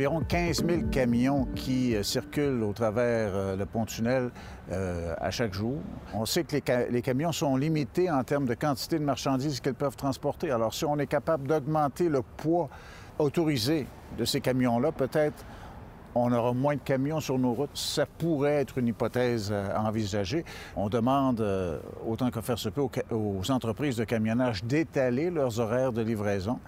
Environ 0.00 0.22
15 0.26 0.64
000 0.66 0.82
camions 0.90 1.46
qui 1.54 1.94
euh, 1.94 2.02
circulent 2.02 2.62
au 2.62 2.72
travers 2.72 3.32
euh, 3.34 3.54
le 3.54 3.66
pont-tunnel 3.66 4.30
euh, 4.72 5.14
à 5.18 5.30
chaque 5.30 5.52
jour. 5.52 5.76
On 6.14 6.24
sait 6.24 6.42
que 6.42 6.56
les, 6.90 7.02
camions 7.02 7.32
sont 7.32 7.54
limités 7.54 8.10
en 8.10 8.24
termes 8.24 8.46
de 8.46 8.54
quantité 8.54 8.98
de 8.98 9.04
marchandises 9.04 9.60
qu'ils 9.60 9.74
peuvent 9.74 9.96
transporter. 9.96 10.50
Alors, 10.50 10.72
si 10.72 10.86
on 10.86 10.98
est 10.98 11.06
capable 11.06 11.46
d'augmenter 11.46 12.08
le 12.08 12.22
poids 12.22 12.70
autorisé 13.18 13.86
de 14.16 14.24
ces 14.24 14.40
camions-là, 14.40 14.90
peut-être 14.90 15.44
on 16.14 16.32
aura 16.32 16.54
moins 16.54 16.76
de 16.76 16.80
camions 16.80 17.20
sur 17.20 17.38
nos 17.38 17.52
routes. 17.52 17.76
Ça 17.76 18.06
pourrait 18.06 18.54
être 18.54 18.78
une 18.78 18.88
hypothèse 18.88 19.52
à 19.52 19.82
envisager. 19.82 20.46
On 20.76 20.88
demande, 20.88 21.46
autant 22.08 22.30
que 22.30 22.40
faire 22.40 22.58
se 22.58 22.70
peut, 22.70 22.80
aux 23.10 23.50
entreprises 23.50 23.98
de 23.98 24.04
camionnage 24.04 24.64
d'étaler 24.64 25.28
leurs 25.28 25.60
horaires 25.60 25.92
de 25.92 26.00
livraison 26.00 26.58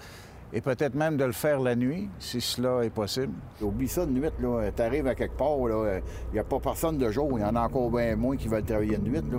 et 0.52 0.60
peut-être 0.60 0.94
même 0.94 1.16
de 1.16 1.24
le 1.24 1.32
faire 1.32 1.60
la 1.60 1.74
nuit, 1.74 2.08
si 2.18 2.40
cela 2.40 2.84
est 2.84 2.90
possible. 2.90 3.32
Oublie 3.62 3.88
ça 3.88 4.04
de 4.04 4.12
nuit, 4.12 4.28
là. 4.40 4.70
T'arrives 4.74 5.06
à 5.06 5.14
quelque 5.14 5.36
part, 5.36 5.56
là. 5.66 6.00
Il 6.30 6.34
n'y 6.34 6.38
a 6.38 6.44
pas 6.44 6.58
personne 6.60 6.98
de 6.98 7.10
jour. 7.10 7.30
Il 7.38 7.42
y 7.42 7.44
en 7.44 7.56
a 7.56 7.62
encore 7.62 7.90
bien 7.90 8.16
moins 8.16 8.36
qui 8.36 8.48
veulent 8.48 8.62
travailler 8.62 8.98
de 8.98 9.08
nuit, 9.08 9.22
là. 9.32 9.38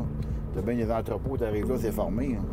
T'as 0.55 0.61
bien 0.61 0.75
des 0.75 0.91
entrepôts, 0.91 1.37
t'arrives 1.37 1.69
là, 1.69 1.75
c'est 1.79 1.91
formé. 1.91 2.37
Hein. 2.39 2.43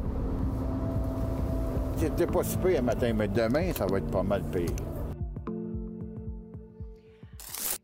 C'était 1.97 2.27
pas 2.27 2.43
super 2.43 2.79
un 2.79 2.83
matin, 2.83 3.13
mais 3.15 3.29
demain, 3.29 3.73
ça 3.75 3.87
va 3.87 3.99
être 3.99 4.11
pas 4.11 4.23
mal 4.23 4.43
pire. 4.51 4.69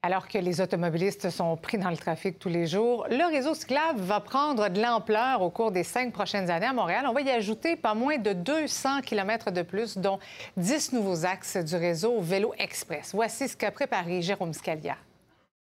Alors 0.07 0.29
que 0.29 0.39
les 0.39 0.61
automobilistes 0.61 1.31
sont 1.31 1.57
pris 1.57 1.79
dans 1.79 1.91
le 1.91 1.97
trafic 1.97 2.39
tous 2.39 2.49
les 2.49 2.69
jours, 2.69 3.09
le 3.11 3.29
réseau 3.29 3.55
cyclable 3.55 3.99
va 3.99 4.21
prendre 4.21 4.69
de 4.69 4.81
l'ampleur 4.81 5.43
au 5.43 5.51
cours 5.51 5.73
des 5.73 5.83
cinq 5.83 6.13
prochaines 6.13 6.49
années 6.49 6.67
à 6.67 6.73
Montréal. 6.73 7.07
On 7.09 7.13
va 7.13 7.23
y 7.23 7.31
ajouter 7.31 7.75
pas 7.75 7.93
moins 7.93 8.17
de 8.17 8.33
200 8.33 9.01
km 9.01 9.51
de 9.51 9.63
plus, 9.63 9.99
dont 9.99 10.21
10 10.59 10.93
nouveaux 10.93 11.27
axes 11.27 11.57
du 11.57 11.75
réseau 11.75 12.21
Vélo 12.21 12.55
Express. 12.57 13.11
Voici 13.15 13.49
ce 13.49 13.57
qu'a 13.57 13.73
préparé 13.73 14.23
Jérôme 14.23 14.53
Scalia. 14.53 14.95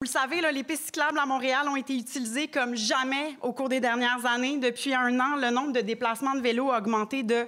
Vous 0.02 0.08
le 0.08 0.10
savez, 0.10 0.42
les 0.52 0.64
pistes 0.64 0.88
cyclables 0.88 1.20
à 1.20 1.26
Montréal 1.26 1.66
ont 1.70 1.78
été 1.78 1.96
utilisées 1.96 2.50
comme 2.50 2.76
jamais 2.76 3.38
au 3.42 3.54
cours 3.54 3.70
des 3.70 3.80
dernières 3.80 4.26
années. 4.26 4.58
Depuis 4.58 4.94
un 4.94 5.18
an, 5.22 5.38
le 5.38 5.52
nombre 5.52 5.72
de 5.72 5.80
déplacements 5.80 6.36
de 6.36 6.42
vélos 6.42 6.70
a 6.70 6.80
augmenté 6.80 7.24
de 7.24 7.48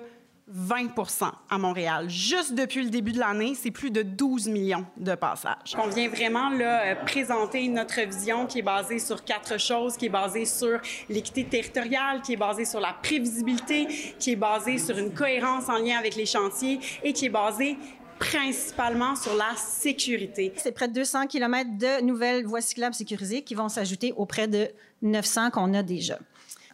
20% 0.52 1.32
à 1.50 1.58
Montréal. 1.58 2.10
Juste 2.10 2.54
depuis 2.54 2.84
le 2.84 2.90
début 2.90 3.12
de 3.12 3.20
l'année, 3.20 3.54
c'est 3.56 3.72
plus 3.72 3.92
de 3.92 4.02
12 4.02 4.48
millions 4.48 4.86
de 4.98 5.16
passages. 5.16 5.76
On 5.78 5.88
vient 5.88 6.10
vraiment 6.10 6.50
là, 6.50 6.84
euh, 6.84 6.96
présenter 7.06 7.68
notre 7.68 8.02
vision 8.02 8.48
qui 8.48 8.60
est 8.60 8.64
basée 8.64 9.00
sur 9.00 9.24
quatre 9.24 9.60
choses, 9.60 9.96
qui 9.96 10.08
est 10.08 10.10
basée 10.10 10.46
sur 10.46 10.80
l'équité 11.10 11.46
territoriale, 11.46 12.22
qui 12.22 12.34
est 12.34 12.38
basée 12.38 12.66
sur 12.66 12.80
la 12.80 12.94
prévisibilité, 12.94 13.88
qui 14.18 14.32
est 14.32 14.36
basée 14.36 14.78
sur 14.78 14.98
une 14.98 15.14
cohérence 15.14 15.70
en 15.70 15.78
lien 15.78 15.98
avec 15.98 16.16
les 16.16 16.26
chantiers 16.26 16.80
et 17.04 17.14
qui 17.14 17.26
est 17.26 17.30
basée 17.30 17.78
principalement 18.20 19.16
sur 19.16 19.36
la 19.36 19.56
sécurité. 19.56 20.54
C'est 20.58 20.74
près 20.74 20.88
de 20.88 20.94
200 20.94 21.28
km 21.28 21.70
de 21.78 22.02
nouvelles 22.04 22.46
voies 22.46 22.62
cyclables 22.62 22.94
sécurisées 22.94 23.44
qui 23.44 23.56
vont 23.56 23.70
s'ajouter 23.70 24.14
auprès 24.18 24.48
de 24.48 24.68
900 25.02 25.52
qu'on 25.52 25.74
a 25.74 25.84
déjà. 25.84 26.20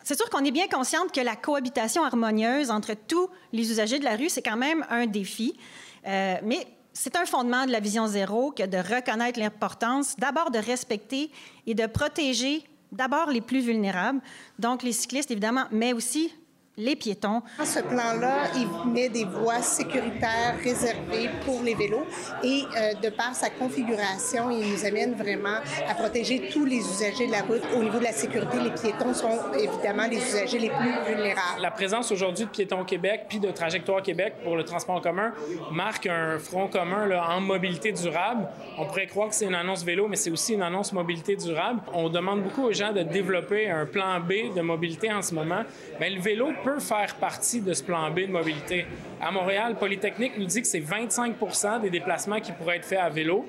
C'est 0.05 0.15
sûr 0.15 0.29
qu'on 0.29 0.45
est 0.45 0.51
bien 0.51 0.67
consciente 0.67 1.11
que 1.11 1.19
la 1.19 1.35
cohabitation 1.35 2.03
harmonieuse 2.03 2.69
entre 2.69 2.93
tous 2.93 3.27
les 3.51 3.71
usagers 3.71 3.97
de 3.97 4.03
la 4.03 4.15
rue, 4.15 4.29
c'est 4.29 4.43
quand 4.43 4.55
même 4.55 4.85
un 4.91 5.07
défi. 5.07 5.57
Euh, 6.05 6.35
mais 6.43 6.67
c'est 6.93 7.15
un 7.15 7.25
fondement 7.25 7.65
de 7.65 7.71
la 7.71 7.79
vision 7.79 8.05
zéro 8.05 8.51
que 8.51 8.67
de 8.67 8.77
reconnaître 8.77 9.39
l'importance 9.39 10.15
d'abord 10.17 10.51
de 10.51 10.59
respecter 10.59 11.31
et 11.65 11.73
de 11.73 11.87
protéger 11.87 12.63
d'abord 12.91 13.31
les 13.31 13.41
plus 13.41 13.61
vulnérables, 13.61 14.21
donc 14.59 14.83
les 14.83 14.91
cyclistes 14.91 15.31
évidemment, 15.31 15.65
mais 15.71 15.91
aussi 15.91 16.31
les 16.77 16.95
piétons. 16.95 17.41
Ce 17.63 17.79
plan-là, 17.79 18.49
il 18.55 18.91
met 18.91 19.09
des 19.09 19.25
voies 19.25 19.61
sécuritaires 19.61 20.55
réservées 20.63 21.29
pour 21.45 21.61
les 21.63 21.75
vélos 21.75 22.05
et 22.43 22.63
euh, 22.77 22.93
de 23.01 23.09
par 23.09 23.33
sa 23.33 23.49
configuration, 23.49 24.49
il 24.49 24.71
nous 24.71 24.85
amène 24.85 25.13
vraiment 25.13 25.57
à 25.87 25.95
protéger 25.95 26.49
tous 26.51 26.65
les 26.65 26.77
usagers 26.79 27.27
de 27.27 27.31
la 27.31 27.41
route. 27.41 27.61
Au 27.75 27.83
niveau 27.83 27.99
de 27.99 28.03
la 28.03 28.11
sécurité, 28.11 28.57
les 28.59 28.71
piétons 28.71 29.13
sont 29.13 29.53
évidemment 29.53 30.07
les 30.07 30.17
usagers 30.17 30.59
les 30.59 30.69
plus 30.69 30.93
vulnérables. 31.07 31.61
La 31.61 31.71
présence 31.71 32.11
aujourd'hui 32.11 32.45
de 32.45 32.49
Piétons 32.49 32.83
Québec 32.83 33.25
puis 33.29 33.39
de 33.39 33.51
Trajectoire 33.51 34.01
Québec 34.01 34.35
pour 34.43 34.55
le 34.55 34.63
transport 34.63 34.95
en 34.95 35.01
commun 35.01 35.33
marque 35.71 36.07
un 36.07 36.37
front 36.39 36.67
commun 36.67 37.05
là, 37.07 37.29
en 37.29 37.41
mobilité 37.41 37.91
durable. 37.91 38.47
On 38.77 38.85
pourrait 38.85 39.07
croire 39.07 39.29
que 39.29 39.35
c'est 39.35 39.45
une 39.45 39.55
annonce 39.55 39.83
vélo, 39.83 40.07
mais 40.07 40.15
c'est 40.15 40.31
aussi 40.31 40.53
une 40.53 40.61
annonce 40.61 40.91
mobilité 40.93 41.35
durable. 41.35 41.81
On 41.93 42.09
demande 42.09 42.43
beaucoup 42.43 42.63
aux 42.63 42.73
gens 42.73 42.91
de 42.91 43.03
développer 43.03 43.69
un 43.69 43.85
plan 43.85 44.19
B 44.19 44.53
de 44.55 44.61
mobilité 44.61 45.11
en 45.11 45.21
ce 45.21 45.33
moment. 45.33 45.63
Mais 45.99 46.09
le 46.09 46.19
vélo 46.19 46.49
peut 46.65 46.79
faire 46.79 47.15
partie 47.15 47.61
de 47.61 47.73
ce 47.73 47.83
plan 47.83 48.09
B 48.09 48.21
de 48.21 48.31
mobilité. 48.31 48.87
À 49.21 49.31
Montréal, 49.31 49.75
Polytechnique 49.79 50.33
nous 50.37 50.45
dit 50.45 50.61
que 50.61 50.67
c'est 50.67 50.79
25 50.79 51.35
des 51.81 51.91
déplacements 51.91 52.39
qui 52.39 52.51
pourraient 52.51 52.77
être 52.77 52.85
faits 52.85 52.99
à 52.99 53.09
vélo. 53.09 53.45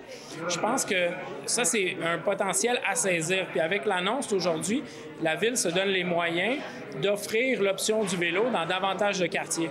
Je 0.48 0.58
pense 0.58 0.84
que 0.84 1.08
ça, 1.46 1.64
c'est 1.64 1.96
un 2.04 2.18
potentiel 2.18 2.78
à 2.86 2.94
saisir. 2.94 3.46
Puis 3.50 3.60
avec 3.60 3.86
l'annonce 3.86 4.30
aujourd'hui, 4.34 4.82
la 5.22 5.34
Ville 5.34 5.56
se 5.56 5.68
donne 5.68 5.88
les 5.88 6.04
moyens 6.04 6.58
d'offrir 7.00 7.62
l'option 7.62 8.04
du 8.04 8.16
vélo 8.16 8.50
dans 8.52 8.66
davantage 8.66 9.18
de 9.18 9.26
quartiers. 9.26 9.70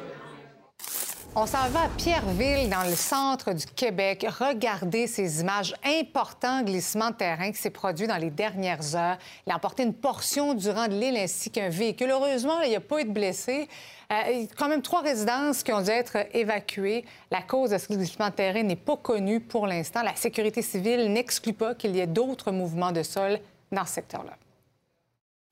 On 1.38 1.46
s'en 1.46 1.68
va 1.68 1.82
à 1.82 1.90
Pierreville, 1.90 2.70
dans 2.70 2.90
le 2.90 2.96
centre 2.96 3.52
du 3.52 3.66
Québec. 3.66 4.26
Regardez 4.40 5.06
ces 5.06 5.42
images. 5.42 5.76
Importants 5.84 6.64
glissements 6.64 7.10
de 7.10 7.16
terrain 7.16 7.52
qui 7.52 7.58
s'est 7.58 7.72
produit 7.72 8.08
dans 8.08 8.16
les 8.16 8.30
dernières 8.30 8.96
heures. 8.96 9.18
Il 9.46 9.52
a 9.52 9.58
emporté 9.58 9.84
une 9.84 9.94
portion 9.94 10.54
du 10.54 10.70
rang 10.70 10.88
de 10.88 10.94
l'île 10.94 11.18
ainsi 11.18 11.52
qu'un 11.52 11.68
véhicule. 11.68 12.10
Heureusement, 12.10 12.62
il 12.62 12.70
n'y 12.70 12.76
a 12.78 12.80
pas 12.80 13.02
eu 13.02 13.04
de 13.04 13.12
blessés. 13.12 13.68
Euh, 14.14 14.32
il 14.32 14.42
y 14.44 14.46
a 14.46 14.48
quand 14.58 14.70
même 14.70 14.82
trois 14.82 15.02
résidences 15.02 15.62
qui 15.62 15.74
ont 15.74 15.82
dû 15.82 15.90
être 15.90 16.16
évacuées. 16.34 17.04
La 17.30 17.42
cause 17.42 17.72
de 17.72 17.80
ce 17.80 17.92
glissement 17.92 18.30
de 18.30 18.36
terrain 18.36 18.64
n'est 18.64 18.78
pas 18.78 18.96
connue 18.96 19.42
pour 19.42 19.68
l'instant. 19.68 20.04
La 20.04 20.16
sécurité 20.16 20.62
civile 20.62 21.12
n'exclut 21.12 21.52
pas 21.52 21.76
qu'il 21.76 21.98
y 21.98 22.00
ait 22.00 22.08
d'autres 22.08 22.54
mouvements 22.54 22.94
de 22.94 23.04
sol 23.04 23.40
dans 23.74 23.86
ce 23.86 23.96
secteur-là. 23.96 24.38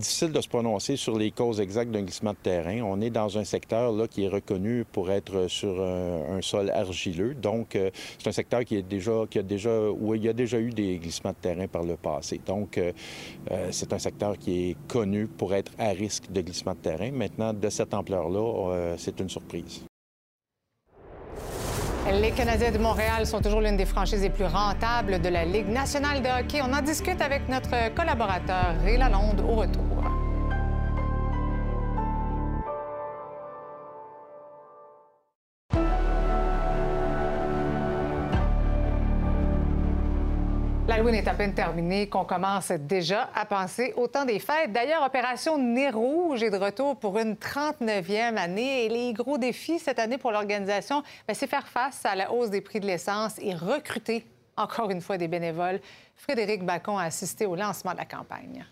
Difficile 0.03 0.33
de 0.33 0.41
se 0.41 0.49
prononcer 0.49 0.97
sur 0.97 1.17
les 1.17 1.31
causes 1.31 1.61
exactes 1.61 1.91
d'un 1.91 2.01
glissement 2.01 2.31
de 2.31 2.37
terrain. 2.37 2.81
On 2.81 2.99
est 2.99 3.09
dans 3.09 3.37
un 3.37 3.45
secteur 3.45 3.93
là, 3.93 4.05
qui 4.05 4.25
est 4.25 4.27
reconnu 4.27 4.83
pour 4.83 5.09
être 5.09 5.47
sur 5.47 5.81
un, 5.81 6.41
sol 6.41 6.71
argileux. 6.71 7.35
Donc, 7.35 7.77
euh, 7.77 7.89
c'est 8.17 8.27
un 8.27 8.33
secteur 8.33 8.65
qui 8.65 8.75
est 8.75 8.81
déjà, 8.81 9.23
qui 9.29 9.39
a 9.39 9.43
déjà, 9.43 9.89
où 9.91 10.13
il 10.13 10.23
y 10.23 10.27
a 10.27 10.33
déjà 10.33 10.59
eu 10.59 10.71
des 10.71 10.97
glissements 10.97 11.31
de 11.31 11.37
terrain 11.37 11.67
par 11.67 11.83
le 11.83 11.95
passé. 11.95 12.41
Donc, 12.45 12.77
euh, 12.77 12.91
euh, 13.51 13.69
c'est 13.71 13.93
un 13.93 13.99
secteur 13.99 14.37
qui 14.37 14.71
est 14.71 14.77
connu 14.89 15.27
pour 15.27 15.53
être 15.53 15.71
à 15.77 15.91
risque 15.91 16.29
de 16.29 16.41
glissement 16.41 16.73
de 16.73 16.79
terrain. 16.79 17.11
Maintenant, 17.11 17.53
de 17.53 17.69
cette 17.69 17.93
ampleur-là, 17.93 18.95
c'est 18.97 19.19
une 19.21 19.29
surprise. 19.29 19.85
Les 22.11 22.31
Canadiens 22.31 22.71
de 22.71 22.77
Montréal 22.77 23.25
sont 23.25 23.39
toujours 23.39 23.61
l'une 23.61 23.77
des 23.77 23.85
franchises 23.85 24.21
les 24.21 24.29
plus 24.29 24.45
rentables 24.45 25.21
de 25.21 25.29
la 25.29 25.45
Ligue 25.45 25.69
nationale 25.69 26.21
de 26.21 26.27
hockey. 26.27 26.61
On 26.61 26.73
en 26.73 26.81
discute 26.81 27.21
avec 27.21 27.47
notre 27.47 27.93
collaborateur 27.95 28.75
Ray 28.83 28.97
Lalonde 28.97 29.39
au 29.39 29.55
retour. 29.55 29.92
L'Halloween 41.03 41.21
est 41.21 41.27
à 41.29 41.33
peine 41.33 41.53
terminé, 41.53 42.07
qu'on 42.07 42.23
commence 42.23 42.71
déjà 42.71 43.29
à 43.35 43.45
penser 43.45 43.93
au 43.97 44.07
temps 44.07 44.23
des 44.23 44.39
fêtes. 44.39 44.71
D'ailleurs, 44.71 45.03
Opération 45.03 45.57
Nez 45.57 45.89
Rouge 45.89 46.41
est 46.43 46.49
de 46.49 46.55
retour 46.55 46.97
pour 46.97 47.19
une 47.19 47.33
39e 47.33 48.37
année. 48.37 48.85
Et 48.85 48.87
les 48.87 49.11
gros 49.11 49.37
défis 49.37 49.79
cette 49.79 49.99
année 49.99 50.17
pour 50.17 50.31
l'organisation, 50.31 51.03
ben, 51.27 51.33
c'est 51.33 51.47
faire 51.47 51.67
face 51.67 52.05
à 52.05 52.15
la 52.15 52.31
hausse 52.31 52.49
des 52.49 52.61
prix 52.61 52.79
de 52.79 52.85
l'essence 52.85 53.33
et 53.41 53.53
recruter 53.53 54.25
encore 54.55 54.91
une 54.91 55.01
fois 55.01 55.17
des 55.17 55.27
bénévoles. 55.27 55.81
Frédéric 56.15 56.63
Bacon 56.63 56.97
a 56.97 57.03
assisté 57.03 57.45
au 57.45 57.57
lancement 57.57 57.91
de 57.91 57.97
la 57.97 58.05
campagne. 58.05 58.65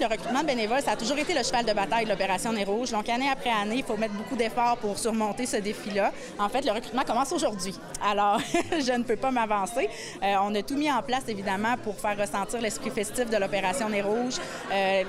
Le 0.00 0.06
recrutement 0.06 0.42
de 0.42 0.46
bénévoles, 0.46 0.82
ça 0.82 0.92
a 0.92 0.96
toujours 0.96 1.18
été 1.18 1.34
le 1.34 1.42
cheval 1.42 1.64
de 1.64 1.72
bataille 1.72 2.04
de 2.04 2.10
l'opération 2.10 2.52
Nez 2.52 2.62
Rouge. 2.62 2.92
Donc, 2.92 3.08
année 3.08 3.28
après 3.28 3.50
année, 3.50 3.78
il 3.78 3.82
faut 3.82 3.96
mettre 3.96 4.14
beaucoup 4.14 4.36
d'efforts 4.36 4.76
pour 4.76 4.96
surmonter 4.96 5.44
ce 5.44 5.56
défi-là. 5.56 6.12
En 6.38 6.48
fait, 6.48 6.64
le 6.64 6.70
recrutement 6.70 7.02
commence 7.02 7.32
aujourd'hui. 7.32 7.74
Alors, 8.04 8.40
je 8.70 8.92
ne 8.92 9.02
peux 9.02 9.16
pas 9.16 9.32
m'avancer. 9.32 9.88
Euh, 10.22 10.36
on 10.42 10.54
a 10.54 10.62
tout 10.62 10.76
mis 10.76 10.90
en 10.90 11.02
place, 11.02 11.24
évidemment, 11.26 11.76
pour 11.82 11.98
faire 11.98 12.16
ressentir 12.16 12.60
l'esprit 12.60 12.90
festif 12.90 13.28
de 13.28 13.36
l'opération 13.38 13.88
Nez 13.88 14.02
Rouge, 14.02 14.34
euh, 14.72 15.02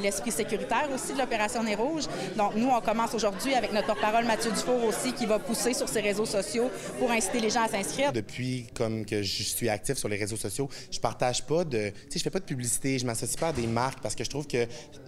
l'esprit 0.00 0.30
sécuritaire 0.30 0.88
aussi 0.94 1.12
de 1.12 1.18
l'opération 1.18 1.62
Nez 1.62 1.74
Rouge. 1.74 2.04
Donc, 2.34 2.54
nous, 2.54 2.70
on 2.70 2.80
commence 2.80 3.14
aujourd'hui 3.14 3.52
avec 3.54 3.72
notre 3.74 3.88
porte-parole 3.88 4.24
Mathieu 4.24 4.50
Dufour 4.50 4.82
aussi, 4.84 5.12
qui 5.12 5.26
va 5.26 5.40
pousser 5.40 5.74
sur 5.74 5.90
ses 5.90 6.00
réseaux 6.00 6.26
sociaux 6.26 6.70
pour 6.98 7.10
inciter 7.10 7.40
les 7.40 7.50
gens 7.50 7.64
à 7.64 7.68
s'inscrire. 7.68 8.12
Depuis 8.12 8.66
comme 8.74 9.04
que 9.04 9.22
je 9.22 9.42
suis 9.42 9.68
actif 9.68 9.98
sur 9.98 10.08
les 10.08 10.16
réseaux 10.16 10.36
sociaux, 10.36 10.70
je 10.90 11.00
partage 11.00 11.42
pas 11.42 11.64
de... 11.64 11.90
Tu 11.90 12.12
sais, 12.12 12.18
je 12.18 12.22
fais 12.24 12.30
pas 12.30 12.40
de 12.40 12.44
publicité, 12.44 12.98
je 12.98 13.04
m'associe 13.04 13.38
pas 13.38 13.48
à 13.48 13.52
des 13.52 13.66
marques 13.66 14.00
parce 14.00 14.14
que 14.14 14.21
je 14.24 14.30
trouve 14.30 14.46
que 14.46 14.66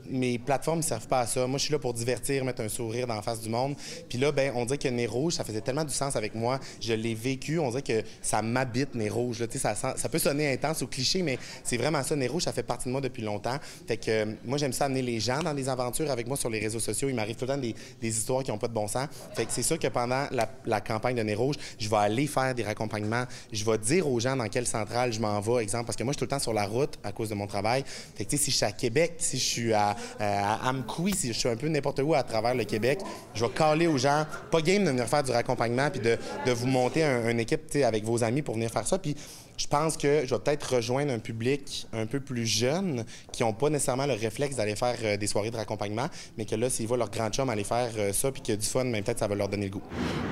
mes 0.09 0.39
plateformes 0.39 0.79
ne 0.79 0.83
servent 0.83 1.09
pas 1.09 1.21
à 1.21 1.27
ça. 1.27 1.47
Moi, 1.47 1.59
je 1.59 1.65
suis 1.65 1.73
là 1.73 1.79
pour 1.79 1.95
divertir, 1.95 2.45
mettre 2.45 2.63
un 2.63 2.69
sourire 2.69 3.07
dans 3.07 3.15
la 3.15 3.23
face 3.23 3.41
du 3.41 3.49
monde. 3.49 3.75
Puis 4.09 4.19
là, 4.19 4.33
ben, 4.33 4.53
on 4.55 4.65
dirait 4.65 4.79
que 4.79 4.89
Nez 4.89 5.07
Rouge, 5.07 5.35
ça 5.35 5.45
faisait 5.45 5.61
tellement 5.61 5.85
du 5.85 5.95
sens 5.95 6.17
avec 6.17 6.35
moi. 6.35 6.61
Je 6.81 6.93
l'ai 6.93 7.15
vécu. 7.15 7.59
On 7.59 7.71
dirait 7.71 7.83
que 7.83 8.03
ça 8.23 8.43
m'habite, 8.43 8.95
Nez 8.95 9.09
Rouge. 9.09 9.41
Là. 9.41 9.47
Ça, 9.51 9.75
ça 9.75 10.09
peut 10.09 10.19
sonner 10.19 10.53
intense 10.53 10.83
ou 10.83 10.87
cliché, 10.87 11.23
mais 11.23 11.39
c'est 11.63 11.77
vraiment 11.77 12.03
ça. 12.03 12.17
Nez 12.17 12.27
Rouge, 12.27 12.43
ça 12.43 12.53
fait 12.53 12.63
partie 12.63 12.87
de 12.87 12.93
moi 12.93 13.01
depuis 13.01 13.23
longtemps. 13.23 13.57
Fait 13.87 13.97
que 13.97 14.11
euh, 14.11 14.27
moi, 14.45 14.59
j'aime 14.59 14.73
ça 14.73 14.87
amener 14.87 15.03
les 15.03 15.21
gens 15.21 15.41
dans 15.43 15.55
des 15.55 15.69
aventures 15.69 16.11
avec 16.11 16.27
moi 16.27 16.37
sur 16.37 16.51
les 16.51 16.59
réseaux 16.59 16.81
sociaux. 16.81 17.09
Il 17.09 17.15
m'arrive 17.15 17.37
tout 17.37 17.47
le 17.47 17.55
temps 17.55 17.59
des, 17.59 17.75
histoires 18.03 18.43
qui 18.43 18.51
n'ont 18.51 18.59
pas 18.59 18.69
de 18.69 18.75
bon 18.75 18.89
sens. 18.89 19.09
Fait 19.35 19.47
que 19.47 19.53
c'est 19.53 19.63
sûr 19.63 19.79
que 19.79 19.89
pendant 19.89 20.27
la, 20.31 20.81
campagne 20.81 21.17
de 21.17 21.23
Nez 21.23 21.35
Rouge, 21.35 21.57
je 21.79 21.89
vais 21.89 21.97
aller 21.97 22.27
faire 22.27 22.55
des 22.55 22.63
raccompagnements. 22.63 23.25
Je 23.53 23.65
vais 23.65 23.79
dire 23.79 24.09
aux 24.09 24.21
gens 24.21 24.37
dans 24.37 24.49
quelle 24.49 24.67
centrale 24.67 25.13
je 25.13 25.21
m'en 25.21 25.41
vais, 25.41 25.63
exemple, 25.63 25.87
parce 25.87 25.97
que 25.97 26.05
moi, 26.05 26.13
je 26.13 26.19
suis 26.19 26.27
tout 26.27 26.33
le 26.33 26.37
temps 26.37 26.43
sur 26.43 26.53
la 26.53 26.67
route 26.67 26.99
à 27.03 27.13
cause 27.13 27.31
de 27.31 27.35
mon 27.35 27.47
travail. 27.47 27.85
Fait 28.15 28.25
que 28.25 28.37
si 28.37 28.51
je 28.51 28.57
suis 28.57 28.65
à 28.65 28.73
Québec, 28.73 29.04
si 29.19 29.39
je 29.39 29.45
suis 29.45 29.73
à, 29.73 29.97
à 30.19 30.71
Amqui, 30.71 31.15
si 31.15 31.29
je 31.29 31.39
suis 31.39 31.49
un 31.49 31.57
peu 31.57 31.69
n'importe 31.69 32.01
où 32.01 32.15
à 32.15 32.23
travers 32.23 32.55
le 32.55 32.65
Québec, 32.65 33.01
je 33.35 33.45
vais 33.45 33.53
caler 33.53 33.87
aux 33.87 33.99
gens, 33.99 34.25
pas 34.51 34.61
game 34.61 34.85
de 34.85 34.91
venir 34.91 35.07
faire 35.07 35.23
du 35.23 35.31
raccompagnement 35.31 35.91
puis 35.91 36.01
de, 36.01 36.19
vous 36.53 36.67
monter 36.67 37.05
un, 37.05 37.29
une 37.29 37.41
équipe 37.41 37.75
avec 37.85 38.05
vos 38.05 38.23
amis 38.23 38.43
pour 38.43 38.55
venir 38.55 38.71
faire 38.71 38.87
ça. 38.87 38.99
Puis 38.99 39.17
je 39.57 39.67
pense 39.67 39.97
que 39.97 40.23
je 40.27 40.35
vais 40.35 40.41
peut-être 40.41 40.77
rejoindre 40.77 41.13
un 41.13 41.19
public 41.19 41.87
un 41.93 42.07
peu 42.07 42.21
plus 42.21 42.47
jeune 42.47 43.05
qui 43.33 43.43
n'ont 43.43 43.53
pas 43.53 43.71
nécessairement 43.71 44.07
le 44.07 44.15
réflexe 44.15 44.57
d'aller 44.57 44.77
faire 44.77 44.97
euh, 45.03 45.17
des 45.17 45.27
soirées 45.27 45.51
de 45.51 45.57
raccompagnement, 45.57 46.07
mais 46.37 46.45
que 46.45 46.57
là, 46.57 46.71
s'ils 46.71 46.87
voient 46.87 46.97
leur 46.97 47.11
grand 47.11 47.31
chum 47.31 47.49
aller 47.51 47.65
faire 47.65 47.91
euh, 47.97 48.13
ça 48.13 48.33
puis 48.33 48.43
qu'il 48.43 48.55
y 48.55 48.59
a 48.59 48.61
du 48.61 48.67
fun, 48.67 48.85
même 48.85 49.05
peut-être 49.05 49.19
ça 49.19 49.29
va 49.29 49.35
leur 49.35 49.49
donner 49.49 49.67
le 49.67 49.73
goût. 49.73 49.83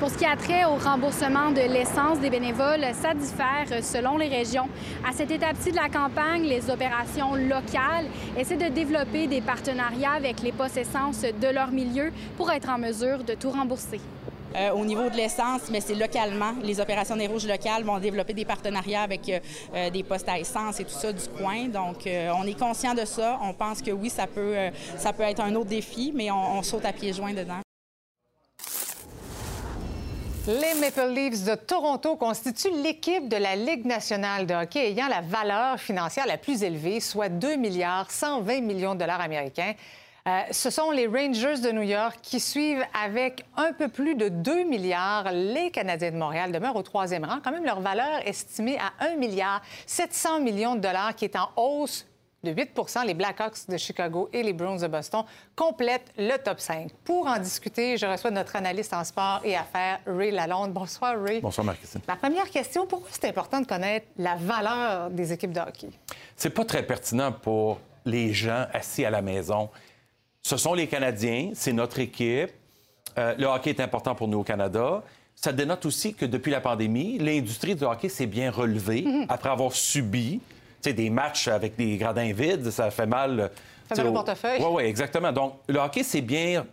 Pour 0.00 0.10
ce 0.10 0.18
qui 0.18 0.24
a 0.24 0.36
trait 0.36 0.64
au 0.64 0.76
remboursement 0.76 1.50
de 1.50 1.60
l'essence 1.60 2.20
des 2.20 2.30
bénévoles, 2.30 2.84
ça 3.00 3.14
diffère 3.14 3.66
euh, 3.70 3.82
selon 3.82 4.16
les 4.16 4.28
régions. 4.28 4.68
À 5.08 5.12
cette 5.12 5.30
étape-ci 5.30 5.70
de 5.70 5.76
la 5.76 5.88
campagne, 5.88 6.42
les 6.42 6.70
opérations 6.70 7.34
locales 7.34 8.06
essaient 8.38 8.56
de 8.56 8.68
développer 8.68 9.26
des 9.26 9.40
partenariats 9.40 10.12
avec 10.12 10.40
les 10.42 10.52
essence 10.76 11.22
de 11.22 11.48
leur 11.48 11.70
milieu 11.70 12.12
pour 12.36 12.50
être 12.50 12.68
en 12.68 12.78
mesure 12.78 13.24
de 13.24 13.34
tout 13.34 13.50
rembourser. 13.50 14.00
Euh, 14.54 14.70
au 14.72 14.84
niveau 14.84 15.08
de 15.08 15.16
l'essence, 15.16 15.62
mais 15.70 15.80
c'est 15.80 15.94
localement. 15.94 16.52
Les 16.62 16.80
opérations 16.80 17.16
des 17.16 17.26
rouges 17.26 17.46
locales 17.46 17.84
vont 17.84 17.98
développer 17.98 18.34
des 18.34 18.44
partenariats 18.44 19.02
avec 19.02 19.28
euh, 19.28 19.40
euh, 19.74 19.90
des 19.90 20.02
postes 20.02 20.28
à 20.28 20.38
essence 20.38 20.78
et 20.80 20.84
tout 20.84 20.90
ça 20.90 21.12
du 21.12 21.26
coin. 21.38 21.68
Donc, 21.68 22.06
on 22.06 22.46
est 22.46 22.58
conscient 22.58 22.94
de 22.94 23.04
ça. 23.04 23.38
On 23.42 23.54
pense 23.54 23.80
que 23.80 23.90
oui, 23.90 24.10
ça 24.10 24.26
peut, 24.26 24.54
ça 24.96 25.12
peut 25.12 25.22
être 25.22 25.40
un 25.40 25.54
autre 25.54 25.70
défi, 25.70 26.12
mais 26.14 26.30
on, 26.30 26.62
saute 26.62 26.84
à 26.84 26.92
pieds 26.92 27.12
joints 27.12 27.32
dedans. 27.32 27.60
Les 30.46 30.80
Maple 30.80 31.12
Leafs 31.12 31.44
de 31.44 31.54
Toronto 31.54 32.16
constituent 32.16 32.82
l'équipe 32.82 33.28
de 33.28 33.36
la 33.36 33.54
Ligue 33.56 33.86
nationale 33.86 34.46
de 34.46 34.54
hockey 34.54 34.90
ayant 34.90 35.08
la 35.08 35.20
valeur 35.20 35.78
financière 35.78 36.26
la 36.26 36.36
plus 36.36 36.62
élevée, 36.62 37.00
soit 37.00 37.28
2 37.28 37.56
milliards 37.56 38.10
120 38.10 38.60
millions 38.60 38.94
de 38.94 39.00
dollars 39.00 39.20
américains. 39.20 39.74
Euh, 40.28 40.42
ce 40.52 40.70
sont 40.70 40.92
les 40.92 41.08
Rangers 41.08 41.60
de 41.60 41.72
New 41.72 41.82
York 41.82 42.18
qui 42.22 42.38
suivent 42.38 42.84
avec 42.94 43.44
un 43.56 43.72
peu 43.72 43.88
plus 43.88 44.14
de 44.14 44.28
2 44.28 44.62
milliards. 44.62 45.32
Les 45.32 45.72
Canadiens 45.72 46.12
de 46.12 46.16
Montréal 46.16 46.52
demeurent 46.52 46.76
au 46.76 46.82
troisième 46.82 47.24
rang. 47.24 47.40
Quand 47.42 47.50
même, 47.50 47.64
leur 47.64 47.80
valeur 47.80 48.24
estimée 48.24 48.78
à 48.78 49.04
1 49.04 49.16
milliard 49.16 49.62
700 49.86 50.40
millions 50.40 50.76
de 50.76 50.80
dollars, 50.80 51.16
qui 51.16 51.24
est 51.24 51.34
en 51.34 51.50
hausse 51.56 52.06
de 52.44 52.52
8% 52.52 53.04
Les 53.04 53.14
Blackhawks 53.14 53.68
de 53.68 53.76
Chicago 53.76 54.28
et 54.32 54.44
les 54.44 54.52
Bruins 54.52 54.76
de 54.76 54.86
Boston 54.86 55.24
complètent 55.56 56.12
le 56.16 56.36
top 56.36 56.60
5. 56.60 56.92
Pour 57.04 57.26
en 57.26 57.38
discuter, 57.38 57.96
je 57.96 58.06
reçois 58.06 58.30
notre 58.30 58.54
analyste 58.54 58.94
en 58.94 59.02
sport 59.02 59.40
et 59.42 59.56
affaires, 59.56 59.98
Ray 60.06 60.30
Lalonde. 60.30 60.72
Bonsoir, 60.72 61.20
Ray. 61.20 61.40
Bonsoir, 61.40 61.64
Marc-Christine. 61.64 62.00
La 62.06 62.16
première 62.16 62.48
question, 62.48 62.86
pourquoi 62.86 63.08
c'est 63.10 63.28
important 63.28 63.60
de 63.60 63.66
connaître 63.66 64.06
la 64.18 64.36
valeur 64.36 65.10
des 65.10 65.32
équipes 65.32 65.52
de 65.52 65.60
hockey? 65.60 65.90
C'est 66.36 66.50
pas 66.50 66.64
très 66.64 66.84
pertinent 66.84 67.32
pour 67.32 67.80
les 68.04 68.32
gens 68.32 68.66
assis 68.72 69.04
à 69.04 69.10
la 69.10 69.22
maison 69.22 69.68
ce 70.42 70.56
sont 70.56 70.74
les 70.74 70.86
Canadiens, 70.86 71.50
c'est 71.54 71.72
notre 71.72 71.98
équipe. 71.98 72.50
Euh, 73.18 73.34
le 73.38 73.46
hockey 73.46 73.70
est 73.70 73.80
important 73.80 74.14
pour 74.14 74.28
nous 74.28 74.40
au 74.40 74.44
Canada. 74.44 75.02
Ça 75.34 75.52
dénote 75.52 75.86
aussi 75.86 76.14
que 76.14 76.24
depuis 76.24 76.50
la 76.50 76.60
pandémie, 76.60 77.18
l'industrie 77.18 77.74
du 77.74 77.84
hockey 77.84 78.08
s'est 78.08 78.26
bien 78.26 78.50
relevée 78.50 79.02
mhm. 79.02 79.26
après 79.28 79.50
avoir 79.50 79.72
subi 79.72 80.40
des 80.90 81.10
matchs 81.10 81.46
avec 81.46 81.76
des 81.76 81.96
gradins 81.96 82.32
vides, 82.32 82.70
ça 82.70 82.90
fait 82.90 83.06
mal. 83.06 83.50
Ça 83.88 83.94
fait 83.94 84.02
mal 84.02 84.10
au 84.10 84.14
portefeuille. 84.14 84.60
Oui, 84.60 84.68
oui, 84.72 84.82
exactement. 84.82 85.30
Donc, 85.30 85.54
le 85.68 85.78
hockey, 85.78 86.02
c'est 86.02 86.20
bien 86.20 86.66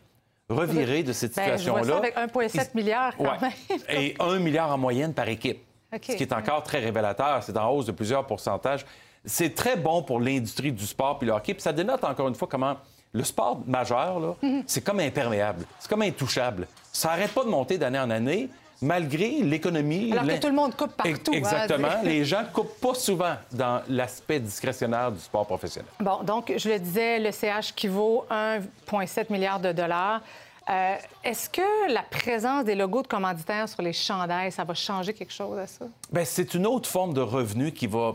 reviré 0.50 1.04
de 1.04 1.14
cette 1.14 1.36
Ben, 1.36 1.58
situation-là. 1.58 1.98
avec 1.98 2.16
1,7 2.16 2.74
milliard 2.74 3.16
quand 3.16 3.24
Ouais. 3.26 3.38
même. 3.42 3.80
Et 3.90 4.16
1 4.20 4.40
milliard 4.40 4.72
en 4.72 4.78
moyenne 4.80 5.14
par 5.14 5.28
équipe. 5.28 5.64
Ce 5.94 5.98
qui 6.14 6.24
est 6.24 6.34
encore 6.34 6.64
très 6.64 6.80
révélateur. 6.80 7.44
C'est 7.44 7.56
en 7.58 7.70
hausse 7.70 7.86
de 7.86 7.92
plusieurs 7.92 8.26
pourcentages. 8.26 8.86
C'est 9.26 9.54
très 9.54 9.76
bon 9.76 10.02
pour 10.02 10.20
l'industrie 10.20 10.72
du 10.72 10.86
sport 10.86 11.20
puis 11.20 11.28
le 11.28 11.34
hockey. 11.34 11.54
Puis 11.54 11.62
ça 11.62 11.74
dénote 11.74 12.04
encore 12.04 12.28
une 12.28 12.36
fois 12.36 12.48
comment 12.50 12.78
le 13.14 13.24
sport 13.24 13.60
majeur, 13.66 14.20
là, 14.20 14.36
Mhm. 14.42 14.64
c'est 14.68 14.82
comme 14.84 15.00
imperméable. 15.00 15.66
C'est 15.80 15.90
comme 15.90 16.02
intouchable. 16.04 16.68
Ça 16.92 17.10
n'arrête 17.10 17.32
pas 17.34 17.44
de 17.44 17.50
monter 17.50 17.78
d'année 17.78 18.00
en 18.00 18.10
année, 18.10 18.50
malgré 18.82 19.30
l'économie. 19.42 20.12
Alors 20.12 20.26
que 20.26 20.40
tout 20.40 20.48
le 20.48 20.54
monde 20.54 20.76
coupe 20.76 20.94
partout. 20.96 21.32
hein, 21.34 21.38
Exactement. 21.38 21.88
Les 22.04 22.24
gens 22.24 22.44
coupent 22.54 22.80
pas 22.80 22.94
souvent 22.94 23.36
dans 23.52 23.82
l'aspect 23.90 24.40
discrétionnaire 24.40 25.12
du 25.12 25.20
sport 25.20 25.46
professionnel. 25.46 25.90
Bon, 26.00 26.24
donc, 26.24 26.54
je 26.56 26.70
le 26.70 26.80
disais, 26.80 27.20
le 27.20 27.32
CH 27.32 27.74
qui 27.76 27.88
vaut 27.88 28.26
1,7 28.30 29.30
milliard 29.32 29.60
de 29.60 29.72
dollars. 29.72 30.22
Euh, 30.70 30.96
Est-ce 31.24 31.50
que 31.50 31.92
la 31.92 32.04
présence 32.04 32.64
des 32.64 32.76
logos 32.76 33.02
de 33.02 33.08
commanditaires 33.08 33.68
sur 33.68 33.82
les 33.82 33.92
chandails, 33.94 34.52
ça 34.52 34.64
va 34.64 34.76
changer 34.76 35.14
quelque 35.16 35.34
chose 35.34 35.58
à 35.58 35.66
ça? 35.66 35.86
Bien, 36.12 36.24
c'est 36.26 36.54
une 36.54 36.68
autre 36.68 36.88
forme 36.88 37.14
de 37.16 37.22
revenu 37.22 37.72
qui 37.72 37.88
va, 37.88 38.14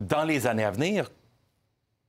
dans 0.00 0.22
les 0.22 0.46
années 0.46 0.64
à 0.64 0.70
venir, 0.70 1.10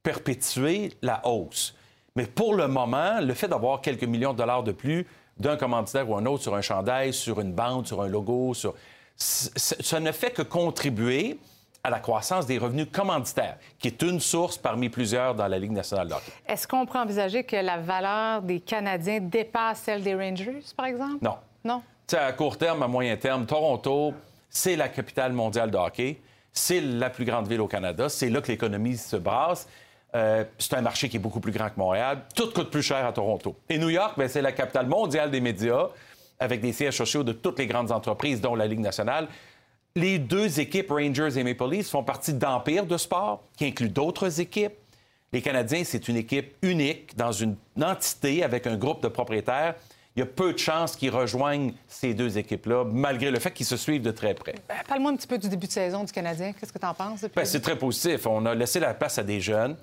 perpétuer 0.03 0.93
la 1.01 1.25
hausse. 1.27 1.73
Mais 2.17 2.25
pour 2.25 2.55
le 2.55 2.67
moment, 2.67 3.21
le 3.21 3.33
fait 3.35 3.47
d'avoir 3.47 3.79
quelques 3.79 4.03
millions 4.03 4.33
de 4.33 4.39
dollars 4.39 4.63
de 4.63 4.71
plus 4.71 5.05
d'un 5.37 5.55
commanditaire 5.55 6.09
ou 6.09 6.15
un 6.17 6.25
autre 6.25 6.41
sur 6.41 6.55
un 6.55 6.61
chandail, 6.61 7.13
sur 7.13 7.39
une 7.39 7.53
bande, 7.53 7.85
sur 7.85 8.01
un 8.01 8.07
logo, 8.07 8.55
sur... 8.55 8.73
ça 9.15 9.99
ne 9.99 10.11
fait 10.11 10.31
que 10.31 10.41
contribuer 10.41 11.37
à 11.83 11.91
la 11.91 11.99
croissance 11.99 12.47
des 12.47 12.57
revenus 12.57 12.87
commanditaires, 12.91 13.57
qui 13.77 13.89
est 13.89 14.01
une 14.01 14.19
source 14.19 14.57
parmi 14.57 14.89
plusieurs 14.89 15.35
dans 15.35 15.47
la 15.47 15.59
Ligue 15.59 15.73
nationale 15.73 16.07
de 16.07 16.13
hockey. 16.13 16.31
Est-ce 16.47 16.67
qu'on 16.67 16.87
peut 16.87 16.97
envisager 16.97 17.43
que 17.43 17.55
la 17.55 17.77
valeur 17.77 18.41
des 18.41 18.61
Canadiens 18.61 19.19
dépasse 19.19 19.81
celle 19.81 20.01
des 20.01 20.15
Rangers, 20.15 20.63
par 20.75 20.87
exemple? 20.87 21.17
Non. 21.21 21.35
Non? 21.63 21.83
À 22.11 22.33
court 22.33 22.57
terme, 22.57 22.81
à 22.81 22.87
moyen 22.87 23.15
terme, 23.15 23.45
Toronto, 23.45 24.15
c'est 24.49 24.75
la 24.75 24.89
capitale 24.89 25.33
mondiale 25.33 25.69
de 25.69 25.77
hockey. 25.77 26.19
C'est 26.51 26.81
la 26.81 27.11
plus 27.11 27.25
grande 27.25 27.47
ville 27.47 27.61
au 27.61 27.67
Canada. 27.67 28.09
C'est 28.09 28.31
là 28.31 28.41
que 28.41 28.47
l'économie 28.47 28.97
se 28.97 29.17
brasse. 29.17 29.67
Euh, 30.15 30.43
c'est 30.57 30.73
un 30.73 30.81
marché 30.81 31.09
qui 31.09 31.17
est 31.17 31.19
beaucoup 31.19 31.39
plus 31.39 31.51
grand 31.51 31.69
que 31.69 31.77
Montréal. 31.77 32.21
Tout 32.35 32.51
coûte 32.51 32.69
plus 32.71 32.81
cher 32.81 33.05
à 33.05 33.11
Toronto. 33.11 33.55
Et 33.69 33.77
New 33.77 33.89
York, 33.89 34.13
ben, 34.17 34.27
c'est 34.27 34.41
la 34.41 34.51
capitale 34.51 34.87
mondiale 34.87 35.29
des 35.31 35.41
médias, 35.41 35.87
avec 36.39 36.61
des 36.61 36.71
sièges 36.73 36.95
sociaux 36.97 37.23
de 37.23 37.33
toutes 37.33 37.59
les 37.59 37.67
grandes 37.67 37.91
entreprises, 37.91 38.39
dont 38.41 38.55
la 38.55 38.67
Ligue 38.67 38.79
nationale. 38.79 39.27
Les 39.95 40.19
deux 40.19 40.59
équipes, 40.59 40.91
Rangers 40.91 41.37
et 41.37 41.43
Maple 41.43 41.69
Leafs, 41.69 41.89
font 41.89 42.03
partie 42.03 42.33
d'Empire 42.33 42.85
de 42.85 42.97
sport, 42.97 43.43
qui 43.57 43.65
inclut 43.65 43.89
d'autres 43.89 44.39
équipes. 44.39 44.73
Les 45.33 45.41
Canadiens, 45.41 45.83
c'est 45.83 46.07
une 46.07 46.15
équipe 46.15 46.55
unique 46.61 47.15
dans 47.17 47.31
une 47.31 47.55
entité 47.81 48.43
avec 48.43 48.65
un 48.65 48.77
groupe 48.77 49.03
de 49.03 49.09
propriétaires. 49.09 49.75
Il 50.15 50.21
y 50.21 50.23
a 50.23 50.25
peu 50.25 50.53
de 50.53 50.57
chances 50.57 50.95
qu'ils 50.95 51.11
rejoignent 51.11 51.73
ces 51.87 52.13
deux 52.13 52.37
équipes-là, 52.37 52.85
malgré 52.85 53.29
le 53.29 53.39
fait 53.39 53.51
qu'ils 53.51 53.65
se 53.65 53.77
suivent 53.77 54.01
de 54.01 54.11
très 54.11 54.33
près. 54.33 54.55
Ben, 54.67 54.75
Parle-moi 54.87 55.11
un 55.11 55.15
petit 55.15 55.27
peu 55.27 55.37
du 55.37 55.49
début 55.49 55.67
de 55.67 55.71
saison 55.71 56.03
du 56.03 56.11
Canadien. 56.11 56.53
Qu'est-ce 56.53 56.71
que 56.73 56.79
tu 56.79 56.85
en 56.85 56.93
penses? 56.93 57.21
depuis? 57.21 57.35
Ben, 57.35 57.45
c'est 57.45 57.59
très 57.59 57.77
positif. 57.77 58.25
On 58.25 58.45
a 58.45 58.55
laissé 58.55 58.79
la 58.79 58.93
place 58.93 59.19
à 59.19 59.23
des 59.23 59.41
jeunes. 59.41 59.75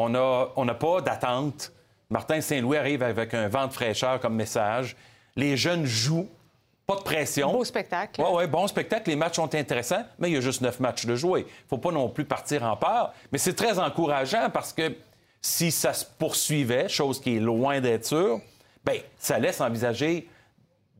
On 0.00 0.10
n'a 0.10 0.48
on 0.54 0.66
pas 0.66 1.00
d'attente. 1.00 1.72
Martin 2.08 2.40
Saint-Louis 2.40 2.76
arrive 2.76 3.02
avec 3.02 3.34
un 3.34 3.48
vent 3.48 3.66
de 3.66 3.72
fraîcheur 3.72 4.20
comme 4.20 4.36
message. 4.36 4.96
Les 5.34 5.56
jeunes 5.56 5.84
jouent. 5.86 6.28
Pas 6.86 6.94
de 6.94 7.02
pression. 7.02 7.52
Beau 7.52 7.64
spectacle. 7.64 8.22
Oui, 8.22 8.28
oui, 8.32 8.46
bon 8.46 8.68
spectacle. 8.68 9.10
Les 9.10 9.16
matchs 9.16 9.34
sont 9.34 9.52
intéressants, 9.56 10.04
mais 10.20 10.30
il 10.30 10.34
y 10.34 10.36
a 10.36 10.40
juste 10.40 10.60
neuf 10.60 10.78
matchs 10.78 11.04
de 11.04 11.16
jouer. 11.16 11.40
Il 11.40 11.64
ne 11.64 11.68
faut 11.68 11.78
pas 11.78 11.90
non 11.90 12.08
plus 12.08 12.24
partir 12.24 12.62
en 12.62 12.76
peur. 12.76 13.12
Mais 13.32 13.38
c'est 13.38 13.54
très 13.54 13.76
encourageant 13.80 14.50
parce 14.50 14.72
que 14.72 14.94
si 15.42 15.72
ça 15.72 15.92
se 15.92 16.04
poursuivait, 16.04 16.88
chose 16.88 17.20
qui 17.20 17.36
est 17.36 17.40
loin 17.40 17.80
d'être 17.80 18.06
sûre, 18.06 18.40
bien, 18.86 19.00
ça 19.18 19.40
laisse 19.40 19.60
envisager 19.60 20.28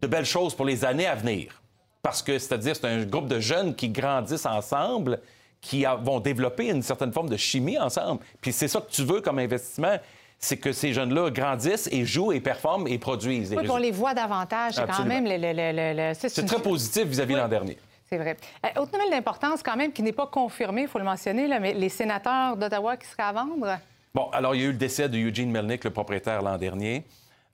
de 0.03 0.07
belles 0.09 0.27
choses 0.27 0.57
pour 0.57 0.67
les 0.67 0.85
années 0.85 1.07
à 1.07 1.15
venir. 1.15 1.63
Parce 2.03 2.21
que, 2.21 2.37
c'est-à-dire, 2.37 2.75
c'est 2.75 2.87
un 2.87 3.05
groupe 3.05 3.29
de 3.29 3.39
jeunes 3.39 3.77
qui 3.77 3.91
grandissent 3.91 4.47
ensemble, 4.47 5.21
qui 5.61 5.85
a- 5.85 5.95
vont 5.97 6.21
développer 6.21 6.69
une 6.69 6.83
certaine 6.83 7.13
forme 7.13 7.29
de 7.29 7.37
chimie 7.37 7.79
ensemble. 7.79 8.21
Puis 8.41 8.53
c'est 8.53 8.69
ça 8.69 8.81
que 8.81 8.91
tu 8.91 9.03
veux 9.05 9.21
comme 9.21 9.39
investissement, 9.39 9.97
c'est 10.39 10.57
que 10.57 10.73
ces 10.73 10.93
jeunes-là 10.93 11.31
grandissent 11.31 11.89
et 11.91 12.05
jouent 12.05 12.33
et 12.33 12.41
performent 12.41 12.87
et 12.87 12.99
produisent. 12.99 13.55
Oui, 13.59 13.69
on 13.69 13.77
les 13.77 13.91
voit 13.91 14.15
davantage. 14.15 14.75
C'est 14.75 14.87
quand 14.87 15.05
même... 15.05 15.25
Le, 15.25 15.37
le- 15.37 15.53
le- 15.53 15.73
le- 15.73 16.09
le- 16.11 16.15
C'est 16.15 16.45
très 16.47 16.63
positif 16.63 17.05
vis-à-vis 17.05 17.35
de 17.35 17.39
l'an 17.41 17.49
dernier. 17.49 17.77
C'est 18.09 18.19
vrai. 18.19 18.37
Euh, 18.65 18.81
autre 18.81 18.93
nouvelle 18.93 19.11
d'importance, 19.11 19.63
quand 19.63 19.77
même, 19.77 19.93
qui 19.93 20.03
n'est 20.03 20.13
pas 20.13 20.27
confirmée, 20.29 20.83
il 20.83 20.89
faut 20.89 20.99
le 20.99 21.05
mentionner, 21.05 21.47
là, 21.47 21.59
mais 21.61 21.75
les 21.75 21.89
sénateurs 21.91 22.57
d'Ottawa 22.57 22.97
qui 22.97 23.07
seraient 23.07 23.25
à 23.25 23.33
vendre? 23.33 23.79
Bon, 24.15 24.31
alors 24.31 24.55
il 24.55 24.61
y 24.63 24.65
a 24.65 24.69
eu 24.69 24.73
le 24.73 24.79
décès 24.79 25.09
de 25.11 25.19
Eugene 25.19 25.51
Melnick, 25.51 25.85
le 25.85 25.91
propriétaire, 25.91 26.41
l'an 26.41 26.57
dernier. 26.57 27.05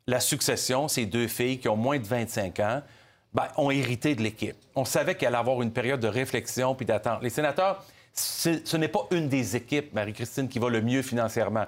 La 0.07 0.21
succession, 0.21 0.87
ces 0.87 1.07
deux 1.07 1.27
filles 1.27 1.59
qui 1.59 1.69
ont 1.69 1.77
moins 1.77 1.99
de 1.99 2.07
25 2.07 2.61
ans, 2.61 2.83
ben, 3.33 3.49
ont 3.57 3.71
hérité 3.73 4.15
de 4.15 4.23
l'équipe. 4.23 4.55
On 4.77 4.85
savait 4.85 5.17
qu'elle 5.17 5.29
allait 5.29 5.39
avoir 5.39 5.61
une 5.63 5.73
période 5.73 5.99
de 5.99 6.07
réflexion 6.07 6.75
puis 6.77 6.87
d'attente. 6.87 7.21
Les 7.23 7.31
sénateurs, 7.31 7.83
ce 8.15 8.77
n'est 8.77 8.89
pas 8.89 9.07
une 9.11 9.29
des 9.29 9.57
équipes, 9.57 9.93
Marie-Christine, 9.93 10.49
qui 10.49 10.59
va 10.59 10.69
le 10.69 10.81
mieux 10.81 11.03
financièrement. 11.03 11.67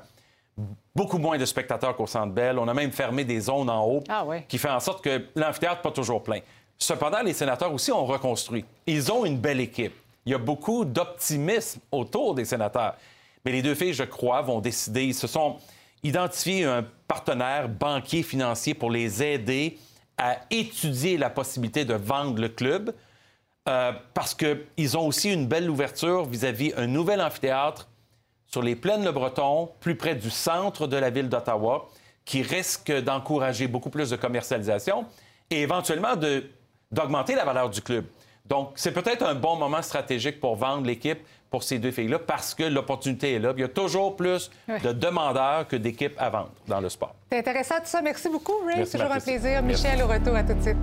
Beaucoup 0.95 1.19
moins 1.19 1.37
de 1.37 1.45
spectateurs 1.45 1.97
qu'au 1.97 2.07
Centre 2.07 2.33
Bell. 2.33 2.59
On 2.59 2.69
a 2.69 2.75
même 2.75 2.93
fermé 2.93 3.25
des 3.25 3.41
zones 3.41 3.69
en 3.69 3.85
haut 3.85 4.03
Ah 4.09 4.25
qui 4.49 4.57
fait 4.57 4.71
en 4.71 4.81
sorte 4.81 5.05
que 5.05 5.27
l'amphithéâtre 5.35 5.77
n'est 5.77 5.83
pas 5.83 5.91
toujours 5.91 6.23
plein. 6.23 6.41
Cependant, 6.79 7.23
les 7.23 7.35
sénateurs 7.35 7.73
aussi 7.73 7.93
ont 7.93 8.07
reconstruit. 8.07 8.65
Ils 8.87 9.11
ont 9.13 9.25
une 9.25 9.39
belle 9.39 9.61
équipe. 9.61 9.95
Il 10.25 10.33
y 10.33 10.35
a 10.35 10.39
beaucoup 10.39 10.85
d'optimisme 10.85 11.81
autour 11.93 12.35
des 12.35 12.45
sénateurs. 12.45 12.97
Mais 13.45 13.53
les 13.53 13.63
deux 13.63 13.75
filles, 13.75 13.95
je 13.95 14.03
crois, 14.05 14.43
vont 14.43 14.61
décider. 14.61 15.05
Ils 15.05 15.15
se 15.15 15.27
sont 15.27 15.57
identifiés 16.03 16.65
un 16.65 16.85
partenaire 17.07 17.69
banquier 17.69 18.23
financier 18.23 18.75
pour 18.75 18.91
les 18.91 19.23
aider 19.23 19.79
à 20.19 20.39
étudier 20.51 21.19
la 21.19 21.31
possibilité 21.31 21.85
de 21.85 21.95
vendre 21.95 22.41
le 22.41 22.49
club 22.49 22.95
euh, 23.69 23.93
parce 24.15 24.35
qu'ils 24.35 24.97
ont 24.97 25.07
aussi 25.07 25.33
une 25.33 25.47
belle 25.47 25.69
ouverture 25.69 26.25
vis-à-vis 26.25 26.73
un 26.77 26.87
nouvel 26.87 27.21
amphithéâtre 27.21 27.89
sur 28.47 28.63
les 28.63 28.77
plaines 28.77 29.05
Le 29.05 29.13
Breton, 29.13 29.71
plus 29.81 29.97
près 29.97 30.15
du 30.15 30.31
centre 30.31 30.87
de 30.87 30.97
la 30.97 31.11
ville 31.11 31.29
d'Ottawa, 31.29 31.89
qui 32.25 32.43
risque 32.43 32.93
d'encourager 32.93 33.67
beaucoup 33.69 33.91
plus 33.91 34.11
de 34.11 34.17
commercialisation 34.17 35.05
et 35.51 35.63
éventuellement 35.63 36.15
d'augmenter 36.91 37.35
la 37.35 37.45
valeur 37.45 37.71
du 37.71 37.81
club. 37.81 38.05
Donc, 38.47 38.71
c'est 38.77 38.93
peut-être 38.93 39.25
un 39.25 39.35
bon 39.35 39.57
moment 39.57 39.83
stratégique 39.83 40.41
pour 40.41 40.57
vendre 40.57 40.87
l'équipe 40.87 41.19
pour 41.51 41.63
ces 41.63 41.79
deux 41.79 41.91
filles-là 41.91 42.19
parce 42.19 42.55
que 42.55 42.65
l'opportunité 42.65 43.35
est 43.35 43.39
là. 43.39 43.53
Il 43.57 43.61
y 43.61 43.65
a 43.65 43.69
toujours 43.69 44.17
plus 44.17 44.51
de 44.69 44.93
demandeurs 44.93 45.67
que 45.67 45.77
d'équipes 45.77 46.15
à 46.19 46.31
vendre 46.31 46.53
dans 46.67 46.81
le 46.81 46.89
sport. 46.89 47.15
C'est 47.31 47.39
intéressant 47.39 47.77
tout 47.77 47.87
ça. 47.87 48.03
Merci 48.03 48.29
beaucoup, 48.29 48.59
Ray. 48.65 48.79
Merci, 48.79 48.93
Toujours 48.93 49.13
un 49.13 49.21
plaisir. 49.21 49.63
Merci. 49.63 49.85
Michel, 49.85 50.03
au 50.03 50.09
retour. 50.09 50.35
À 50.35 50.43
tout 50.43 50.55
de 50.55 50.63
suite. 50.63 50.77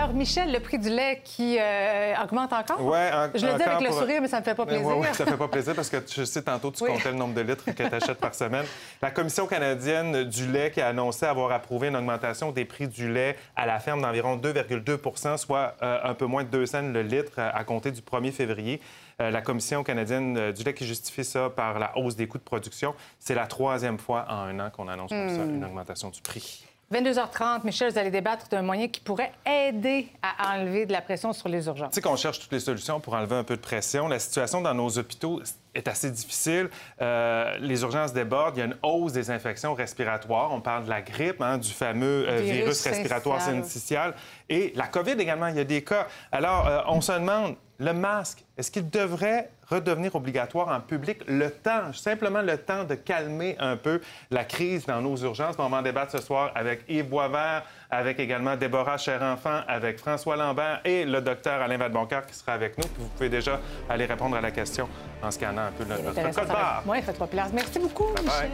Alors, 0.00 0.14
Michel, 0.14 0.52
le 0.52 0.60
prix 0.60 0.78
du 0.78 0.90
lait 0.90 1.20
qui 1.24 1.58
euh, 1.60 2.14
augmente 2.22 2.52
encore? 2.52 2.80
Ouais, 2.84 3.10
en- 3.12 3.30
Je 3.34 3.44
le 3.44 3.54
dis 3.54 3.62
avec 3.64 3.80
le 3.80 3.86
pour- 3.88 3.98
sourire, 3.98 4.20
mais 4.22 4.28
ça 4.28 4.38
me 4.38 4.44
fait 4.44 4.54
pas 4.54 4.64
plaisir. 4.64 4.86
ouais, 4.96 5.12
ça 5.12 5.26
fait 5.26 5.36
pas 5.36 5.48
plaisir 5.48 5.74
parce 5.74 5.90
que 5.90 5.96
je 6.08 6.22
sais, 6.24 6.40
tantôt, 6.42 6.70
tu 6.70 6.84
Oui. 6.84 6.90
comptais 6.92 7.10
le 7.10 7.16
nombre 7.16 7.34
de 7.34 7.40
litres 7.40 7.64
que 7.64 7.70
tu 7.72 7.82
achètes 7.82 8.18
par 8.20 8.32
semaine. 8.32 8.64
La 9.02 9.10
Commission 9.10 9.46
canadienne 9.48 10.22
du 10.24 10.46
lait 10.52 10.70
qui 10.70 10.80
a 10.80 10.86
annoncé 10.88 11.26
avoir 11.26 11.50
approuvé 11.50 11.88
une 11.88 11.96
augmentation 11.96 12.52
des 12.52 12.64
prix 12.64 12.86
du 12.86 13.12
lait 13.12 13.36
à 13.56 13.66
la 13.66 13.80
ferme 13.80 14.00
d'environ 14.00 14.36
2,2% 14.36 15.36
soit 15.36 15.74
euh, 15.82 15.98
un 16.04 16.14
peu 16.14 16.26
moins 16.26 16.44
de 16.44 16.48
2 16.48 16.66
cents 16.66 16.82
le 16.82 17.02
litre 17.02 17.32
euh, 17.38 17.50
à 17.52 17.64
compter 17.64 17.90
du 17.90 18.00
1er 18.00 18.30
février. 18.30 18.80
Euh, 19.20 19.30
la 19.32 19.40
Commission 19.42 19.82
canadienne 19.82 20.52
du 20.52 20.62
lait 20.62 20.74
qui 20.74 20.86
justifie 20.86 21.24
ça 21.24 21.50
par 21.50 21.80
la 21.80 21.98
hausse 21.98 22.14
des 22.14 22.28
coûts 22.28 22.38
de 22.38 22.44
production. 22.44 22.94
C'est 23.18 23.34
la 23.34 23.48
troisième 23.48 23.98
fois 23.98 24.26
en 24.28 24.34
un 24.46 24.60
an 24.60 24.70
qu'on 24.70 24.86
annonce 24.86 25.10
comme 25.10 25.28
ça 25.28 25.42
Hmm. 25.44 25.56
une 25.56 25.64
augmentation 25.64 26.08
du 26.10 26.20
prix. 26.22 26.64
22h30, 26.92 27.64
Michel, 27.64 27.92
vous 27.92 27.98
allez 27.98 28.10
débattre 28.10 28.48
d'un 28.48 28.62
moyen 28.62 28.88
qui 28.88 29.00
pourrait 29.00 29.32
aider 29.44 30.08
à 30.22 30.54
enlever 30.54 30.86
de 30.86 30.92
la 30.92 31.02
pression 31.02 31.34
sur 31.34 31.50
les 31.50 31.66
urgences. 31.66 31.90
Tu 31.90 31.96
sais 31.96 32.00
qu'on 32.00 32.16
cherche 32.16 32.40
toutes 32.40 32.52
les 32.52 32.60
solutions 32.60 32.98
pour 32.98 33.12
enlever 33.12 33.36
un 33.36 33.44
peu 33.44 33.56
de 33.56 33.60
pression. 33.60 34.08
La 34.08 34.18
situation 34.18 34.62
dans 34.62 34.72
nos 34.72 34.96
hôpitaux 34.96 35.42
est 35.74 35.86
assez 35.86 36.10
difficile. 36.10 36.70
Euh, 37.02 37.58
les 37.60 37.82
urgences 37.82 38.14
débordent. 38.14 38.56
Il 38.56 38.60
y 38.60 38.62
a 38.62 38.66
une 38.66 38.78
hausse 38.82 39.12
des 39.12 39.30
infections 39.30 39.74
respiratoires. 39.74 40.50
On 40.50 40.62
parle 40.62 40.84
de 40.84 40.90
la 40.90 41.02
grippe, 41.02 41.42
hein, 41.42 41.58
du 41.58 41.72
fameux 41.72 42.26
euh, 42.26 42.40
Virus 42.40 42.56
virus, 42.56 42.86
respiratoire 42.86 43.42
syncytial. 43.42 43.64
syncytial. 43.64 44.14
Et 44.48 44.72
la 44.74 44.86
COVID 44.86 45.12
également, 45.12 45.48
il 45.48 45.56
y 45.56 45.60
a 45.60 45.64
des 45.64 45.84
cas. 45.84 46.06
Alors, 46.32 46.66
euh, 46.66 46.80
on 46.86 47.02
se 47.02 47.12
demande, 47.12 47.56
le 47.78 47.92
masque, 47.92 48.46
est-ce 48.56 48.70
qu'il 48.70 48.88
devrait 48.88 49.50
redevenir 49.68 50.14
obligatoire 50.14 50.68
en 50.68 50.80
public 50.80 51.22
le 51.26 51.50
temps, 51.50 51.92
simplement 51.92 52.42
le 52.42 52.58
temps 52.58 52.84
de 52.84 52.94
calmer 52.94 53.56
un 53.58 53.76
peu 53.76 54.00
la 54.30 54.44
crise 54.44 54.86
dans 54.86 55.00
nos 55.00 55.16
urgences? 55.16 55.56
On 55.58 55.68
va 55.68 55.78
en 55.78 55.82
débattre 55.82 56.12
ce 56.12 56.22
soir 56.22 56.52
avec 56.54 56.84
Yves 56.88 57.08
Boisvert, 57.08 57.64
avec 57.90 58.18
également 58.18 58.56
Déborah 58.56 58.96
Cher-Enfant, 58.96 59.60
avec 59.66 59.98
François 59.98 60.36
Lambert 60.36 60.80
et 60.84 61.04
le 61.04 61.20
docteur 61.20 61.60
Alain 61.60 61.76
Vadeboncoeur 61.76 62.26
qui 62.26 62.34
sera 62.34 62.52
avec 62.52 62.78
nous. 62.78 62.84
Vous 62.98 63.08
pouvez 63.08 63.28
déjà 63.28 63.60
aller 63.88 64.06
répondre 64.06 64.36
à 64.36 64.40
la 64.40 64.50
question 64.50 64.88
en 65.22 65.30
scannant 65.30 65.62
un 65.62 65.72
peu 65.72 65.84
notre, 65.84 66.34
code 66.34 66.48
barre. 66.48 66.82
Oui, 66.86 67.02
faites-toi 67.02 67.26
place. 67.26 67.50
Merci 67.52 67.78
beaucoup. 67.78 68.08
Michel. 68.22 68.50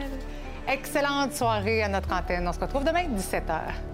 Excellente 0.67 1.35
soirée 1.35 1.83
à 1.83 1.89
notre 1.89 2.13
antenne. 2.13 2.49
On 2.49 2.53
se 2.53 2.61
retrouve 2.61 2.85
demain, 2.85 3.05
17h. 3.05 3.94